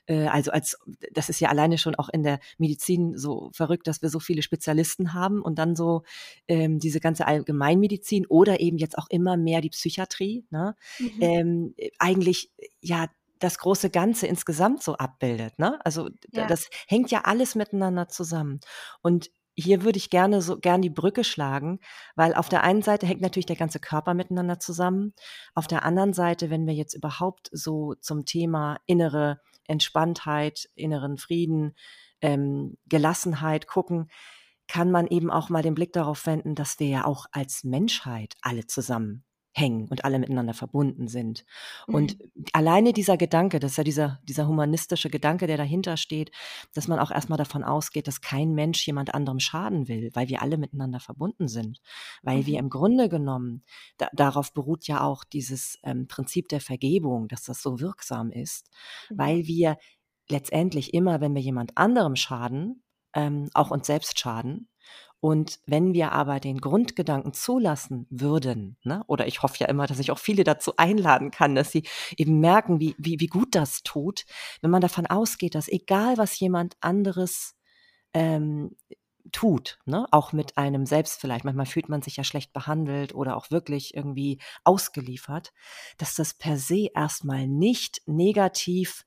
äh, 0.07 0.27
also, 0.27 0.51
als 0.51 0.79
das 1.13 1.29
ist 1.29 1.41
ja 1.41 1.49
alleine 1.49 1.79
schon 1.79 1.95
auch 1.95 2.09
in 2.09 2.23
der 2.23 2.41
Medizin 2.59 3.17
so 3.17 3.51
verrückt, 3.53 3.87
dass 3.87 4.03
wir 4.03 4.09
so 4.11 4.21
viele 4.21 4.43
Spezialisten 4.43 5.15
haben 5.15 5.43
und 5.43 5.59
dann 5.59 5.77
so, 5.77 6.03
ähm, 6.49 6.79
diese 6.79 7.01
ganze 7.01 7.27
Allgemeinmedizin 7.27 8.27
oder 8.27 8.61
eben 8.61 8.79
jetzt 8.79 8.99
auch 8.99 9.07
immer 9.11 9.37
mehr 9.37 9.61
die 9.61 9.71
Psychiatrie, 9.71 10.45
ne, 10.51 10.75
Mhm. 10.99 11.11
ähm, 11.21 11.75
eigentlich, 11.99 12.51
ja, 12.81 13.09
das 13.38 13.59
große 13.59 13.90
Ganze 13.90 14.27
insgesamt 14.27 14.83
so 14.83 14.94
abbildet, 14.97 15.59
ne? 15.59 15.79
Also, 15.85 16.09
Ja. 16.33 16.47
das 16.47 16.68
hängt 16.87 17.11
ja 17.11 17.23
alles 17.25 17.55
miteinander 17.55 18.09
zusammen. 18.09 18.61
Und 19.03 19.31
hier 19.57 19.83
würde 19.85 19.99
ich 19.99 20.11
gerne 20.11 20.42
so 20.42 20.59
gern 20.59 20.83
die 20.83 20.90
Brücke 20.90 21.23
schlagen, 21.25 21.79
weil 22.16 22.35
auf 22.35 22.49
der 22.49 22.64
einen 22.64 22.83
Seite 22.83 23.07
hängt 23.07 23.20
natürlich 23.20 23.47
der 23.47 23.57
ganze 23.57 23.79
Körper 23.79 24.14
miteinander 24.14 24.59
zusammen. 24.59 25.14
Auf 25.55 25.66
der 25.68 25.85
anderen 25.85 26.12
Seite, 26.12 26.51
wenn 26.51 26.66
wir 26.66 26.75
jetzt 26.75 26.94
überhaupt 26.94 27.51
so 27.53 27.94
zum 28.01 28.25
Thema 28.25 28.79
innere 28.87 29.40
Entspanntheit, 29.68 30.68
inneren 30.75 31.18
Frieden, 31.18 31.75
ähm, 32.20 32.77
Gelassenheit 32.87 33.66
gucken, 33.66 34.09
kann 34.66 34.90
man 34.90 35.07
eben 35.07 35.31
auch 35.31 35.51
mal 35.51 35.62
den 35.62 35.75
Blick 35.75 35.92
darauf 35.92 36.27
wenden, 36.27 36.55
dass 36.55 36.81
wir 36.81 36.88
ja 36.88 37.05
auch 37.05 37.27
als 37.33 37.64
Menschheit 37.64 38.35
alle 38.42 38.66
zusammenhängen 39.55 39.88
und 39.88 40.05
alle 40.05 40.19
miteinander 40.19 40.55
verbunden 40.55 41.09
sind. 41.09 41.45
Und 41.90 42.17
Mhm. 42.19 42.45
alleine 42.53 42.93
dieser 42.93 43.17
Gedanke, 43.17 43.61
das 43.61 43.73
ist 43.73 43.77
ja 43.79 43.85
dieser 43.85 44.21
dieser 44.25 44.47
humanistische 44.49 45.11
Gedanke, 45.11 45.47
der 45.47 45.57
dahinter 45.57 45.97
steht, 45.97 46.31
dass 46.75 46.88
man 46.88 46.99
auch 46.99 47.11
erst 47.11 47.29
mal 47.31 47.37
davon 47.37 47.64
ausgeht, 47.64 48.07
dass 48.09 48.21
kein 48.21 48.53
Mensch 48.55 48.87
jemand 48.87 49.14
anderem 49.14 49.40
schaden 49.40 49.88
will, 49.88 50.11
weil 50.14 50.29
wir 50.29 50.43
alle 50.43 50.59
miteinander 50.59 51.01
verbunden 51.01 51.49
sind. 51.49 51.81
Weil 52.23 52.47
wir 52.47 52.55
Mhm. 52.55 52.64
im 52.64 52.71
Grunde 52.71 53.09
genommen 53.09 53.62
da 53.99 54.09
darauf 54.12 54.53
beruht 54.53 54.87
ja 54.87 55.03
auch 55.03 55.25
dieses, 55.25 55.79
ähm, 55.83 56.07
Prinzip 56.09 56.49
der 56.49 56.61
Vergebung, 56.61 57.29
dass 57.29 57.45
das 57.45 57.62
so 57.62 57.81
wirksam 57.81 58.31
ist, 58.31 58.71
Mhm. 59.09 59.19
weil 59.19 59.47
wir 59.47 59.77
letztendlich 60.31 60.95
immer, 60.95 61.21
wenn 61.21 61.35
wir 61.35 61.43
jemand 61.43 61.77
anderem 61.77 62.17
schaden, 62.17 62.83
ähm, 63.14 63.49
auch 63.55 63.71
uns 63.71 63.87
selbst 63.87 64.19
schaden. 64.19 64.69
Und 65.25 65.59
wenn 65.65 65.95
wir 65.95 66.13
aber 66.13 66.39
den 66.39 66.61
Grundgedanken 66.61 67.33
zulassen 67.33 68.07
würden, 68.11 68.77
ne 68.83 69.05
oder 69.07 69.27
ich 69.27 69.43
hoffe 69.43 69.57
ja 69.59 69.69
immer, 69.69 69.87
dass 69.87 69.99
ich 69.99 70.11
auch 70.11 70.19
viele 70.19 70.45
dazu 70.45 70.77
einladen 70.77 71.31
kann, 71.31 71.55
dass 71.55 71.73
sie 71.73 71.85
eben 72.19 72.41
merken, 72.41 72.79
wie 72.79 72.95
wie 72.99 73.19
wie 73.21 73.27
gut 73.29 73.55
das 73.55 73.83
tut, 73.83 74.27
wenn 74.61 74.71
man 74.71 74.83
davon 74.83 75.07
ausgeht, 75.07 75.55
dass 75.55 75.67
egal, 75.67 76.19
was 76.19 76.39
jemand 76.39 76.77
anderes, 76.81 77.57
ähm, 78.13 78.77
tut, 79.33 79.79
ne, 79.87 80.07
auch 80.11 80.35
mit 80.35 80.59
einem 80.59 80.85
selbst 80.85 81.23
vielleicht 81.23 81.47
manchmal 81.47 81.65
fühlt 81.65 81.89
man 81.89 82.03
sich 82.03 82.17
ja 82.17 82.25
schlecht 82.25 82.53
behandelt 82.53 83.15
oder 83.15 83.39
auch 83.39 83.51
wirklich 83.51 83.95
irgendwie 83.95 84.41
ausgeliefert, 84.63 85.55
dass 85.97 86.17
das 86.17 86.35
per 86.35 86.59
se 86.59 86.88
erst 86.94 87.25
mal 87.25 87.48
nicht 87.48 88.03
negativ, 88.05 89.07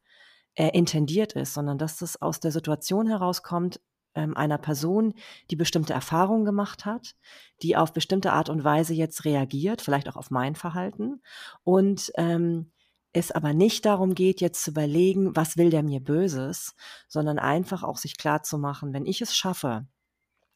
äh, 0.55 0.69
intendiert 0.69 1.33
ist, 1.33 1.53
sondern 1.53 1.77
dass 1.77 1.97
das 1.97 2.19
aus 2.19 2.39
der 2.39 2.51
Situation 2.51 3.05
herauskommt, 3.05 3.79
ähm, 4.17 4.35
einer 4.35 4.57
Person, 4.57 5.13
die 5.51 5.55
bestimmte 5.55 5.93
Erfahrungen 5.93 6.43
gemacht 6.43 6.85
hat, 6.85 7.15
die 7.61 7.77
auf 7.77 7.93
bestimmte 7.93 8.33
Art 8.33 8.49
und 8.49 8.63
Weise 8.63 8.93
jetzt 8.93 9.23
reagiert, 9.25 9.81
vielleicht 9.81 10.09
auch 10.09 10.17
auf 10.17 10.31
mein 10.31 10.55
Verhalten 10.55 11.21
und, 11.63 12.11
ähm, 12.17 12.71
es 13.13 13.31
aber 13.31 13.53
nicht 13.53 13.85
darum 13.85 14.13
geht, 14.15 14.41
jetzt 14.41 14.63
zu 14.63 14.71
überlegen: 14.71 15.35
„Was 15.35 15.57
will 15.57 15.69
der 15.69 15.81
mir 15.81 16.01
Böses?“, 16.01 16.75
sondern 17.07 17.39
einfach 17.39 17.83
auch 17.83 17.97
sich 17.97 18.17
klarzumachen: 18.17 18.93
„Wenn 18.93 19.05
ich 19.05 19.21
es 19.21 19.35
schaffe, 19.35 19.87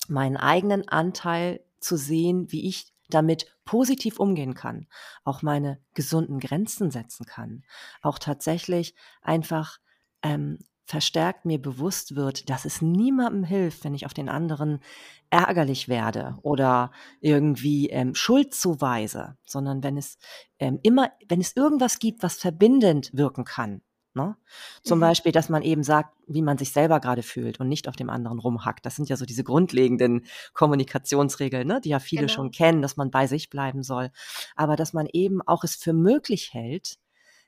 meinen 0.08 0.38
eigenen 0.38 0.88
Anteil 0.88 1.62
zu 1.80 1.98
sehen, 1.98 2.52
wie 2.52 2.68
ich 2.68 2.94
damit 3.10 3.48
positiv 3.66 4.20
umgehen 4.20 4.54
kann, 4.54 4.88
auch 5.24 5.42
meine 5.42 5.80
gesunden 5.94 6.40
Grenzen 6.40 6.92
setzen 6.92 7.26
kann, 7.26 7.64
auch 8.02 8.20
tatsächlich 8.20 8.96
einfach, 9.22 9.80
ähm, 10.24 10.60
verstärkt 10.92 11.46
mir 11.46 11.60
bewusst 11.60 12.16
wird, 12.16 12.50
dass 12.50 12.66
es 12.66 12.82
niemandem 12.82 13.46
hilft, 13.46 13.86
wenn 13.86 13.96
ich 13.96 14.06
auf 14.06 14.14
den 14.14 14.28
anderen 14.28 14.82
ärgerlich 15.30 15.88
werde 15.88 16.38
oder 16.42 16.92
irgendwie 17.22 17.90
ähm, 17.90 18.14
Schuld 18.14 18.54
zuweise, 18.54 19.38
sondern 19.46 19.84
wenn 19.84 19.96
es 19.96 20.18
ähm, 20.60 20.80
immer, 20.84 21.12
wenn 21.30 21.40
es 21.40 21.56
irgendwas 21.56 22.00
gibt, 22.00 22.24
was 22.24 22.36
verbindend 22.36 23.10
wirken 23.14 23.46
kann, 23.46 23.82
Ne? 24.14 24.36
Zum 24.84 24.98
mhm. 24.98 25.04
Beispiel, 25.04 25.32
dass 25.32 25.48
man 25.48 25.62
eben 25.62 25.84
sagt, 25.84 26.14
wie 26.28 26.42
man 26.42 26.58
sich 26.58 26.74
selber 26.74 27.00
gerade 27.00 27.24
fühlt 27.24 27.62
und 27.62 27.70
nicht 27.70 27.88
auf 27.88 27.96
dem 27.96 28.10
anderen 28.10 28.40
rumhackt. 28.40 28.86
Das 28.86 28.98
sind 28.98 29.08
ja 29.08 29.16
so 29.16 29.24
diese 29.24 29.46
grundlegenden 29.46 30.26
Kommunikationsregeln, 30.52 31.66
ne? 31.66 31.80
die 31.80 31.90
ja 31.90 32.00
viele 32.00 32.24
genau. 32.24 32.34
schon 32.34 32.52
kennen, 32.52 32.82
dass 32.82 32.98
man 32.98 33.10
bei 33.10 33.26
sich 33.26 33.50
bleiben 33.50 33.84
soll. 33.84 34.12
Aber 34.58 34.76
dass 34.76 34.92
man 34.92 35.08
eben 35.14 35.42
auch 35.42 35.64
es 35.64 35.76
für 35.76 35.94
möglich 35.94 36.54
hält, 36.54 36.98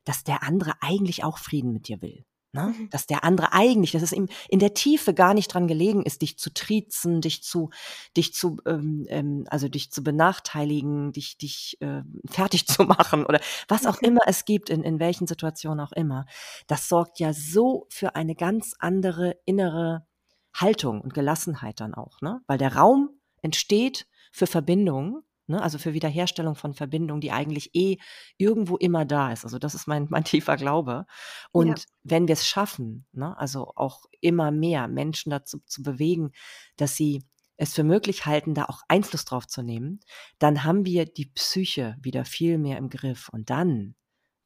dass 0.05 0.23
der 0.23 0.43
andere 0.43 0.71
eigentlich 0.79 1.25
auch 1.25 1.37
Frieden 1.37 1.73
mit 1.73 1.89
dir 1.89 2.01
will. 2.01 2.23
Ne? 2.55 2.75
Mhm. 2.77 2.89
Dass 2.91 3.07
der 3.07 3.23
andere 3.23 3.51
eigentlich, 3.51 3.93
dass 3.93 4.03
es 4.03 4.11
ihm 4.11 4.27
in 4.47 4.59
der 4.59 4.75
Tiefe 4.75 5.15
gar 5.15 5.33
nicht 5.33 5.47
dran 5.47 5.67
gelegen 5.67 6.03
ist, 6.03 6.21
dich 6.21 6.37
zu 6.37 6.53
triezen, 6.53 7.19
dich 7.19 7.41
zu, 7.41 7.71
dich 8.15 8.35
zu, 8.35 8.57
ähm, 8.67 9.07
ähm, 9.09 9.45
also 9.49 9.67
dich 9.67 9.91
zu 9.91 10.03
benachteiligen, 10.03 11.11
dich, 11.13 11.39
dich 11.39 11.77
äh, 11.81 12.03
fertig 12.29 12.67
zu 12.67 12.83
machen 12.83 13.25
oder 13.25 13.39
was 13.67 13.87
auch 13.87 14.01
mhm. 14.01 14.09
immer 14.09 14.21
es 14.27 14.45
gibt, 14.45 14.69
in, 14.69 14.83
in 14.83 14.99
welchen 14.99 15.25
Situationen 15.25 15.79
auch 15.83 15.93
immer. 15.93 16.27
Das 16.67 16.87
sorgt 16.87 17.19
ja 17.19 17.33
so 17.33 17.87
für 17.89 18.15
eine 18.15 18.35
ganz 18.35 18.75
andere 18.77 19.35
innere 19.45 20.05
Haltung 20.53 21.01
und 21.01 21.15
Gelassenheit 21.15 21.79
dann 21.79 21.95
auch, 21.95 22.21
ne? 22.21 22.41
Weil 22.45 22.59
der 22.59 22.75
Raum 22.75 23.09
entsteht 23.41 24.05
für 24.31 24.45
Verbindungen 24.45 25.23
Ne? 25.53 25.61
Also 25.61 25.77
für 25.77 25.93
Wiederherstellung 25.93 26.55
von 26.55 26.73
Verbindung, 26.73 27.21
die 27.21 27.31
eigentlich 27.31 27.75
eh 27.75 27.97
irgendwo 28.37 28.75
immer 28.75 29.05
da 29.05 29.31
ist. 29.31 29.43
Also 29.43 29.59
das 29.59 29.75
ist 29.75 29.87
mein, 29.87 30.07
mein 30.09 30.23
tiefer 30.23 30.57
Glaube. 30.57 31.05
Und 31.51 31.79
ja. 31.79 31.85
wenn 32.03 32.27
wir 32.27 32.33
es 32.33 32.47
schaffen, 32.47 33.05
ne? 33.11 33.37
also 33.37 33.71
auch 33.75 34.05
immer 34.19 34.49
mehr 34.49 34.87
Menschen 34.87 35.29
dazu 35.29 35.59
zu 35.67 35.83
bewegen, 35.83 36.31
dass 36.75 36.95
sie 36.95 37.23
es 37.55 37.75
für 37.75 37.83
möglich 37.83 38.25
halten, 38.25 38.55
da 38.55 38.65
auch 38.65 38.81
Einfluss 38.87 39.25
drauf 39.25 39.45
zu 39.45 39.61
nehmen, 39.61 39.99
dann 40.39 40.63
haben 40.63 40.85
wir 40.85 41.05
die 41.05 41.27
Psyche 41.27 41.95
wieder 42.01 42.25
viel 42.25 42.57
mehr 42.57 42.79
im 42.79 42.89
Griff. 42.89 43.29
Und 43.29 43.51
dann 43.51 43.93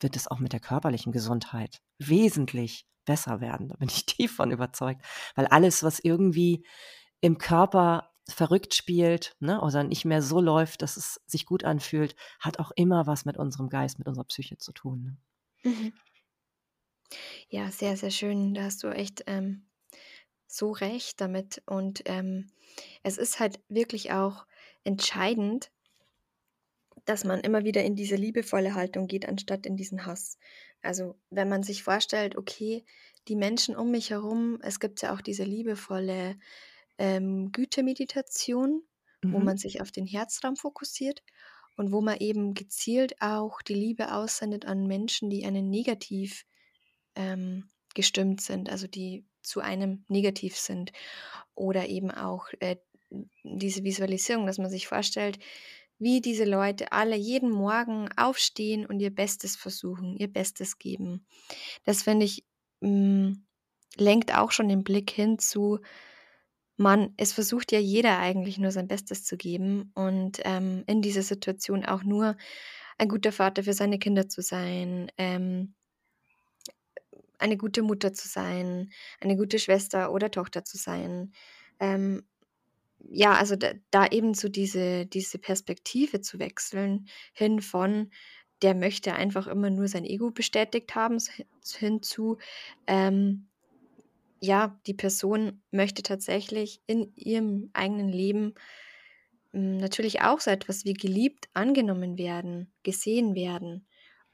wird 0.01 0.17
es 0.17 0.27
auch 0.27 0.39
mit 0.39 0.51
der 0.51 0.59
körperlichen 0.59 1.13
Gesundheit 1.13 1.81
wesentlich 1.99 2.85
besser 3.05 3.39
werden. 3.39 3.69
Da 3.69 3.75
bin 3.77 3.87
ich 3.87 4.05
tief 4.05 4.35
von 4.35 4.51
überzeugt. 4.51 5.05
Weil 5.35 5.47
alles, 5.47 5.83
was 5.83 5.99
irgendwie 5.99 6.65
im 7.21 7.37
Körper 7.37 8.11
verrückt 8.29 8.73
spielt 8.73 9.35
ne, 9.39 9.61
oder 9.61 9.83
nicht 9.83 10.05
mehr 10.05 10.21
so 10.21 10.41
läuft, 10.41 10.81
dass 10.81 10.97
es 10.97 11.21
sich 11.25 11.45
gut 11.45 11.63
anfühlt, 11.63 12.15
hat 12.39 12.59
auch 12.59 12.71
immer 12.75 13.07
was 13.07 13.25
mit 13.25 13.37
unserem 13.37 13.69
Geist, 13.69 13.99
mit 13.99 14.07
unserer 14.07 14.25
Psyche 14.25 14.57
zu 14.57 14.71
tun. 14.71 15.17
Ne? 15.63 15.71
Mhm. 15.71 15.93
Ja, 17.49 17.71
sehr, 17.71 17.95
sehr 17.95 18.11
schön. 18.11 18.53
Da 18.53 18.63
hast 18.63 18.83
du 18.83 18.89
echt 18.89 19.23
ähm, 19.27 19.65
so 20.45 20.71
recht 20.71 21.21
damit. 21.21 21.61
Und 21.65 22.01
ähm, 22.05 22.47
es 23.03 23.17
ist 23.17 23.39
halt 23.39 23.59
wirklich 23.69 24.11
auch 24.11 24.45
entscheidend, 24.83 25.71
dass 27.05 27.23
man 27.23 27.39
immer 27.39 27.63
wieder 27.63 27.83
in 27.83 27.95
diese 27.95 28.15
liebevolle 28.15 28.75
Haltung 28.75 29.07
geht, 29.07 29.27
anstatt 29.27 29.65
in 29.65 29.77
diesen 29.77 30.05
Hass. 30.05 30.37
Also 30.81 31.17
wenn 31.29 31.47
man 31.47 31.63
sich 31.63 31.83
vorstellt, 31.83 32.35
okay, 32.37 32.83
die 33.29 33.35
Menschen 33.35 33.75
um 33.75 33.91
mich 33.91 34.09
herum, 34.09 34.59
es 34.61 34.79
gibt 34.79 35.01
ja 35.01 35.13
auch 35.13 35.21
diese 35.21 35.43
liebevolle 35.43 36.37
ähm, 36.97 37.51
Gütemeditation, 37.51 38.83
wo 39.23 39.39
mhm. 39.39 39.45
man 39.45 39.57
sich 39.57 39.81
auf 39.81 39.91
den 39.91 40.05
Herzraum 40.05 40.55
fokussiert 40.55 41.23
und 41.75 41.91
wo 41.91 42.01
man 42.01 42.17
eben 42.17 42.53
gezielt 42.53 43.21
auch 43.21 43.61
die 43.61 43.75
Liebe 43.75 44.13
aussendet 44.13 44.65
an 44.65 44.87
Menschen, 44.87 45.29
die 45.29 45.45
einen 45.45 45.69
negativ 45.69 46.45
ähm, 47.15 47.69
gestimmt 47.93 48.41
sind, 48.41 48.69
also 48.69 48.87
die 48.87 49.25
zu 49.41 49.59
einem 49.59 50.05
negativ 50.07 50.57
sind. 50.57 50.91
Oder 51.55 51.87
eben 51.87 52.11
auch 52.11 52.47
äh, 52.59 52.77
diese 53.43 53.83
Visualisierung, 53.83 54.45
dass 54.45 54.57
man 54.57 54.69
sich 54.69 54.87
vorstellt, 54.87 55.39
wie 55.99 56.21
diese 56.21 56.45
Leute 56.45 56.91
alle 56.91 57.15
jeden 57.15 57.49
Morgen 57.49 58.09
aufstehen 58.17 58.85
und 58.85 58.99
ihr 58.99 59.09
Bestes 59.09 59.55
versuchen, 59.55 60.15
ihr 60.15 60.31
Bestes 60.31 60.77
geben. 60.77 61.25
Das 61.85 62.03
finde 62.03 62.25
ich, 62.25 62.45
mh, 62.81 62.89
mm, 62.89 63.45
lenkt 63.97 64.35
auch 64.35 64.51
schon 64.51 64.69
den 64.69 64.83
Blick 64.83 65.09
hin 65.09 65.39
zu, 65.39 65.79
man, 66.77 67.13
es 67.17 67.33
versucht 67.33 67.71
ja 67.71 67.79
jeder 67.79 68.19
eigentlich 68.19 68.57
nur 68.59 68.71
sein 68.71 68.87
Bestes 68.87 69.23
zu 69.23 69.35
geben 69.35 69.91
und 69.95 70.39
ähm, 70.45 70.83
in 70.87 71.01
dieser 71.01 71.23
Situation 71.23 71.83
auch 71.85 72.03
nur 72.03 72.37
ein 72.97 73.09
guter 73.09 73.31
Vater 73.31 73.63
für 73.63 73.73
seine 73.73 73.99
Kinder 73.99 74.29
zu 74.29 74.41
sein, 74.41 75.11
ähm, 75.17 75.73
eine 77.39 77.57
gute 77.57 77.81
Mutter 77.81 78.13
zu 78.13 78.27
sein, 78.27 78.91
eine 79.19 79.35
gute 79.35 79.59
Schwester 79.59 80.11
oder 80.11 80.31
Tochter 80.31 80.63
zu 80.63 80.77
sein. 80.77 81.33
Ähm, 81.79 82.23
ja, 83.09 83.33
also 83.33 83.55
da, 83.55 83.73
da, 83.91 84.07
eben 84.07 84.33
so 84.33 84.49
diese, 84.49 85.05
diese 85.05 85.37
Perspektive 85.37 86.21
zu 86.21 86.39
wechseln, 86.39 87.07
hin 87.33 87.61
von, 87.61 88.11
der 88.63 88.73
möchte 88.73 89.13
einfach 89.13 89.47
immer 89.47 89.69
nur 89.69 89.87
sein 89.87 90.03
Ego 90.03 90.31
bestätigt 90.31 90.95
haben, 90.95 91.17
hin 91.77 92.01
zu, 92.01 92.37
ähm, 92.87 93.47
ja, 94.41 94.79
die 94.87 94.93
Person 94.93 95.63
möchte 95.71 96.03
tatsächlich 96.03 96.81
in 96.87 97.13
ihrem 97.15 97.69
eigenen 97.73 98.09
Leben 98.09 98.53
hm, 99.51 99.77
natürlich 99.77 100.21
auch 100.21 100.39
so 100.39 100.51
etwas 100.51 100.85
wie 100.85 100.93
geliebt 100.93 101.49
angenommen 101.53 102.17
werden, 102.17 102.73
gesehen 102.83 103.35
werden 103.35 103.87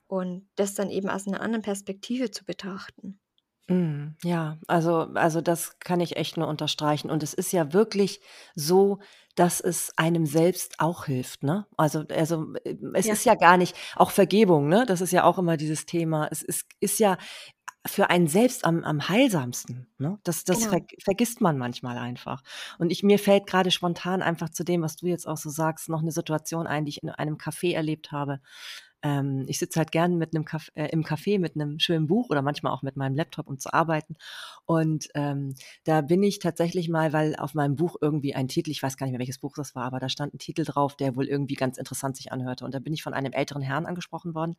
und 0.08 0.50
das 0.56 0.76
dann 0.76 0.90
eben 0.92 1.10
aus 1.10 1.28
einer 1.28 1.42
anderen 1.42 1.64
Perspektive 1.64 2.32
zu 2.32 2.46
betrachten. 2.46 3.20
Mm, 3.70 4.16
ja, 4.24 4.58
also 4.68 5.08
also 5.16 5.40
das 5.40 5.80
kann 5.80 6.02
ich 6.02 6.18
echt 6.18 6.36
nur 6.36 6.48
unterstreichen. 6.50 7.10
Und 7.10 7.24
es 7.24 7.34
ist 7.34 7.54
ja 7.54 7.72
wirklich 7.72 8.20
so, 8.56 9.00
dass 9.36 9.62
es 9.62 9.94
einem 9.98 10.26
selbst 10.26 10.80
auch 10.80 11.06
hilft, 11.06 11.44
ne? 11.44 11.66
Also 11.78 12.04
also, 12.10 12.54
äh, 12.66 12.76
es 12.94 13.08
Ja. 13.08 13.14
ist 13.14 13.24
ja 13.24 13.36
gar 13.36 13.56
nicht 13.58 13.74
auch 13.96 14.12
Vergebung, 14.12 14.68
ne? 14.68 14.84
Das 14.86 15.00
ist 15.00 15.12
ja 15.14 15.24
auch 15.24 15.38
immer 15.38 15.56
dieses 15.56 15.86
Thema. 15.86 16.28
Es 16.30 16.42
ist 16.42 16.66
ist 16.82 17.00
ja 17.00 17.18
für 17.86 18.10
einen 18.10 18.28
selbst 18.28 18.66
am, 18.66 18.84
am 18.84 19.10
heilsamsten. 19.10 19.88
Ne? 19.98 20.18
Das, 20.24 20.46
das 20.46 20.60
genau. 20.60 20.72
ver, 20.72 20.82
vergisst 21.04 21.42
man 21.42 21.58
manchmal 21.58 21.98
einfach. 21.98 22.42
Und 22.78 22.92
ich, 22.92 23.04
mir 23.04 23.20
fällt 23.20 23.46
gerade 23.46 23.72
spontan 23.72 24.22
einfach 24.22 24.50
zu 24.50 24.64
dem, 24.64 24.82
was 24.82 24.96
du 24.96 25.08
jetzt 25.08 25.28
auch 25.28 25.38
so 25.38 25.50
sagst, 25.50 25.90
noch 25.90 26.02
eine 26.02 26.12
Situation 26.12 26.66
ein, 26.66 26.86
die 26.86 26.92
ich 26.92 27.04
in 27.04 27.10
einem 27.10 27.36
Café 27.38 27.74
erlebt 27.74 28.12
habe 28.12 28.40
ähm, 29.04 29.44
ich 29.48 29.60
sitze 29.60 29.80
halt 29.80 29.92
gern 29.92 30.18
mit 30.18 30.34
einem 30.34 30.46
Caf 30.46 30.70
äh, 30.76 30.88
im 30.88 31.04
Café 31.04 31.38
mit 31.38 31.56
einem 31.56 31.78
schönen 31.80 32.08
Buch 32.08 32.30
oder 32.30 32.42
manchmal 32.42 32.72
auch 32.72 32.82
mit 32.82 32.96
meinem 32.96 33.16
Laptop, 33.16 33.48
um 33.48 33.60
zu 33.60 33.74
arbeiten. 33.74 34.16
Und 34.66 35.10
ähm, 35.14 35.56
da 35.84 36.02
bin 36.02 36.24
ich 36.24 36.40
tatsächlich 36.40 36.88
mal, 36.88 37.12
weil 37.12 37.36
auf 37.36 37.54
meinem 37.54 37.76
Buch 37.76 37.98
irgendwie 38.00 38.34
ein 38.34 38.48
Titel, 38.48 38.72
ich 38.72 38.82
weiß 38.82 38.96
gar 38.96 39.06
nicht 39.06 39.12
mehr, 39.12 39.20
welches 39.20 39.40
Buch 39.40 39.54
das 39.56 39.76
war, 39.76 39.84
aber 39.84 40.00
da 40.00 40.08
stand 40.08 40.34
ein 40.34 40.40
Titel 40.40 40.64
drauf, 40.64 40.96
der 40.96 41.18
wohl 41.18 41.28
irgendwie 41.28 41.56
ganz 41.56 41.78
interessant 41.78 42.16
sich 42.16 42.32
anhörte. 42.32 42.64
Und 42.64 42.74
da 42.74 42.80
bin 42.80 42.94
ich 42.94 43.04
von 43.04 43.14
einem 43.14 43.34
älteren 43.34 43.62
Herrn 43.62 43.86
angesprochen 43.86 44.34
worden. 44.34 44.56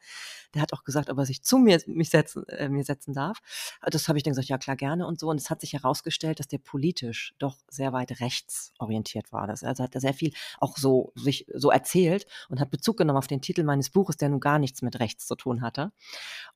Der 0.54 0.60
hat 0.60 0.74
auch 0.74 0.84
gesagt, 0.84 1.08
ob 1.08 1.16
er 1.16 1.24
sich 1.24 1.42
zu 1.42 1.56
mir, 1.56 1.80
mich 1.86 2.10
setzen, 2.10 2.46
äh, 2.48 2.68
mir 2.68 2.84
setzen 2.84 3.14
darf. 3.14 3.38
Das 3.82 4.08
habe 4.08 4.18
ich 4.18 4.24
dann 4.24 4.32
gesagt, 4.32 4.48
ja 4.48 4.58
klar, 4.58 4.76
gerne 4.76 5.06
und 5.06 5.18
so. 5.18 5.30
Und 5.30 5.40
es 5.40 5.48
hat 5.48 5.62
sich 5.62 5.72
herausgestellt, 5.72 6.38
dass 6.38 6.48
der 6.48 6.58
politisch 6.58 7.34
doch 7.38 7.56
sehr 7.70 7.94
weit 7.94 8.20
rechtsorientiert 8.20 9.32
war. 9.32 9.46
Das, 9.46 9.64
also 9.64 9.82
hat 9.82 9.94
er 9.94 10.02
sehr 10.02 10.14
viel 10.14 10.32
auch 10.60 10.76
so 10.76 11.12
sich 11.14 11.46
so 11.54 11.70
erzählt 11.70 12.26
und 12.50 12.60
hat 12.60 12.70
Bezug 12.70 12.98
genommen 12.98 13.18
auf 13.18 13.26
den 13.26 13.40
Titel 13.40 13.64
meines 13.64 13.88
Buches, 13.88 14.18
der 14.18 14.33
nun 14.34 14.40
gar 14.40 14.58
nichts 14.58 14.82
mit 14.82 15.00
rechts 15.00 15.26
zu 15.26 15.34
tun 15.34 15.62
hatte. 15.62 15.92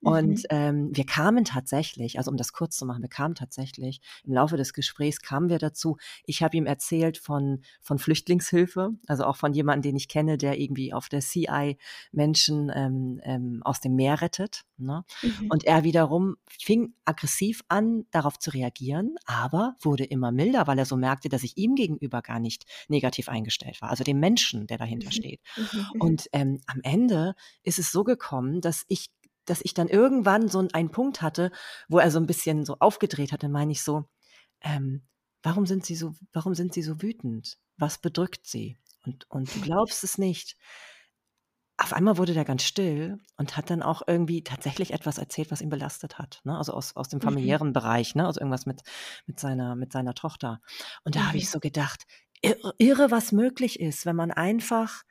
Und 0.00 0.38
mhm. 0.38 0.44
ähm, 0.50 0.90
wir 0.92 1.06
kamen 1.06 1.44
tatsächlich, 1.44 2.18
also 2.18 2.30
um 2.30 2.36
das 2.36 2.52
kurz 2.52 2.76
zu 2.76 2.86
machen, 2.86 3.02
wir 3.02 3.08
kamen 3.08 3.34
tatsächlich 3.34 4.00
im 4.24 4.34
Laufe 4.34 4.56
des 4.56 4.72
Gesprächs 4.72 5.20
kamen 5.20 5.48
wir 5.48 5.58
dazu. 5.58 5.96
Ich 6.24 6.42
habe 6.42 6.56
ihm 6.56 6.66
erzählt 6.66 7.18
von 7.18 7.62
von 7.80 7.98
Flüchtlingshilfe, 7.98 8.90
also 9.06 9.24
auch 9.24 9.36
von 9.36 9.52
jemandem, 9.52 9.90
den 9.90 9.96
ich 9.96 10.08
kenne, 10.08 10.38
der 10.38 10.60
irgendwie 10.60 10.92
auf 10.92 11.08
der 11.08 11.20
CI 11.20 11.78
Menschen 12.12 12.70
ähm, 12.74 13.20
ähm, 13.24 13.62
aus 13.64 13.80
dem 13.80 13.94
Meer 13.94 14.20
rettet. 14.20 14.64
Ne? 14.76 15.04
Mhm. 15.22 15.46
Und 15.50 15.64
er 15.64 15.84
wiederum 15.84 16.36
fing 16.48 16.94
aggressiv 17.04 17.62
an, 17.68 18.04
darauf 18.10 18.38
zu 18.38 18.50
reagieren, 18.50 19.16
aber 19.26 19.76
wurde 19.80 20.04
immer 20.04 20.32
milder, 20.32 20.66
weil 20.66 20.78
er 20.78 20.84
so 20.84 20.96
merkte, 20.96 21.28
dass 21.28 21.42
ich 21.42 21.56
ihm 21.56 21.74
gegenüber 21.74 22.22
gar 22.22 22.38
nicht 22.38 22.64
negativ 22.88 23.28
eingestellt 23.28 23.80
war, 23.80 23.90
also 23.90 24.04
dem 24.04 24.20
Menschen, 24.20 24.66
der 24.66 24.78
dahinter 24.78 25.08
mhm. 25.08 25.12
steht. 25.12 25.40
Mhm. 25.56 25.64
mhm. 25.64 26.00
Und 26.00 26.28
ähm, 26.32 26.60
am 26.66 26.80
Ende 26.82 27.34
ist 27.68 27.78
es 27.78 27.92
so 27.92 28.02
gekommen, 28.04 28.60
dass 28.60 28.84
ich 28.88 29.10
dass 29.48 29.60
ich 29.62 29.74
dann 29.74 29.88
irgendwann 29.88 30.48
so 30.48 30.66
einen 30.72 30.90
Punkt 30.90 31.22
hatte, 31.22 31.50
wo 31.88 31.98
er 31.98 32.10
so 32.10 32.18
ein 32.18 32.26
bisschen 32.26 32.64
so 32.64 32.76
aufgedreht 32.80 33.32
hatte, 33.32 33.48
meine 33.48 33.72
ich 33.72 33.82
so, 33.82 34.04
ähm, 34.60 35.02
warum 35.42 35.66
sind 35.66 35.86
Sie 35.86 35.94
so, 35.94 36.14
warum 36.32 36.54
sind 36.54 36.74
Sie 36.74 36.82
so 36.82 37.00
wütend? 37.00 37.58
Was 37.76 37.98
bedrückt 37.98 38.46
Sie? 38.46 38.76
Und, 39.04 39.30
und 39.30 39.54
du 39.54 39.60
glaubst 39.60 40.04
es 40.04 40.18
nicht. 40.18 40.56
Auf 41.76 41.92
einmal 41.92 42.18
wurde 42.18 42.34
der 42.34 42.44
ganz 42.44 42.64
still 42.64 43.20
und 43.36 43.56
hat 43.56 43.70
dann 43.70 43.82
auch 43.82 44.02
irgendwie 44.06 44.42
tatsächlich 44.42 44.92
etwas 44.92 45.16
erzählt, 45.16 45.52
was 45.52 45.62
ihn 45.62 45.70
belastet 45.70 46.18
hat. 46.18 46.40
Ne? 46.44 46.58
Also 46.58 46.72
aus, 46.72 46.96
aus 46.96 47.08
dem 47.08 47.20
mhm. 47.20 47.24
familiären 47.24 47.68
mhm. 47.68 47.72
Bereich, 47.72 48.16
ne? 48.16 48.26
also 48.26 48.40
irgendwas 48.40 48.66
mit, 48.66 48.82
mit, 49.26 49.38
seiner, 49.38 49.76
mit 49.76 49.92
seiner 49.92 50.14
Tochter. 50.14 50.60
Und 51.04 51.14
da 51.14 51.20
mhm. 51.20 51.26
habe 51.28 51.38
ich 51.38 51.48
so 51.48 51.60
gedacht, 51.60 52.04
irre, 52.78 53.10
was 53.10 53.32
möglich 53.32 53.80
ist, 53.80 54.06
wenn 54.06 54.16
man 54.16 54.32
einfach 54.32 55.04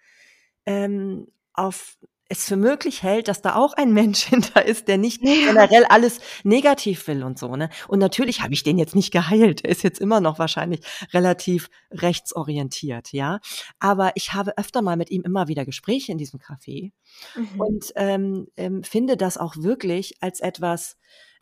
ähm, 0.66 1.28
auf 1.54 1.98
es 2.30 2.46
für 2.46 2.58
möglich 2.58 3.04
hält, 3.04 3.28
dass 3.28 3.42
da 3.42 3.56
auch 3.56 3.74
ein 3.74 3.94
Mensch 3.94 4.24
hinter 4.24 4.66
ist, 4.66 4.88
der 4.88 4.98
nicht 4.98 5.22
Ja. 5.24 5.34
generell 5.46 5.86
alles 5.86 6.20
negativ 6.44 7.08
will 7.08 7.24
und 7.24 7.40
so, 7.40 7.56
ne? 7.56 7.70
Und 7.88 8.00
natürlich 8.00 8.42
habe 8.42 8.54
ich 8.54 8.64
den 8.64 8.78
jetzt 8.78 8.96
nicht 8.96 9.12
geheilt. 9.12 9.64
Er 9.64 9.72
ist 9.72 9.84
jetzt 9.84 10.00
immer 10.00 10.20
noch 10.22 10.40
wahrscheinlich 10.40 10.82
relativ 11.14 11.70
rechtsorientiert, 11.92 13.14
ja? 13.14 13.40
Aber 13.80 14.12
ich 14.16 14.34
habe 14.34 14.58
öfter 14.58 14.82
mal 14.82 14.98
mit 14.98 15.12
ihm 15.12 15.22
immer 15.24 15.48
wieder 15.48 15.66
Gespräche 15.66 16.12
in 16.12 16.18
diesem 16.18 16.40
Café 16.40 16.92
Mhm. 17.36 17.60
und, 17.60 17.94
ähm, 17.96 18.48
ähm, 18.58 18.84
finde 18.84 19.18
das 19.18 19.38
auch 19.38 19.56
wirklich 19.58 20.16
als 20.22 20.40
etwas, 20.40 20.98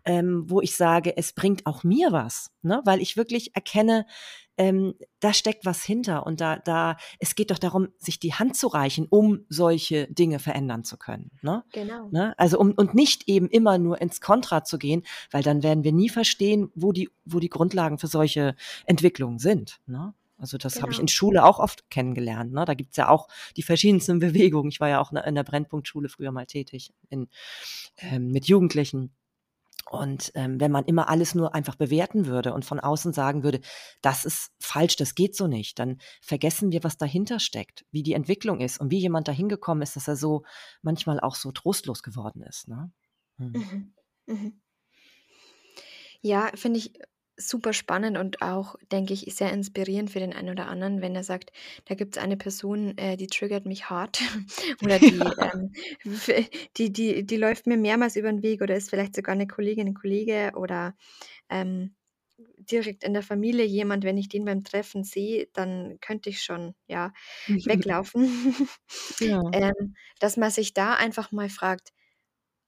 ähm, 0.06 0.44
wo 0.48 0.62
ich 0.62 0.76
sage, 0.76 1.18
es 1.18 1.34
bringt 1.34 1.66
auch 1.66 1.84
mir 1.84 2.12
was, 2.12 2.52
ne? 2.62 2.82
Weil 2.86 3.02
ich 3.02 3.18
wirklich 3.18 3.56
erkenne, 3.56 4.06
ähm, 4.58 4.96
da 5.20 5.34
steckt 5.34 5.66
was 5.66 5.84
hinter 5.84 6.26
und 6.26 6.42
da 6.42 6.58
da 6.58 6.98
es 7.20 7.36
geht 7.36 7.52
doch 7.52 7.60
darum, 7.60 7.90
sich 7.98 8.20
die 8.20 8.34
Hand 8.34 8.56
zu 8.56 8.68
reichen, 8.68 9.08
um 9.10 9.46
solche 9.50 10.08
Dinge 10.08 10.40
verändern 10.40 10.84
zu 10.84 10.98
können, 10.98 11.32
ne? 11.42 11.64
Genau. 11.74 12.10
Ne? 12.12 12.34
Also, 12.38 12.60
um 12.60 12.72
und 12.72 12.94
nicht 12.94 13.28
eben 13.28 13.50
immer 13.50 13.78
nur 13.78 14.02
ins 14.02 14.22
Kontra 14.22 14.64
zu 14.64 14.78
gehen, 14.78 15.04
weil 15.32 15.44
dann 15.44 15.64
werden 15.64 15.84
wir 15.84 15.92
nie 15.92 16.10
verstehen, 16.10 16.72
wo 16.76 16.92
die 16.92 17.10
wo 17.26 17.40
die 17.40 17.50
Grundlagen 17.50 17.98
für 17.98 18.08
solche 18.08 18.56
Entwicklungen 18.86 19.40
sind, 19.40 19.80
ne? 19.86 20.14
Also, 20.38 20.58
das 20.58 20.82
habe 20.82 20.92
ich 20.92 21.00
in 21.00 21.06
Genau. 21.06 21.14
Schule 21.14 21.46
auch 21.46 21.60
oft 21.60 21.90
kennengelernt, 21.90 22.52
ne? 22.52 22.66
Da 22.66 22.74
gibt's 22.74 22.98
ja 22.98 23.10
auch 23.10 23.28
die 23.56 23.64
verschiedensten 23.64 24.20
Bewegungen. 24.48 24.70
Ich 24.70 24.80
war 24.80 24.90
ja 24.90 25.00
auch 25.02 25.12
in 25.12 25.18
in 25.18 25.36
der 25.36 25.44
Brennpunktschule 25.44 26.10
früher 26.10 26.32
mal 26.32 26.46
tätig 26.46 26.94
in 27.10 27.28
ähm, 27.98 28.32
mit 28.32 28.48
Jugendlichen. 28.48 29.14
Und, 29.90 30.32
ähm, 30.36 30.60
wenn 30.60 30.72
man 30.72 30.86
immer 30.86 31.10
alles 31.10 31.36
nur 31.36 31.54
einfach 31.54 31.76
bewerten 31.76 32.26
würde 32.26 32.54
und 32.54 32.66
von 32.66 32.80
außen 32.80 33.14
sagen 33.14 33.44
würde: 33.44 33.62
„Das 34.02 34.26
ist 34.26 34.52
falsch, 34.60 34.96
das 34.96 35.14
geht 35.16 35.36
so 35.36 35.48
nicht“, 35.48 35.78
dann 35.80 36.00
vergessen 36.22 36.72
wir, 36.72 36.84
was 36.84 36.98
dahinter 36.98 37.40
steckt, 37.40 37.86
wie 37.92 38.02
die 38.04 38.14
Entwicklung 38.14 38.62
ist 38.62 38.80
und 38.80 38.92
wie 38.92 39.00
jemand 39.00 39.28
dahin 39.28 39.48
gekommen 39.50 39.82
ist, 39.84 39.96
dass 39.96 40.08
er 40.08 40.16
so 40.16 40.44
manchmal 40.82 41.20
auch 41.20 41.36
so 41.36 41.52
trostlos 41.52 42.02
geworden 42.04 42.42
ist, 42.44 42.68
ne? 42.68 42.92
Mhm. 43.38 43.56
Mhm. 43.56 43.94
Mhm. 44.28 44.62
Ja, 46.22 46.50
finde 46.56 46.80
ich 46.80 46.94
super 47.38 47.74
spannend 47.74 48.18
und 48.18 48.42
auch, 48.42 48.76
denke 48.92 49.14
ich, 49.14 49.36
sehr 49.36 49.52
inspirierend 49.54 50.10
für 50.12 50.20
den 50.20 50.34
einen 50.34 50.50
oder 50.52 50.68
anderen, 50.68 51.02
wenn 51.02 51.16
er 51.16 51.24
sagt: 51.24 51.52
„Da 51.86 51.96
gibt's 51.96 52.18
eine 52.18 52.38
Person, 52.38 52.98
äh, 52.98 53.18
die 53.18 53.28
triggert 53.28 53.66
mich 53.66 53.90
hart 53.90 54.20
oder 54.82 55.00
die, 55.02 55.36
Ja. 55.38 55.52
ähm, 55.54 55.72
die 56.78 56.92
die 56.94 57.26
die 57.26 57.38
läuft 57.38 57.68
mir 57.68 57.78
mehrmals 57.78 58.16
über 58.16 58.30
'n 58.30 58.44
Weg 58.44 58.62
oder 58.62 58.76
ist 58.76 58.90
vielleicht 58.90 59.16
sogar 59.16 59.36
'ne 59.36 59.48
Kollegin, 59.48 59.88
'n 59.90 59.94
Kollege 59.96 60.54
oder, 60.56 60.96
ähm, 61.50 61.96
direkt 62.60 63.04
in 63.06 63.14
der 63.16 63.24
Familie 63.24 63.66
jemand, 63.66 64.04
wenn 64.06 64.18
ich 64.20 64.30
den 64.30 64.46
beim 64.46 64.64
Treffen 64.66 65.04
sehe, 65.06 65.50
dann 65.54 66.00
könnte 66.02 66.30
ich 66.32 66.44
schon, 66.44 66.76
ja, 66.88 67.14
weglaufen.“ 67.66 68.30
Ja. 69.20 69.42
Ähm, 69.54 69.96
dass 70.20 70.38
man 70.38 70.52
sich 70.52 70.74
da 70.76 70.96
einfach 70.96 71.32
mal 71.34 71.50
fragt 71.50 71.94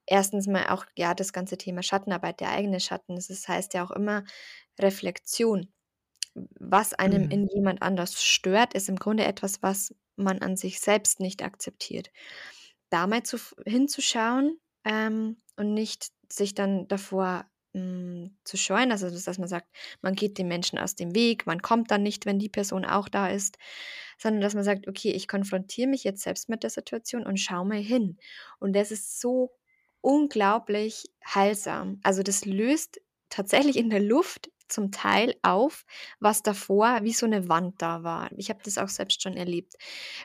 erstens 0.07 0.47
mal 0.47 0.67
auch, 0.69 0.85
ja, 0.97 1.13
das 1.13 1.33
ganze 1.33 1.57
Thema 1.57 1.83
Schattenarbeit, 1.83 2.39
der 2.41 2.51
eigene 2.51 2.79
Schatten. 2.79 3.15
Das 3.15 3.47
heißt 3.47 3.73
ja 3.75 3.83
auch 3.85 3.91
immer 3.91 4.23
Reflexion. 4.79 5.73
Was 6.35 6.93
einem 6.93 7.25
Mhm. 7.25 7.29
in 7.29 7.47
jemand 7.47 7.81
anders 7.81 8.23
stört, 8.23 8.73
ist 8.75 8.89
im 8.89 8.97
Grunde 8.97 9.25
etwas, 9.25 9.63
was 9.63 9.95
man 10.17 10.39
an 10.41 10.57
sich 10.57 10.79
selbst 10.81 11.19
nicht 11.19 11.43
akzeptiert. 11.43 12.11
Da 12.89 13.07
mal 13.07 13.23
zu 13.23 13.37
hinzuschauen, 13.65 14.59
ähm, 14.85 15.37
und 15.57 15.73
nicht 15.73 16.11
sich 16.31 16.53
dann 16.53 16.87
davor, 16.87 17.45
hm, 17.73 18.37
zu 18.45 18.57
scheuen, 18.57 18.91
also, 18.91 19.09
dass 19.09 19.23
dass 19.25 19.39
man 19.39 19.47
sagt, 19.49 19.67
man 20.01 20.15
geht 20.15 20.37
den 20.37 20.47
Menschen 20.47 20.79
aus 20.79 20.95
dem 20.95 21.13
Weg, 21.15 21.45
man 21.47 21.61
kommt 21.61 21.91
dann 21.91 22.03
nicht, 22.03 22.25
wenn 22.25 22.39
die 22.39 22.49
Person 22.49 22.85
auch 22.85 23.09
da 23.09 23.27
ist, 23.29 23.57
sondern 24.17 24.41
dass 24.41 24.53
man 24.55 24.63
sagt: 24.63 24.87
„Okay, 24.87 25.11
ich 25.11 25.27
konfrontiere 25.27 25.89
mich 25.89 26.03
jetzt 26.03 26.23
selbst 26.23 26.49
mit 26.49 26.63
der 26.63 26.69
Situation 26.69 27.25
und 27.25 27.39
schaue 27.39 27.65
mal 27.65 27.77
hin.“ 27.81 28.17
Und 28.59 28.73
das 28.75 28.91
ist 28.91 29.19
so 29.19 29.56
unglaublich 30.07 31.05
heilsam. 31.25 31.99
Also, 32.03 32.23
das 32.23 32.45
löst 32.45 33.01
tatsächlich 33.29 33.77
in 33.77 33.89
der 33.89 33.99
Luft 34.01 34.51
zum 34.69 34.91
Teil 34.91 35.35
auf, 35.43 35.85
was 36.19 36.43
davor 36.43 36.99
wie 37.03 37.13
so 37.13 37.27
'ne 37.27 37.49
Wand 37.49 37.81
da 37.81 38.03
war. 38.03 38.31
Ich 38.37 38.49
habe 38.49 38.61
das 38.63 38.77
auch 38.77 38.89
selbst 38.89 39.21
schon 39.23 39.35
erlebt. 39.37 39.75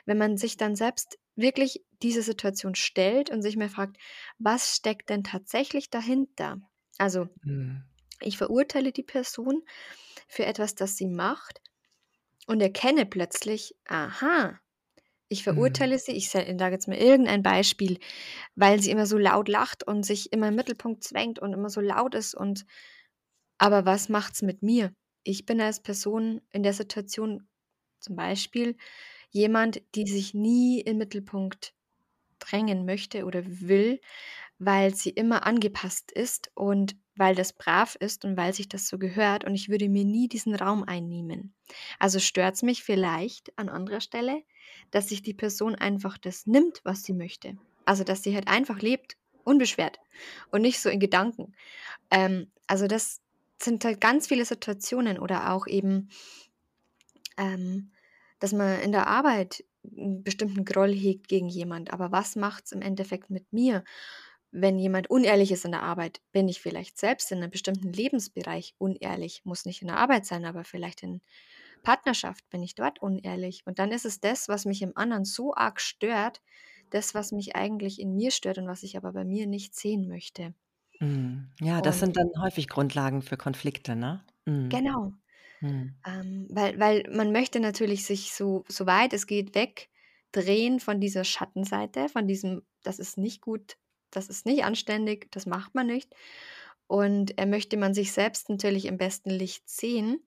Wenn 0.05 0.17
man 0.17 0.37
sich 0.37 0.57
dann 0.57 0.75
selbst 0.75 1.19
wirklich 1.35 1.83
dieser 2.03 2.21
Situation 2.23 2.75
stellt 2.75 3.29
und 3.31 3.41
sich 3.43 3.57
mal 3.57 3.69
fragt: 3.69 3.97
„Was 4.39 4.75
steckt 4.77 5.09
denn 5.09 5.23
tatsächlich 5.25 5.89
dahinter?“ 5.91 6.59
Also, 6.99 7.29
Mhm. 7.45 7.83
ich 8.21 8.37
verurteile 8.37 8.91
die 8.93 9.03
Person 9.03 9.63
für 10.27 10.45
etwas, 10.45 10.75
das 10.75 10.97
sie 10.97 11.07
macht 11.07 11.61
und 12.47 12.61
erkenne 12.61 13.05
plötzlich: 13.07 13.75
„Aha, 13.87 14.59
ich 15.33 15.43
Mhm. 15.49 15.93
verurteile 15.97 15.99
sie“ 15.99 16.13
ich 16.13 16.29
sa 16.31 16.39
sage 16.41 16.73
jetzt 16.75 16.87
mal 16.89 16.97
irgendein 16.97 17.43
Beispiel, 17.43 17.99
weil 18.55 18.81
sie 18.81 18.91
immer 18.91 19.07
so 19.07 19.17
laut 19.19 19.49
lacht 19.49 19.87
und 19.87 20.05
sich 20.05 20.33
immer 20.33 20.49
im 20.49 20.55
Mittelpunkt 20.55 21.03
zwängt 21.03 21.39
und 21.39 21.53
immer 21.53 21.69
so 21.69 21.81
laut 21.81 22.15
ist 22.15 22.35
und 22.35 22.65
aber 23.57 23.85
was 23.85 24.09
macht's 24.09 24.41
mit 24.41 24.61
mir? 24.61 24.93
Ich 25.23 25.45
bin 25.45 25.61
als 25.61 25.81
Person 25.81 26.41
in 26.51 26.63
der 26.63 26.73
Situation 26.73 27.47
zum 27.99 28.15
Beispiel 28.15 28.75
jemand, 29.31 29.81
die 29.95 30.07
sich 30.07 30.33
nie 30.33 30.81
im 30.81 30.97
Mittelpunkt 30.97 31.73
drängen 32.39 32.85
möchte 32.85 33.25
oder 33.25 33.43
will, 33.45 34.01
weil 34.59 34.95
sie 34.95 35.11
immer 35.11 35.45
angepasst 35.45 36.11
ist 36.11 36.51
und 36.55 36.95
weil 37.15 37.35
das 37.35 37.53
brav 37.53 37.95
ist 37.99 38.25
und 38.25 38.37
weil 38.37 38.53
sich 38.53 38.69
das 38.69 38.87
so 38.87 38.97
gehört 38.99 39.45
und 39.45 39.55
ich 39.55 39.69
würde 39.69 39.89
mir 39.89 40.05
nie 40.05 40.27
diesen 40.27 40.55
Raum 40.55 40.83
einnehmen. 40.83 41.55
Also, 41.99 42.19
stört's 42.19 42.63
mich 42.63 42.83
vielleicht 42.83 43.57
an 43.57 43.69
anderer 43.69 44.01
Stelle, 44.01 44.43
dass 44.93 45.09
sich 45.09 45.23
die 45.23 45.35
Person 45.35 45.75
einfach 45.75 46.17
das 46.19 46.47
nimmt, 46.47 46.81
was 46.85 47.03
sie 47.03 47.13
möchte. 47.13 47.57
Also, 47.85 48.05
dass 48.05 48.23
sie 48.23 48.35
halt 48.35 48.49
einfach 48.49 48.81
lebt, 48.81 49.17
unbeschwert 49.45 49.99
und 50.51 50.63
nicht 50.63 50.81
so 50.81 50.89
in 50.89 51.01
Gedanken. 51.01 51.53
Ähm, 52.11 52.51
also, 52.67 52.87
das 52.87 53.21
sind 53.61 53.85
halt 53.85 54.01
ganz 54.01 54.27
viele 54.27 54.45
Situationen 54.45 55.19
oder 55.19 55.53
auch 55.53 55.67
eben 55.67 56.09
ähm, 57.37 57.91
dass 58.39 58.51
man 58.53 58.79
in 58.81 58.91
der 58.91 59.07
Arbeit 59.07 59.63
'n 59.85 60.23
bestimmten 60.23 60.65
Groll 60.65 60.93
hegt 60.93 61.27
gegen 61.27 61.49
jemand. 61.49 61.91
Aber 61.93 62.11
was 62.11 62.35
macht's 62.35 62.71
im 62.71 62.81
Endeffekt 62.81 63.29
mit 63.29 63.51
mir, 63.53 63.83
wenn 64.51 64.79
jemand 64.79 65.09
unehrlich 65.09 65.51
ist 65.51 65.65
in 65.65 65.71
der 65.71 65.83
Arbeit? 65.83 66.21
Bin 66.31 66.47
ich 66.47 66.61
vielleicht 66.61 66.97
selbst 66.99 67.31
in 67.31 67.39
'nem 67.39 67.51
bestimmten 67.51 67.91
Lebensbereich 67.93 68.75
unehrlich? 68.77 69.41
Muss 69.45 69.65
nicht 69.65 69.81
in 69.81 69.87
der 69.89 69.97
Arbeit 69.97 70.25
sein, 70.25 70.45
aber 70.45 70.63
vielleicht 70.65 71.03
in 71.03 71.21
Partnerschaft 71.83 72.49
bin 72.49 72.63
ich 72.63 72.75
dort 72.75 73.01
unehrlich. 73.01 73.63
Und 73.67 73.79
dann 73.79 73.91
ist 73.91 74.05
es 74.05 74.19
das, 74.21 74.49
was 74.49 74.65
mich 74.65 74.81
im 74.81 74.97
anderen 74.97 75.25
so 75.25 75.53
arg 75.55 75.81
stört, 75.81 76.41
das, 76.91 77.13
was 77.15 77.31
mich 77.33 77.55
eigentlich 77.55 77.99
in 77.99 78.15
mir 78.15 78.31
stört 78.31 78.57
und 78.59 78.67
was 78.67 78.83
ich 78.83 78.97
aber 78.97 79.13
bei 79.13 79.25
mir 79.25 79.47
nicht 79.47 79.75
sehen 79.75 80.07
möchte. 80.07 80.55
Mhm. 80.99 81.51
Ja, 81.61 81.81
das 81.81 81.99
Und 81.99 81.99
sind 81.99 82.17
dann 82.17 82.31
häufig 82.41 82.67
Grundlagen 82.69 83.21
für 83.21 83.37
Konflikte, 83.37 83.95
ne? 83.95 84.25
Mhm. 84.45 84.81
Genau. 84.85 85.13
Mhm. 85.61 85.95
Ähm, 86.05 86.47
weil 86.51 86.79
weil 86.79 87.03
man 87.11 87.31
möchte 87.31 87.59
natürlich 87.59 88.05
sich 88.05 88.33
so 88.33 88.65
so 88.69 88.85
weit 88.87 89.13
es 89.13 89.27
geht 89.27 89.55
wegdrehen 89.55 90.79
von 90.79 90.99
dieser 91.01 91.23
Schattenseite, 91.23 92.09
von 92.09 92.27
diesem: 92.27 92.63
„Das 92.83 92.99
ist 92.99 93.17
nicht 93.17 93.41
gut, 93.41 93.77
das 94.11 94.29
ist 94.29 94.45
nicht 94.45 94.63
anständig, 94.65 95.31
das 95.31 95.45
macht 95.45 95.75
man 95.75 95.87
nicht.“ 95.87 96.13
Und, 96.87 97.37
äh, 97.39 97.45
möchte 97.47 97.77
man 97.77 97.93
sich 97.93 98.11
selbst 98.13 98.49
natürlich 98.49 98.85
im 98.85 98.97
besten 98.97 99.29
Licht 99.31 99.69
sehen. 99.69 100.25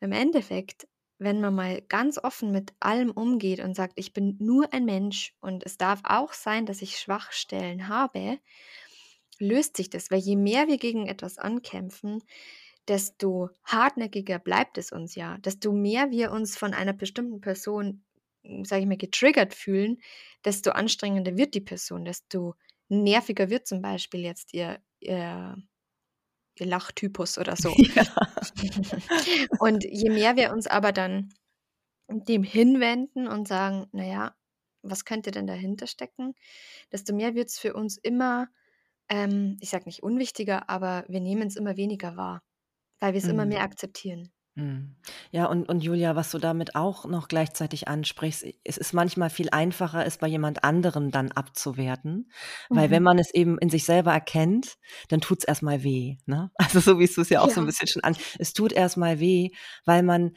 Im 0.00 0.12
Endeffekt, 0.12 0.88
wenn 1.18 1.40
man 1.40 1.54
mal 1.54 1.82
ganz 1.82 2.18
offen 2.22 2.50
mit 2.50 2.72
allem 2.80 3.10
umgeht 3.10 3.60
und 3.60 3.74
sagt: 3.76 3.94
„Ich 3.96 4.12
bin 4.14 4.36
nur 4.40 4.72
ein 4.72 4.84
Mensch 4.86 5.34
und 5.40 5.64
es 5.64 5.76
darf 5.78 6.00
auch 6.04 6.32
sein, 6.32 6.66
dass 6.66 6.82
ich 6.82 6.98
Schwachstellen 6.98 7.88
habe“, 7.88 8.38
löst 9.38 9.76
sich 9.76 9.90
das. 9.90 10.10
Weil 10.10 10.20
je 10.20 10.36
mehr 10.36 10.68
wir 10.68 10.78
gegen 10.78 11.06
etwas 11.06 11.38
ankämpfen, 11.38 12.22
desto 12.88 13.50
hartnäckiger 13.64 14.38
bleibt 14.38 14.78
es 14.78 14.92
uns 14.92 15.14
ja. 15.14 15.38
Desto 15.38 15.72
mehr 15.72 16.10
wir 16.10 16.32
uns 16.32 16.56
von 16.58 16.74
einer 16.74 16.92
bestimmten 16.94 17.40
Person, 17.40 18.04
hm, 18.44 18.64
sage 18.64 18.82
ich 18.82 18.88
mal, 18.88 18.96
getriggert 18.98 19.54
fühlen, 19.54 19.98
desto 20.44 20.70
anstrengender 20.72 21.36
wird 21.36 21.54
die 21.54 21.60
Person, 21.62 22.04
desto 22.04 22.54
nerviger 22.88 23.50
wird 23.50 23.66
zum 23.66 23.82
Beispiel 23.82 24.20
jetzt 24.22 24.54
ihr 24.54 24.80
ihr 25.00 25.16
ihr 25.16 25.56
Lachtypus 26.66 27.38
oder 27.38 27.56
so. 27.56 27.78
Ja. 27.94 28.04
Und 29.58 29.84
je 29.84 30.10
mehr 30.10 30.36
wir 30.36 30.52
uns 30.52 30.66
aber 30.66 30.92
dann 30.92 31.30
dem 32.08 32.42
hinwenden 32.44 33.28
und 33.28 33.48
sagen: 33.48 33.86
„Na 33.92 34.04
ja, 34.06 34.36
was 34.82 35.04
könnte 35.06 35.30
denn 35.32 35.46
dahinter 35.46 35.86
stecken?“, 35.88 36.34
desto 36.92 37.14
mehr 37.14 37.34
wird's 37.36 37.58
für 37.58 37.74
uns 37.74 37.98
immer, 37.98 38.48
ähm, 39.10 39.58
ich 39.60 39.70
sage 39.70 39.86
nicht 39.86 40.02
unwichtiger, 40.04 40.70
aber 40.70 41.04
wir 41.08 41.20
nehmen's 41.20 41.56
immer 41.56 41.76
weniger 41.78 42.16
wahr, 42.16 42.42
weil 43.00 43.14
wir's 43.14 43.28
immer 43.28 43.44
Mhm. 43.44 43.46
mehr 43.46 43.62
akzeptieren. 43.62 44.32
Mhm. 44.56 44.96
Ja, 45.30 45.46
und 45.46 45.68
und 45.68 45.80
Julia, 45.82 46.16
was 46.16 46.30
du 46.32 46.38
damit 46.38 46.74
auch 46.74 47.04
noch 47.06 47.28
gleichzeitig 47.28 47.86
ansprichst, 47.88 48.44
es 48.64 48.76
ist 48.78 48.92
manchmal 48.92 49.30
viel 49.30 49.48
einfacher, 49.50 50.04
es 50.04 50.18
bei 50.18 50.26
jemand 50.26 50.64
anderem 50.64 51.10
dann 51.12 51.30
abzuwerten, 51.30 52.30
weil 52.72 52.90
wenn 52.90 53.02
Mhm. 53.02 53.04
man 53.04 53.18
es 53.18 53.32
eben 53.32 53.58
in 53.58 53.70
sich 53.70 53.84
selber 53.84 54.12
erkennt, 54.12 54.76
dann 55.08 55.20
tut's 55.20 55.44
erst 55.44 55.62
mal 55.62 55.82
weh, 55.84 56.16
ne? 56.26 56.50
Also, 56.58 56.80
so 56.80 56.98
wie 56.98 57.06
du's 57.06 57.28
ja 57.30 57.40
auch 57.40 57.50
so 57.50 57.60
'n 57.60 57.66
Ja. 57.66 57.66
bisschen 57.66 57.86
schon 57.88 58.02
an 58.04 58.16
es 58.38 58.52
tut 58.52 58.72
erst 58.72 58.96
mal 58.96 59.20
weh, 59.20 59.50
weil 59.84 60.02
man 60.02 60.32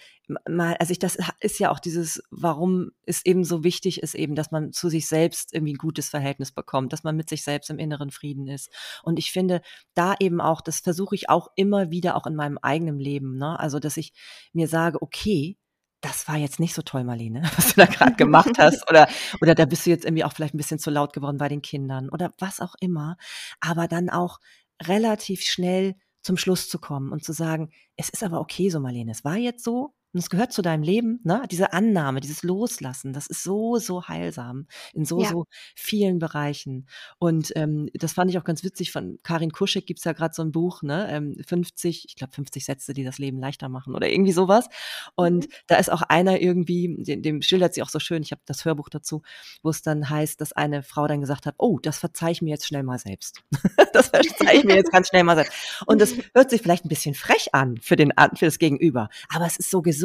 mal 0.50 0.76
also, 0.80 0.92
ich 0.92 1.00
das 1.00 1.18
ist 1.42 1.60
ja 1.60 1.72
auch 1.72 1.80
dieses 1.80 2.24
warum 2.32 2.92
es 3.06 3.26
eben 3.26 3.44
so 3.44 3.64
wichtig 3.64 4.02
ist 4.02 4.16
eben, 4.16 4.36
dass 4.36 4.52
man 4.52 4.72
zu 4.74 4.90
sich 4.90 5.08
selbst 5.08 5.54
irgendwie 5.54 5.74
'n 5.74 5.78
gutes 5.78 6.10
Verhältnis 6.10 6.52
bekommt, 6.52 6.94
dass 6.94 7.04
man 7.04 7.16
mit 7.18 7.30
sich 7.30 7.44
selbst 7.44 7.70
im 7.70 7.80
inneren 7.80 8.12
Frieden 8.12 8.48
ist. 8.48 8.70
Und 9.04 9.20
ich 9.20 9.32
finde, 9.32 9.62
da 9.96 10.16
eben 10.20 10.42
auch 10.42 10.62
das 10.62 10.80
versuche 10.80 11.16
ich 11.16 11.30
auch 11.30 11.50
immer 11.56 11.92
wieder 11.92 12.16
auch 12.16 12.26
in 12.28 12.36
meinem 12.36 12.58
eigenen 12.62 13.00
Leben, 13.00 13.38
ne? 13.38 13.60
Also, 13.60 13.80
dass 13.80 13.98
ich 13.98 14.14
mir 14.54 14.68
sage: 14.68 15.02
„Okay, 15.02 15.58
das 16.02 16.28
war 16.28 16.38
jetzt 16.38 16.60
nicht 16.60 16.74
so 16.76 16.82
toll, 16.82 17.04
Marlene, 17.06 17.42
was 17.58 17.76
du 17.76 17.82
da 17.82 17.86
grad 17.86 18.18
gemacht 18.18 18.52
hast“, 18.60 18.88
oder 18.90 19.08
oder 19.42 19.56
„da 19.56 19.66
bist 19.66 19.86
du 19.86 19.90
jetzt 19.92 20.06
irgendwie 20.06 20.24
auch 20.26 20.34
vielleicht 20.34 20.54
'n 20.56 20.58
bisschen 20.58 20.80
zu 20.80 20.90
laut 20.92 21.14
geworden 21.14 21.38
bei 21.38 21.50
den 21.50 21.62
Kindern“, 21.62 22.10
oder 22.10 22.32
was 22.40 22.60
auch 22.62 22.76
immer. 22.80 23.18
Aber 23.62 23.88
dann 23.88 24.10
auch 24.10 24.40
relativ 24.82 25.42
schnell 25.44 25.96
zum 26.24 26.38
Schluss 26.38 26.70
zu 26.70 26.80
kommen 26.80 27.12
und 27.12 27.24
zu 27.26 27.34
sagen: 27.34 27.72
„Es 27.98 28.10
ist 28.10 28.24
aber 28.24 28.40
okay 28.42 28.70
so, 28.70 28.80
Marlene. 28.80 29.12
Es 29.12 29.24
war 29.26 29.38
jetzt 29.38 29.64
so 29.66 29.94
und 30.14 30.20
es 30.20 30.30
gehört 30.30 30.54
zu 30.54 30.62
deinem 30.62 30.84
Leben“, 30.84 31.20
ne? 31.24 31.44
Diese 31.52 31.74
Annahme, 31.74 32.20
dieses 32.22 32.44
Loslassen, 32.44 33.14
das 33.14 33.28
ist 33.28 33.44
so, 33.44 33.78
so 33.78 34.08
heilsam 34.08 34.68
in 34.94 35.06
so, 35.06 35.24
Ja. 35.24 35.26
so 35.26 35.46
vielen 35.76 36.20
Bereichen. 36.20 36.88
Und, 37.20 37.52
ähm, 37.56 37.90
das 37.94 38.14
fand 38.14 38.30
ich 38.32 38.38
auch 38.38 38.44
ganz 38.44 38.64
witzig, 38.64 38.92
von 38.92 39.20
Karin 39.24 39.52
Kuschek 39.52 39.86
gibt's 39.88 40.04
ja 40.06 40.14
grad 40.14 40.36
so 40.36 40.42
'n 40.44 40.52
Buch, 40.52 40.84
ne, 40.84 41.08
ähm, 41.12 41.36
50 41.48 42.06
ich 42.08 42.16
glaube, 42.16 42.34
„50 42.34 42.66
Sätze, 42.66 42.94
die 42.94 43.04
das 43.04 43.18
Leben 43.20 43.40
leichter 43.40 43.70
machen“ 43.70 43.96
oder 43.96 44.10
irgendwie 44.10 44.32
so 44.34 44.48
was. 44.48 44.68
Und 45.16 45.46
Mhm. 45.46 45.54
da 45.68 45.78
ist 45.78 45.92
auch 45.92 46.02
einer 46.04 46.40
irgendwie, 46.42 46.96
den 47.00 47.22
dem 47.24 47.42
schildert 47.42 47.74
sie 47.74 47.82
auch 47.84 47.90
so 47.90 48.00
schön, 48.00 48.22
ich 48.24 48.32
habe 48.32 48.42
das 48.46 48.66
Hörbuch 48.66 48.90
dazu, 48.90 49.22
wo's 49.64 49.82
dann 49.82 50.10
heißt, 50.10 50.40
dass 50.42 50.54
eine 50.54 50.84
Frau 50.84 51.08
dann 51.08 51.22
gesagt 51.22 51.46
hat: 51.46 51.56
„Oh, 51.58 51.80
das 51.82 51.98
verzeihe 52.00 52.32
ich 52.32 52.42
mir 52.42 52.52
jetzt 52.52 52.68
schnell 52.68 52.84
mal 52.84 53.00
selbst. 53.00 53.42
Das 53.94 54.10
verzeihe 54.10 54.58
ich 54.58 54.64
mir 54.64 54.76
jetzt 54.76 54.92
ganz 54.92 55.10
schnell 55.10 55.24
mal 55.24 55.36
selbst.“ 55.36 55.54
Und 55.88 56.02
das 56.02 56.16
hört 56.36 56.50
sich 56.50 56.62
vielleicht 56.62 56.86
'n 56.86 56.90
bisschen 56.90 57.16
frech 57.16 57.54
an 57.54 57.78
für 57.82 57.96
den 57.96 58.12
für 58.36 58.46
das 58.46 58.60
Gegenüber, 58.60 59.10
aber 59.30 59.46
es 59.46 59.58
ist 59.58 59.70
so 59.72 59.82
gesund. 59.82 60.03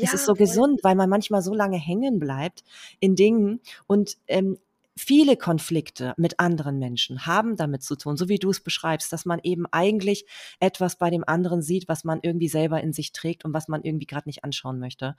Es 0.00 0.12
ist 0.14 0.24
Ja, 0.24 0.26
so 0.26 0.34
voll. 0.34 0.36
gesund, 0.36 0.80
weil 0.84 0.94
man 0.96 1.08
manchmal 1.10 1.42
so 1.42 1.54
lange 1.54 1.78
hängen 1.78 2.18
bleibt 2.18 2.62
in 3.00 3.16
Dingen 3.16 3.60
und, 3.86 4.16
ähm, 4.28 4.58
viele 4.98 5.36
Konflikte 5.36 6.14
mit 6.18 6.40
anderen 6.40 6.78
Menschen 6.78 7.26
haben 7.26 7.56
damit 7.56 7.82
zu 7.82 7.96
tun, 7.96 8.16
so 8.16 8.28
wie 8.28 8.38
du's 8.38 8.60
beschreibst, 8.60 9.12
dass 9.12 9.24
man 9.24 9.40
eben 9.42 9.66
eigentlich 9.72 10.26
etwas 10.60 10.98
bei 10.98 11.10
dem 11.10 11.24
anderen 11.26 11.62
sieht, 11.62 11.88
was 11.88 12.04
man 12.04 12.20
irgendwie 12.22 12.48
selber 12.48 12.82
in 12.82 12.92
sich 12.92 13.12
trägt 13.12 13.44
und 13.44 13.54
was 13.54 13.68
man 13.68 13.82
irgendwie 13.82 14.06
grad 14.06 14.26
nicht 14.26 14.44
anschauen 14.44 14.78
möchte. 14.80 15.16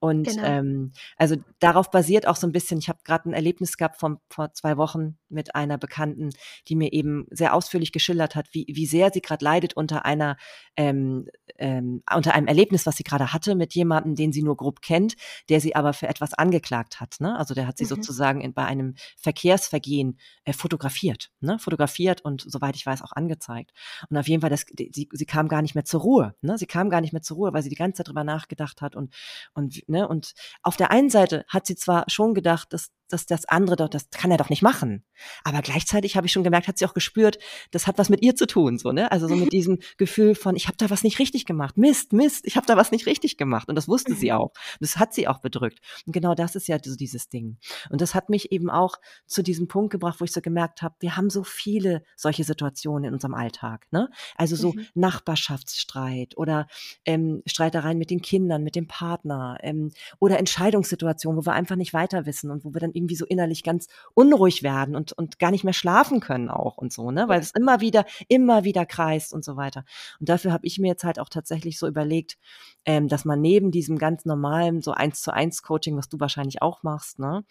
Und, 0.00 0.36
Genau. 0.36 0.42
ähm, 0.42 0.92
also, 1.16 1.36
darauf 1.60 1.90
basiert 1.90 2.26
auch 2.26 2.36
so 2.36 2.46
'n 2.46 2.52
bisschen 2.52 2.78
ich 2.78 2.88
habe 2.88 3.00
grad 3.04 3.26
'n 3.26 3.32
Erlebnis 3.34 3.76
gehabt 3.76 3.98
von 3.98 4.18
vor 4.30 4.52
2 4.54 4.76
Wochen 4.76 5.18
mit 5.28 5.54
einer 5.54 5.78
Bekannten, 5.78 6.30
die 6.68 6.76
mir 6.76 6.92
eben 6.92 7.26
sehr 7.30 7.54
ausführlich 7.54 7.92
geschildert 7.92 8.34
hat, 8.36 8.48
wie 8.52 8.66
wie 8.68 8.86
sehr 8.86 9.10
sie 9.12 9.22
grad 9.22 9.42
leidet 9.42 9.74
unter 9.74 10.04
einer 10.04 10.36
ähm, 10.76 11.26
ähm, 11.58 12.02
unter 12.14 12.34
einem 12.34 12.46
Erlebnis, 12.48 12.86
was 12.86 12.96
sie 12.96 13.04
grade 13.04 13.32
hatte 13.32 13.54
mit 13.54 13.74
jemandem, 13.74 14.14
den 14.16 14.32
sie 14.32 14.42
nur 14.42 14.56
grob 14.56 14.82
kennt, 14.82 15.14
der 15.48 15.60
sie 15.60 15.74
aber 15.76 15.92
für 15.92 16.08
etwas 16.08 16.34
angeklagt 16.34 17.00
hat, 17.00 17.16
ne? 17.20 17.38
Also, 17.38 17.54
der 17.54 17.66
hat 17.66 17.78
sie 17.78 17.84
Mhm. 17.84 17.86
sozusagen 17.86 18.40
in 18.40 18.54
bei 18.54 18.64
einem 18.64 18.94
Verkehrsvergehen, 19.22 20.18
äh, 20.44 20.52
fotografiert, 20.52 21.30
ne? 21.40 21.58
Fotografiert 21.58 22.22
und 22.22 22.44
soweit 22.46 22.76
ich 22.76 22.84
weiß, 22.86 23.02
auch 23.02 23.12
angezeigt. 23.12 23.72
Und 24.10 24.16
auf 24.18 24.28
jeden 24.28 24.40
Fall, 24.42 24.50
das 24.50 24.64
d 24.66 24.90
sie 24.92 25.08
sie 25.12 25.26
kam 25.26 25.48
gar 25.48 25.62
nicht 25.62 25.74
mehr 25.74 25.84
zur 25.84 26.00
Ruhe, 26.02 26.34
ne? 26.42 26.58
Sie 26.58 26.66
kam 26.66 26.90
gar 26.90 27.00
nicht 27.00 27.12
mehr 27.12 27.22
zur 27.22 27.36
Ruhe, 27.38 27.52
weil 27.52 27.62
sie 27.62 27.70
die 27.70 27.76
ganze 27.76 27.98
Zeit 27.98 28.08
drüber 28.08 28.24
nachgedacht 28.24 28.82
hat 28.82 28.96
und 28.96 29.14
und 29.54 29.88
ne? 29.88 30.08
Und 30.08 30.32
auf 30.62 30.76
der 30.76 30.90
einen 30.90 31.10
Seite 31.10 31.44
hat 31.48 31.66
sie 31.66 31.76
zwar 31.76 32.04
schon 32.08 32.34
gedacht, 32.34 32.72
dass 32.72 32.90
dass 33.12 33.26
das 33.26 33.44
andere 33.46 33.76
doch 33.76 33.88
das 33.88 34.10
kann 34.10 34.30
er 34.30 34.36
doch 34.38 34.48
nicht 34.50 34.62
machen. 34.62 35.04
Aber 35.44 35.62
gleichzeitig 35.62 36.16
habe 36.16 36.26
ich 36.26 36.32
schon 36.32 36.44
gemerkt, 36.44 36.68
hat 36.68 36.78
sie 36.78 36.86
auch 36.86 36.94
gespürt, 36.94 37.38
das 37.70 37.86
hat 37.86 37.98
was 37.98 38.08
mit 38.08 38.22
ihr 38.22 38.34
zu 38.36 38.46
tun, 38.46 38.78
so, 38.78 38.92
ne? 38.92 39.10
Also, 39.12 39.28
so 39.28 39.36
mit 39.36 39.52
diesem 39.52 39.78
Gefühl 39.98 40.34
von: 40.34 40.56
„Ich 40.56 40.66
habe 40.68 40.76
da 40.76 40.90
was 40.90 41.02
nicht 41.02 41.18
richtig 41.18 41.44
gemacht. 41.46 41.76
Mist, 41.76 42.12
Mist, 42.12 42.46
ich 42.46 42.56
habe 42.56 42.66
da 42.66 42.76
was 42.76 42.90
nicht 42.90 43.06
richtig 43.06 43.36
gemacht.“ 43.36 43.68
Und 43.68 43.74
das 43.76 43.88
wusste 43.88 44.14
sie 44.14 44.32
Mhm. 44.32 44.32
auch. 44.32 44.52
Das 44.80 44.96
hat 44.98 45.14
sie 45.14 45.28
auch 45.28 45.38
bedrückt. 45.40 45.80
Und 46.06 46.12
genau 46.12 46.34
das 46.34 46.54
ist 46.56 46.68
ja 46.68 46.78
so 46.82 46.96
dieses 46.96 47.28
Ding. 47.28 47.58
Und 47.90 48.00
das 48.00 48.14
hat 48.14 48.28
mich 48.28 48.52
eben 48.52 48.70
auch 48.70 48.96
zu 49.26 49.42
diesem 49.42 49.68
Punkt 49.68 49.90
gebracht, 49.92 50.20
wo 50.20 50.24
ich 50.24 50.32
so 50.32 50.40
gemerkt 50.40 50.82
habe, 50.82 50.94
wir 51.00 51.16
haben 51.16 51.30
so 51.30 51.44
viele 51.44 52.02
solche 52.16 52.44
Situationen 52.44 53.04
in 53.04 53.14
unserem 53.14 53.34
Alltag, 53.34 53.86
ne? 53.90 54.08
Also, 54.36 54.56
so 54.56 54.74
Mhm. 54.74 54.86
Nachbarschaftsstreit 54.94 56.36
oder, 56.36 56.66
ähm, 57.04 57.42
Streitereien 57.46 57.98
mit 57.98 58.10
den 58.10 58.22
Kindern, 58.22 58.62
mit 58.62 58.76
dem 58.76 58.86
Partner, 58.86 59.58
ähm, 59.62 59.90
oder 60.20 60.38
Entscheidungssituationen, 60.38 61.40
wo 61.40 61.46
wir 61.46 61.52
einfach 61.52 61.76
nicht 61.76 61.92
weiter 61.94 62.26
wissen 62.26 62.50
und 62.50 62.64
wo 62.64 62.72
wir 62.74 62.80
dann 62.80 62.92
irgendwie 62.92 63.01
so 63.16 63.24
innerlich 63.26 63.62
ganz 63.62 63.86
unruhig 64.14 64.62
werden 64.62 64.96
und 64.96 65.12
und 65.12 65.38
gar 65.38 65.50
nicht 65.50 65.64
mehr 65.64 65.72
schlafen 65.72 66.20
können 66.20 66.48
auch 66.48 66.76
und 66.78 66.92
so, 66.92 67.10
ne? 67.10 67.28
Weil 67.28 67.40
es 67.40 67.50
immer 67.52 67.80
wieder 67.80 68.04
immer 68.28 68.64
wieder 68.64 68.86
kreist 68.86 69.32
und 69.32 69.44
so 69.44 69.56
weiter. 69.56 69.84
Und 70.20 70.28
dafür 70.28 70.52
habe 70.52 70.66
ich 70.66 70.78
mir 70.78 70.88
jetzt 70.88 71.04
halt 71.04 71.18
auch 71.18 71.28
tatsächlich 71.28 71.78
so 71.78 71.86
überlegt, 71.86 72.38
ähm, 72.84 73.08
dass 73.08 73.24
man 73.24 73.40
neben 73.40 73.70
diesem 73.70 73.98
ganz 73.98 74.24
normalen 74.24 74.80
so 74.82 74.92
Eins-zu-eins-Coaching, 74.92 75.96
was 75.96 76.08
du 76.08 76.18
wahrscheinlich 76.20 76.62
auch 76.62 76.82
machst, 76.82 77.18
ne, 77.18 77.44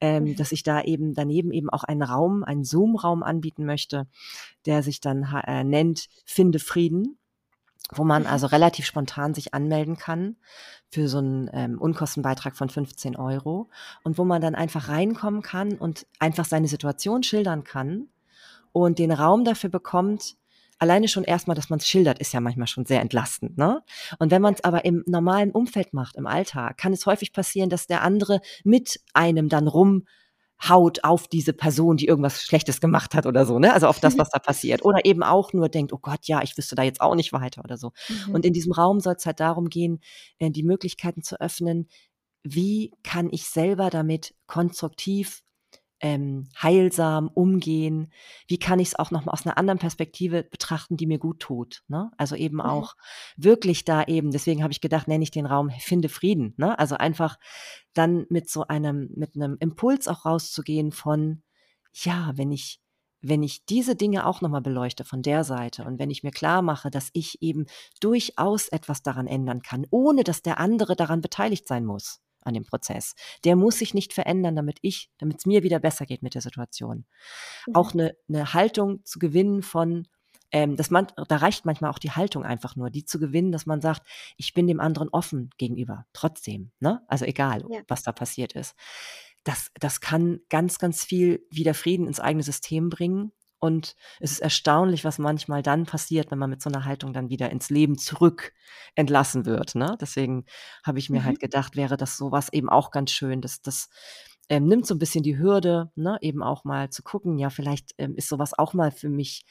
ähm, 0.00 0.24
Mhm. 0.24 0.36
dass 0.36 0.52
ich 0.52 0.62
da 0.62 0.82
eben 0.82 1.14
daneben 1.14 1.52
eben 1.52 1.70
auch 1.70 1.84
einen 1.84 2.02
Raum 2.02 2.44
einen 2.44 2.64
Zoom-Raum 2.64 3.22
anbieten 3.22 3.64
möchte, 3.64 4.06
der 4.66 4.82
sich 4.82 5.00
dann 5.00 5.24
äh, 5.46 5.64
nennt 5.64 6.08
„Finde 6.24 6.58
Frieden“, 6.58 7.18
wo 7.94 8.04
man 8.04 8.26
also 8.26 8.46
relativ 8.48 8.86
spontan 8.86 9.34
sich 9.34 9.54
anmelden 9.54 9.96
kann 9.96 10.36
für 10.90 11.08
so 11.08 11.18
'n, 11.18 11.50
ähm, 11.52 11.80
Unkostenbeitrag 11.80 12.56
von 12.56 12.68
15 12.70 13.16
€ 13.16 13.68
und 14.04 14.18
wo 14.18 14.24
man 14.24 14.40
dann 14.42 14.54
einfach 14.54 14.88
reinkommen 14.88 15.42
kann 15.42 15.74
und 15.78 16.06
einfach 16.18 16.44
seine 16.46 16.68
Situation 16.68 17.22
schildern 17.22 17.64
kann 17.64 18.08
und 18.72 18.98
den 19.00 19.12
Raum 19.12 19.44
dafür 19.44 19.70
bekommt 19.70 20.36
alleine 20.80 21.08
schon 21.08 21.24
erst 21.24 21.48
mal, 21.48 21.54
dass 21.54 21.70
man's 21.70 21.88
schildert, 21.88 22.18
ist 22.20 22.32
ja 22.34 22.40
manchmal 22.40 22.66
schon 22.68 22.86
sehr 22.86 23.00
entlastend, 23.02 23.58
ne? 23.58 23.82
Und 24.18 24.30
wenn 24.32 24.42
Ja. 24.42 24.48
man's 24.50 24.64
aber 24.64 24.84
im 24.84 25.04
normalen 25.06 25.50
Umfeld 25.52 25.94
macht, 25.94 26.16
im 26.16 26.26
Alltag, 26.26 26.78
kann 26.78 26.92
es 26.92 27.06
häufig 27.06 27.32
passieren, 27.32 27.70
dass 27.70 27.86
der 27.88 28.02
andere 28.02 28.40
mit 28.64 29.00
einem 29.14 29.48
dann 29.48 29.68
rumhaut 30.62 31.04
auf 31.04 31.28
diese 31.28 31.52
Person, 31.52 31.96
die 31.96 32.06
irgendwas 32.06 32.42
Schlechtes 32.42 32.80
gemacht 32.80 33.14
hat 33.14 33.26
oder 33.26 33.46
so, 33.46 33.58
ne? 33.58 33.72
Also, 33.74 33.86
auf 33.88 34.00
das, 34.00 34.18
was 34.18 34.30
da 34.30 34.38
passiert. 34.38 34.84
Oder 34.84 35.04
eben 35.04 35.22
auch 35.22 35.52
nur 35.52 35.68
denkt: 35.68 35.92
„Oh 35.92 35.98
Gott, 35.98 36.20
ja, 36.26 36.42
ich 36.42 36.56
wüsste 36.56 36.74
da 36.76 36.82
jetzt 36.82 37.00
auch 37.00 37.14
nicht 37.14 37.32
weiter“ 37.32 37.62
oder 37.64 37.76
so. 37.76 37.92
Mhm. 38.08 38.34
Und 38.34 38.44
in 38.46 38.52
diesem 38.52 38.72
Raum 38.72 39.00
soll's 39.00 39.26
halt 39.26 39.40
darum 39.40 39.68
gehen, 39.68 40.00
äh, 40.38 40.50
die 40.50 40.62
Möglichkeiten 40.64 41.22
zu 41.22 41.40
öffnen, 41.40 41.88
wie 42.44 42.92
kann 43.04 43.28
ich 43.30 43.44
selber 43.48 43.90
damit 43.90 44.34
konstruktiv, 44.46 45.42
ähm, 46.00 46.48
heilsam 46.62 47.28
umgehen? 47.28 48.12
Wie 48.48 48.58
kann 48.58 48.78
ich's 48.80 48.94
auch 48.96 49.10
noch 49.10 49.24
mal 49.24 49.32
aus 49.32 49.44
'ner 49.44 49.58
anderen 49.58 49.78
Perspektive 49.80 50.44
betrachten, 50.44 50.96
die 50.96 51.06
mir 51.06 51.18
guttut, 51.18 51.82
ne? 51.88 52.10
Also, 52.18 52.36
eben 52.36 52.60
Mhm. 52.62 52.82
auch 52.82 52.94
wirklich 53.36 53.84
da 53.84 54.04
eben 54.04 54.30
deswegen 54.32 54.62
habe 54.62 54.72
ich 54.72 54.80
gedacht, 54.80 55.08
nenne 55.08 55.24
ich 55.24 55.30
den 55.32 55.46
Raum 55.46 55.70
„Finde 55.70 56.08
Frieden“, 56.08 56.54
ne? 56.58 56.78
Also, 56.78 56.96
einfach 56.96 57.38
dann 57.94 58.26
mit 58.30 58.50
so 58.50 58.66
einem 58.68 59.10
mit 59.16 59.36
'nem 59.36 59.56
Impuls 59.60 60.08
auch 60.08 60.24
rauszugehen 60.26 60.92
von: 60.92 61.42
„Ja, 61.94 62.32
wenn 62.36 62.52
ich 62.52 62.80
wenn 63.22 63.42
ich 63.42 63.66
diese 63.66 63.96
Dinge 63.96 64.26
auch 64.26 64.42
noch 64.42 64.50
mal 64.50 64.60
beleuchte 64.62 65.04
von 65.04 65.22
der 65.22 65.44
Seite 65.44 65.84
und 65.84 65.98
wenn 65.98 66.10
ich 66.10 66.22
mir 66.22 66.30
klarmache, 66.30 66.90
dass 66.90 67.10
ich 67.14 67.42
eben 67.42 67.66
durchaus 68.00 68.68
etwas 68.68 69.02
daran 69.02 69.26
ändern 69.26 69.62
kann, 69.62 69.86
ohne 69.90 70.22
dass 70.24 70.42
der 70.42 70.58
andere 70.60 70.96
daran 70.96 71.20
beteiligt 71.22 71.66
sein 71.68 71.84
muss 71.84 72.18
an 72.48 72.54
dem 72.54 72.64
Prozess. 72.64 73.14
Der 73.44 73.56
muss 73.56 73.78
sich 73.78 73.94
nicht 73.94 74.12
verändern, 74.14 74.56
damit 74.56 74.78
ich 74.82 75.10
damit's 75.18 75.46
mir 75.46 75.62
wieder 75.64 75.80
besser 75.80 76.06
geht 76.06 76.22
mit 76.22 76.34
der 76.34 76.42
Situation.“ 76.42 77.06
Mhm. 77.66 77.74
Auch 77.74 77.94
'ne 77.94 78.16
'ne 78.28 78.54
Haltung 78.54 79.04
zu 79.04 79.18
gewinnen 79.20 79.62
von, 79.62 80.08
ähm, 80.52 80.76
dass 80.76 80.90
man 80.90 81.08
da 81.28 81.36
reicht 81.38 81.66
manchmal 81.66 81.90
auch 81.92 81.98
die 82.00 82.12
Haltung 82.12 82.44
einfach 82.44 82.76
nur, 82.76 82.90
die 82.90 83.04
zu 83.04 83.18
gewinnen, 83.20 83.52
dass 83.52 83.66
man 83.66 83.80
sagt: 83.82 84.08
„Ich 84.38 84.54
bin 84.54 84.66
dem 84.68 84.80
anderen 84.80 85.08
offen 85.10 85.50
gegenüber, 85.58 86.06
trotzdem“, 86.14 86.72
ne? 86.80 87.02
Also, 87.08 87.24
egal, 87.26 87.66
Ja. 87.66 87.82
was 87.88 88.02
da 88.04 88.12
passiert 88.12 88.54
ist. 88.54 88.74
Das 89.44 89.70
das 89.80 90.00
kann 90.00 90.40
ganz, 90.50 90.78
ganz 90.78 91.04
viel 91.04 91.46
wieder 91.50 91.74
Frieden 91.74 92.06
ins 92.08 92.20
eigene 92.20 92.42
System 92.44 92.90
bringen. 92.90 93.32
Und 93.60 93.96
es 94.20 94.32
ist 94.32 94.38
erstaunlich, 94.40 95.04
was 95.04 95.18
manchmal 95.18 95.62
dann 95.62 95.84
passiert, 95.86 96.30
wenn 96.30 96.38
man 96.38 96.50
mit 96.50 96.62
so 96.62 96.70
'ner 96.70 96.84
Haltung 96.84 97.12
dann 97.12 97.28
wieder 97.30 97.50
ins 97.50 97.70
Leben 97.70 97.98
zurück 97.98 98.52
entlassen 98.94 99.46
wird, 99.46 99.74
ne? 99.74 99.96
Deswegen 100.00 100.44
habe 100.84 100.98
ich 101.00 101.10
mir 101.10 101.24
Mhm. 101.24 101.24
halt 101.24 101.40
gedacht, 101.40 101.76
wäre 101.76 101.96
das 101.96 102.16
so 102.16 102.30
was 102.32 102.52
eben 102.52 102.68
auch 102.68 102.90
ganz 102.92 103.10
schön, 103.10 103.40
dass 103.40 103.60
das, 103.62 103.88
ähm, 104.48 104.66
nimmt 104.66 104.86
so 104.86 104.94
'n 104.94 104.98
bisschen 105.00 105.24
die 105.24 105.38
Hürde, 105.38 105.90
ne, 105.96 106.18
eben 106.22 106.42
auch 106.42 106.64
mal 106.64 106.90
zu 106.90 107.02
gucken, 107.02 107.38
ja, 107.38 107.50
vielleicht, 107.50 107.92
ähm, 107.98 108.14
ist 108.16 108.28
so 108.28 108.38
was 108.38 108.56
auch 108.58 108.74
mal 108.74 108.92
für 108.92 109.08
mich, 109.08 109.44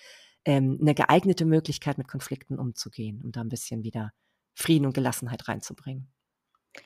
ähm, 0.46 0.78
'ne 0.82 0.96
geeignete 0.96 1.46
Möglichkeit, 1.46 1.98
mit 1.98 2.08
Konflikten 2.08 2.58
umzugehen, 2.60 3.22
um 3.24 3.32
da 3.34 3.42
'n 3.42 3.50
bisschen 3.50 3.84
wieder 3.84 4.12
Frieden 4.56 4.86
und 4.86 4.94
Gelassenheit 4.94 5.48
reinzubringen. 5.50 6.08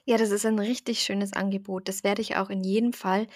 Ja, 0.05 0.17
das 0.17 0.31
ist 0.31 0.45
ein 0.45 0.59
richtig 0.59 1.01
schönes 1.01 1.33
Angebot. 1.33 1.87
Das 1.87 2.03
werde 2.03 2.21
ich 2.21 2.35
auch 2.37 2.49
in 2.49 2.63
jedem 2.63 2.93
Fall 2.93 3.27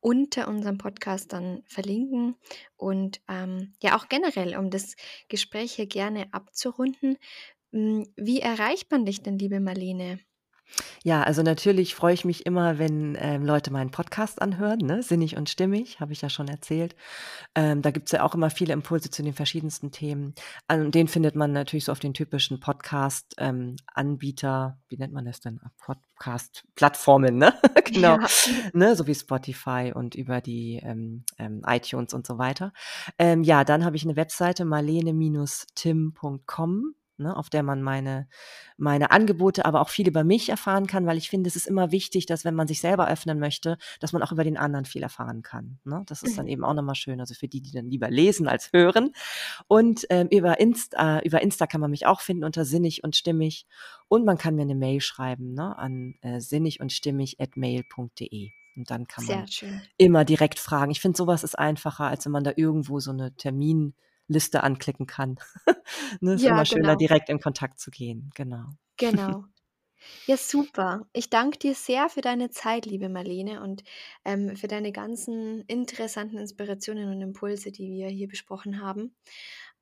unter 0.00 0.48
unserem 0.48 0.78
Podcast 0.78 1.32
dann 1.32 1.62
verlinken. 1.66 2.36
Und, 2.76 3.20
ähm, 3.28 3.74
ja, 3.82 3.96
auch 3.96 4.08
generell, 4.08 4.56
um 4.56 4.70
das 4.70 4.96
Gespräch 5.28 5.74
hier 5.74 5.86
gerne 5.86 6.32
abzurunden 6.32 7.18
hm, 7.72 8.06
wie 8.16 8.40
erreicht 8.40 8.90
man 8.92 9.06
dich 9.06 9.22
denn, 9.22 9.38
liebe 9.38 9.60
Marlene? 9.60 10.20
Ja, 11.04 11.22
also 11.22 11.42
natürlich 11.42 11.94
freue 11.94 12.14
ich 12.14 12.24
mich 12.24 12.44
immer, 12.46 12.78
wenn, 12.78 13.16
ähm, 13.20 13.44
Leute 13.44 13.70
meinen 13.72 13.90
Podcast 13.90 14.40
anhören, 14.42 14.78
ne? 14.80 15.02
Sinnig 15.02 15.36
und 15.36 15.48
stimmig, 15.48 16.00
habe 16.00 16.12
ich 16.12 16.20
ja 16.22 16.28
schon 16.28 16.48
erzählt. 16.48 16.96
Ähm, 17.54 17.82
da 17.82 17.90
gibt's 17.92 18.10
ja 18.12 18.22
auch 18.24 18.34
immer 18.34 18.50
viele 18.50 18.72
Impulse 18.72 19.10
zu 19.10 19.22
den 19.22 19.32
verschiedensten 19.32 19.90
Themen. 19.92 20.34
An 20.68 20.90
den 20.90 21.06
findet 21.08 21.36
man 21.36 21.52
natürlich 21.52 21.84
so 21.86 21.92
auf 21.92 22.00
den 22.00 22.14
typischen 22.14 22.58
Podcast, 22.60 23.34
ähm, 23.38 23.76
wie 23.96 24.34
nennt 24.96 25.12
man 25.12 25.24
das 25.24 25.40
denn? 25.40 25.60
Podcast-Plattformen, 25.78 27.38
ne? 27.38 27.54
Genau, 27.86 28.18
Ja. 28.20 28.26
ne, 28.72 28.96
so 28.96 29.06
wie 29.06 29.14
Spotify 29.14 29.92
und 29.94 30.14
über 30.16 30.40
die, 30.40 30.80
ähm, 30.82 31.24
ähm, 31.38 31.62
iTunes 31.66 32.12
und 32.14 32.26
so 32.26 32.38
weiter. 32.38 32.72
Ähm, 33.18 33.42
ja, 33.44 33.62
dann 33.64 33.84
habe 33.84 33.94
ich 33.96 34.02
eine 34.04 34.16
Webseite 34.16 34.64
marlene-tim.com 34.64 36.94
ne, 37.18 37.36
auf 37.36 37.50
der 37.50 37.62
man 37.62 37.82
meine, 37.82 38.28
meine 38.76 39.10
Angebote, 39.10 39.64
aber 39.64 39.80
auch 39.80 39.88
viel 39.88 40.08
über 40.08 40.24
mich 40.24 40.48
erfahren 40.48 40.86
kann, 40.86 41.06
weil 41.06 41.18
ich 41.18 41.28
finde, 41.28 41.48
es 41.48 41.56
ist 41.56 41.66
immer 41.66 41.92
wichtig, 41.92 42.26
dass 42.26 42.44
wenn 42.44 42.54
man 42.54 42.68
sich 42.68 42.80
selber 42.80 43.08
öffnen 43.08 43.38
möchte, 43.38 43.78
dass 44.00 44.12
man 44.12 44.22
auch 44.22 44.32
über 44.32 44.44
den 44.44 44.56
anderen 44.56 44.84
viel 44.84 45.02
erfahren 45.02 45.42
kann. 45.42 45.78
Ne? 45.84 46.02
Das 46.06 46.22
ist 46.22 46.36
dann 46.38 46.46
Mhm. 46.46 46.52
eben 46.52 46.64
auch 46.64 46.74
nochmal 46.74 46.94
schön, 46.94 47.20
also 47.20 47.34
für 47.34 47.48
die, 47.48 47.60
die 47.60 47.72
dann 47.72 47.86
lieber 47.86 48.10
lesen 48.10 48.48
als 48.48 48.72
hören. 48.72 49.12
Und 49.68 50.06
ähm, 50.10 50.28
über, 50.30 50.60
Insta, 50.60 51.20
über 51.20 51.42
Insta 51.42 51.66
kann 51.66 51.80
man 51.80 51.90
mich 51.90 52.06
auch 52.06 52.20
finden 52.20 52.44
unter 52.44 52.64
sinnig 52.64 53.04
und 53.04 53.16
stimmig. 53.16 53.66
Und 54.08 54.24
man 54.24 54.38
kann 54.38 54.54
mir 54.54 54.62
eine 54.62 54.74
Mail 54.74 55.00
schreiben 55.00 55.54
ne, 55.54 55.76
an 55.78 56.14
äh, 56.20 56.40
sinnig 56.40 56.80
und 56.80 56.92
stimmig 56.92 57.40
at 57.40 57.56
mail.de. 57.56 58.50
Und 58.76 58.90
dann 58.90 59.06
kann 59.06 59.24
Sehr 59.24 59.36
man 59.38 59.48
schön. 59.48 59.80
immer 59.96 60.24
direkt 60.24 60.58
fragen. 60.58 60.90
Ich 60.90 61.00
finde, 61.00 61.16
sowas 61.16 61.44
ist 61.44 61.58
einfacher, 61.58 62.04
als 62.04 62.26
wenn 62.26 62.32
man 62.32 62.44
da 62.44 62.52
irgendwo 62.54 63.00
so 63.00 63.10
eine 63.10 63.34
Terminliste 64.28 64.62
anklicken 64.62 65.06
kann. 65.06 65.38
ne, 66.20 66.34
ist 66.34 66.46
Ja, 66.46 66.46
immer 66.46 66.64
schöner, 66.66 66.96
genau. 66.96 66.96
direkt 66.96 67.28
in 67.28 67.40
Kontakt 67.40 67.80
zu 67.80 67.90
gehen. 67.90 68.30
Genau. 68.34 68.64
Genau. 68.98 69.44
Ja, 70.26 70.36
super. 70.36 71.08
Ich 71.12 71.30
danke 71.30 71.58
dir 71.58 71.74
sehr 71.74 72.08
für 72.10 72.20
deine 72.22 72.50
Zeit, 72.50 72.86
liebe 72.86 73.08
Marlene, 73.08 73.62
und 73.62 73.84
ähm, 74.24 74.56
für 74.56 74.68
deine 74.68 74.92
ganzen 74.92 75.62
interessanten 75.62 76.38
Inspirationen 76.38 77.10
und 77.10 77.22
Impulse, 77.22 77.72
die 77.72 77.90
wir 77.92 78.08
hier 78.08 78.28
besprochen 78.28 78.82
haben. 78.82 79.16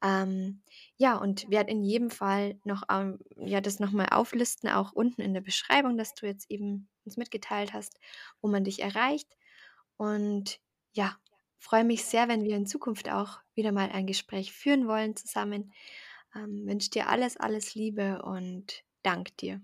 Ähm, 0.02 0.62
ja, 0.96 1.16
und 1.18 1.50
werde 1.50 1.72
in 1.72 1.82
jedem 1.84 2.10
Fall 2.10 2.60
noch 2.64 2.84
ähm, 2.90 3.20
ja, 3.36 3.60
das 3.60 3.80
nochmal 3.80 4.08
auflisten, 4.12 4.68
auch 4.70 4.92
unten 4.92 5.22
in 5.22 5.34
der 5.34 5.42
Beschreibung, 5.42 5.98
dass 5.98 6.14
du 6.14 6.26
jetzt 6.26 6.50
eben 6.50 6.88
uns 7.04 7.16
mitgeteilt 7.18 7.72
hast, 7.74 7.98
wo 8.42 8.48
man 8.48 8.64
dich 8.64 8.80
erreicht. 8.82 9.28
Und 9.98 10.60
ja, 10.94 11.16
freue 11.64 11.84
mich 11.84 12.04
sehr, 12.04 12.28
wenn 12.28 12.44
wir 12.44 12.56
in 12.56 12.66
Zukunft 12.66 13.10
auch 13.10 13.38
wieder 13.54 13.72
mal 13.72 13.90
ein 13.90 14.06
Gespräch 14.06 14.52
führen 14.52 14.86
wollen 14.86 15.16
zusammen. 15.16 15.72
Ähm, 16.36 16.66
wünsche 16.66 16.90
dir 16.90 17.08
alles, 17.08 17.38
alles 17.38 17.74
Liebe 17.74 18.22
und 18.22 18.84
dank 19.02 19.34
dir. 19.38 19.62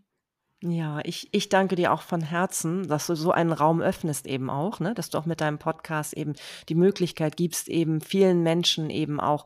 Ja, 0.63 1.01
ich, 1.05 1.29
ich 1.33 1.51
danke 1.51 1.77
dir 1.77 1.93
auch 1.93 2.03
von 2.03 2.23
Herzen, 2.23 2.89
dass 2.89 3.07
du 3.07 3.15
so 3.15 3.33
einen 3.33 3.53
Raum 3.53 3.83
öffnest 3.83 4.27
eben 4.27 4.49
auch, 4.49 4.81
ne? 4.81 4.95
dass 4.95 5.11
du 5.11 5.19
auch 5.19 5.27
mit 5.27 5.43
deinem 5.43 5.59
Podcast 5.59 6.15
eben 6.15 6.35
die 6.69 6.75
Möglichkeit 6.75 7.37
gibst, 7.37 7.69
eben 7.69 8.01
vielen 8.01 8.43
Menschen 8.43 8.89
eben 8.89 9.21
auch 9.21 9.45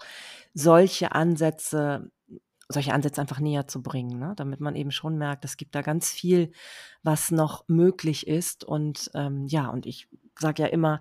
solche 0.55 1.12
Ansätze, 1.12 2.11
solche 2.68 2.92
Ansätze 2.92 3.20
einfach 3.20 3.40
näher 3.40 3.66
zu 3.66 3.82
bringen, 3.82 4.18
ne? 4.18 4.34
damit 4.36 4.61
man 4.61 4.76
eben 4.76 4.92
schon 4.92 5.18
merkt, 5.18 5.44
es 5.44 5.57
gibt 5.57 5.74
da 5.74 5.82
ganz 5.82 6.11
viel, 6.11 6.52
was 7.02 7.32
noch 7.32 7.64
möglich 7.68 8.26
ist. 8.28 8.64
Und 8.64 9.11
ähm, 9.14 9.44
ja, 9.46 9.68
und 9.68 9.86
ich 9.86 10.09
sage 10.38 10.62
ja 10.62 10.68
immer, 10.68 11.00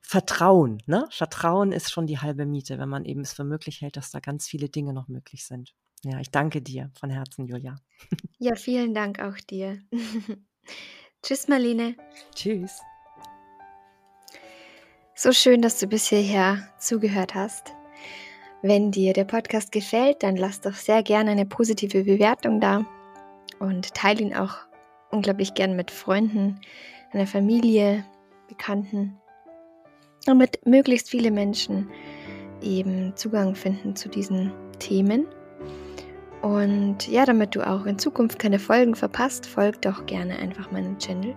Vertrauen, 0.00 0.82
ne? 0.86 1.06
Vertrauen 1.10 1.72
ist 1.72 1.92
schon 1.92 2.06
die 2.06 2.18
halbe 2.18 2.46
Miete, 2.46 2.78
wenn 2.78 2.88
man 2.88 3.04
eben 3.04 3.20
es 3.20 3.32
für 3.32 3.44
möglich 3.44 3.82
hält, 3.82 3.96
dass 3.96 4.10
da 4.10 4.20
ganz 4.20 4.46
viele 4.46 4.68
Dinge 4.68 4.92
noch 4.92 5.08
möglich 5.08 5.44
sind. 5.44 5.74
Ja, 6.04 6.20
ich 6.20 6.30
danke 6.30 6.62
dir 6.62 6.90
von 6.98 7.10
Herzen, 7.10 7.46
Julia. 7.46 7.76
Ja, 8.38 8.54
vielen 8.54 8.94
Dank 8.94 9.20
auch 9.20 9.36
dir. 9.38 9.80
Tschüss, 11.22 11.48
Marlene. 11.48 11.96
Tschüss. 12.34 12.80
So 15.14 15.32
schön, 15.32 15.60
dass 15.60 15.80
du 15.80 15.88
bis 15.88 16.08
hierher 16.08 16.68
zugehört 16.78 17.34
hast. 17.34 17.74
Wenn 18.62 18.92
dir 18.92 19.12
der 19.12 19.24
Podcast 19.24 19.72
gefällt, 19.72 20.22
dann 20.22 20.36
lass 20.36 20.60
doch 20.60 20.74
sehr 20.74 21.02
gerne 21.02 21.32
eine 21.32 21.46
positive 21.46 22.04
Bewertung 22.04 22.60
da 22.60 22.86
und 23.58 23.94
teile 23.94 24.22
ihn 24.22 24.34
auch 24.34 24.56
unglaublich 25.10 25.54
gern 25.54 25.74
mit 25.74 25.90
Freunden, 25.90 26.60
deiner 27.12 27.26
Familie, 27.26 28.04
Bekannten, 28.46 29.17
damit 30.26 30.64
möglichst 30.66 31.10
viele 31.10 31.30
Menschen 31.30 31.88
eben 32.62 33.12
Zugang 33.16 33.54
finden 33.54 33.96
zu 33.96 34.08
diesen 34.08 34.52
Themen. 34.78 35.26
Und 36.42 37.08
ja, 37.08 37.24
damit 37.24 37.54
du 37.54 37.66
auch 37.66 37.86
in 37.86 37.98
Zukunft 37.98 38.38
keine 38.38 38.58
Folgen 38.58 38.94
verpasst, 38.94 39.46
folg 39.46 39.82
doch 39.82 40.06
gerne 40.06 40.38
einfach 40.38 40.70
meinem 40.70 40.98
Channel. 40.98 41.34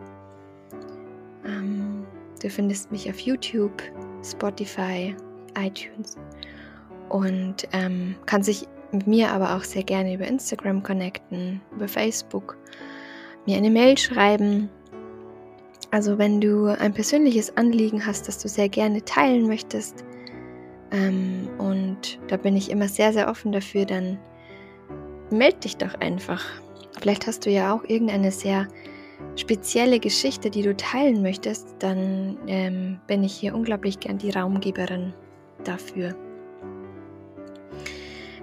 Ähm, 1.45 2.05
du 2.41 2.49
findest 2.49 2.91
mich 2.91 3.09
auf 3.09 3.19
YouTube, 3.19 3.81
Spotify, 4.23 5.15
iTunes 5.59 6.17
und 7.09 7.67
ähm, 7.73 8.15
kannst 8.25 8.47
dich 8.47 8.67
mit 8.91 9.07
mir 9.07 9.31
aber 9.31 9.55
auch 9.55 9.63
sehr 9.63 9.83
gerne 9.83 10.13
über 10.13 10.27
Instagram 10.27 10.83
connecten, 10.83 11.61
über 11.75 11.87
Facebook, 11.87 12.57
mir 13.45 13.57
eine 13.57 13.69
Mail 13.69 13.97
schreiben. 13.97 14.69
Also 15.91 16.17
wenn 16.17 16.39
du 16.39 16.65
ein 16.65 16.93
persönliches 16.93 17.55
Anliegen 17.57 18.05
hast, 18.05 18.27
das 18.27 18.39
du 18.39 18.47
sehr 18.47 18.69
gerne 18.69 19.03
teilen 19.03 19.47
möchtest, 19.47 20.05
ähm, 20.91 21.49
und 21.57 22.19
da 22.27 22.37
bin 22.37 22.55
ich 22.55 22.69
immer 22.69 22.87
sehr, 22.87 23.13
sehr 23.13 23.29
offen 23.29 23.51
dafür, 23.51 23.85
dann 23.85 24.17
meld 25.29 25.63
dich 25.63 25.77
doch 25.77 25.93
einfach. 25.95 26.43
Vielleicht 26.99 27.27
hast 27.27 27.45
du 27.45 27.49
ja 27.49 27.73
auch 27.73 27.83
irgendeine 27.85 28.31
sehr 28.31 28.67
spezielle 29.35 29.99
Geschichte, 29.99 30.49
die 30.49 30.61
du 30.61 30.75
teilen 30.75 31.21
möchtest, 31.21 31.75
dann 31.79 32.37
ähm, 32.47 32.99
bin 33.07 33.23
ich 33.23 33.33
hier 33.33 33.55
unglaublich 33.55 33.99
gern 33.99 34.17
die 34.17 34.31
Raumgeberin 34.31 35.13
dafür. 35.63 36.15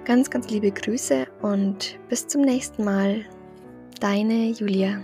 Ganz, 0.05 0.31
ganz 0.31 0.49
liebe 0.49 0.71
Grüße 0.71 1.27
und 1.43 1.99
bis 2.09 2.27
zum 2.27 2.43
nächsten 2.43 2.85
Mal. 2.85 3.27
Deine 4.01 4.51
Julia. 4.53 5.03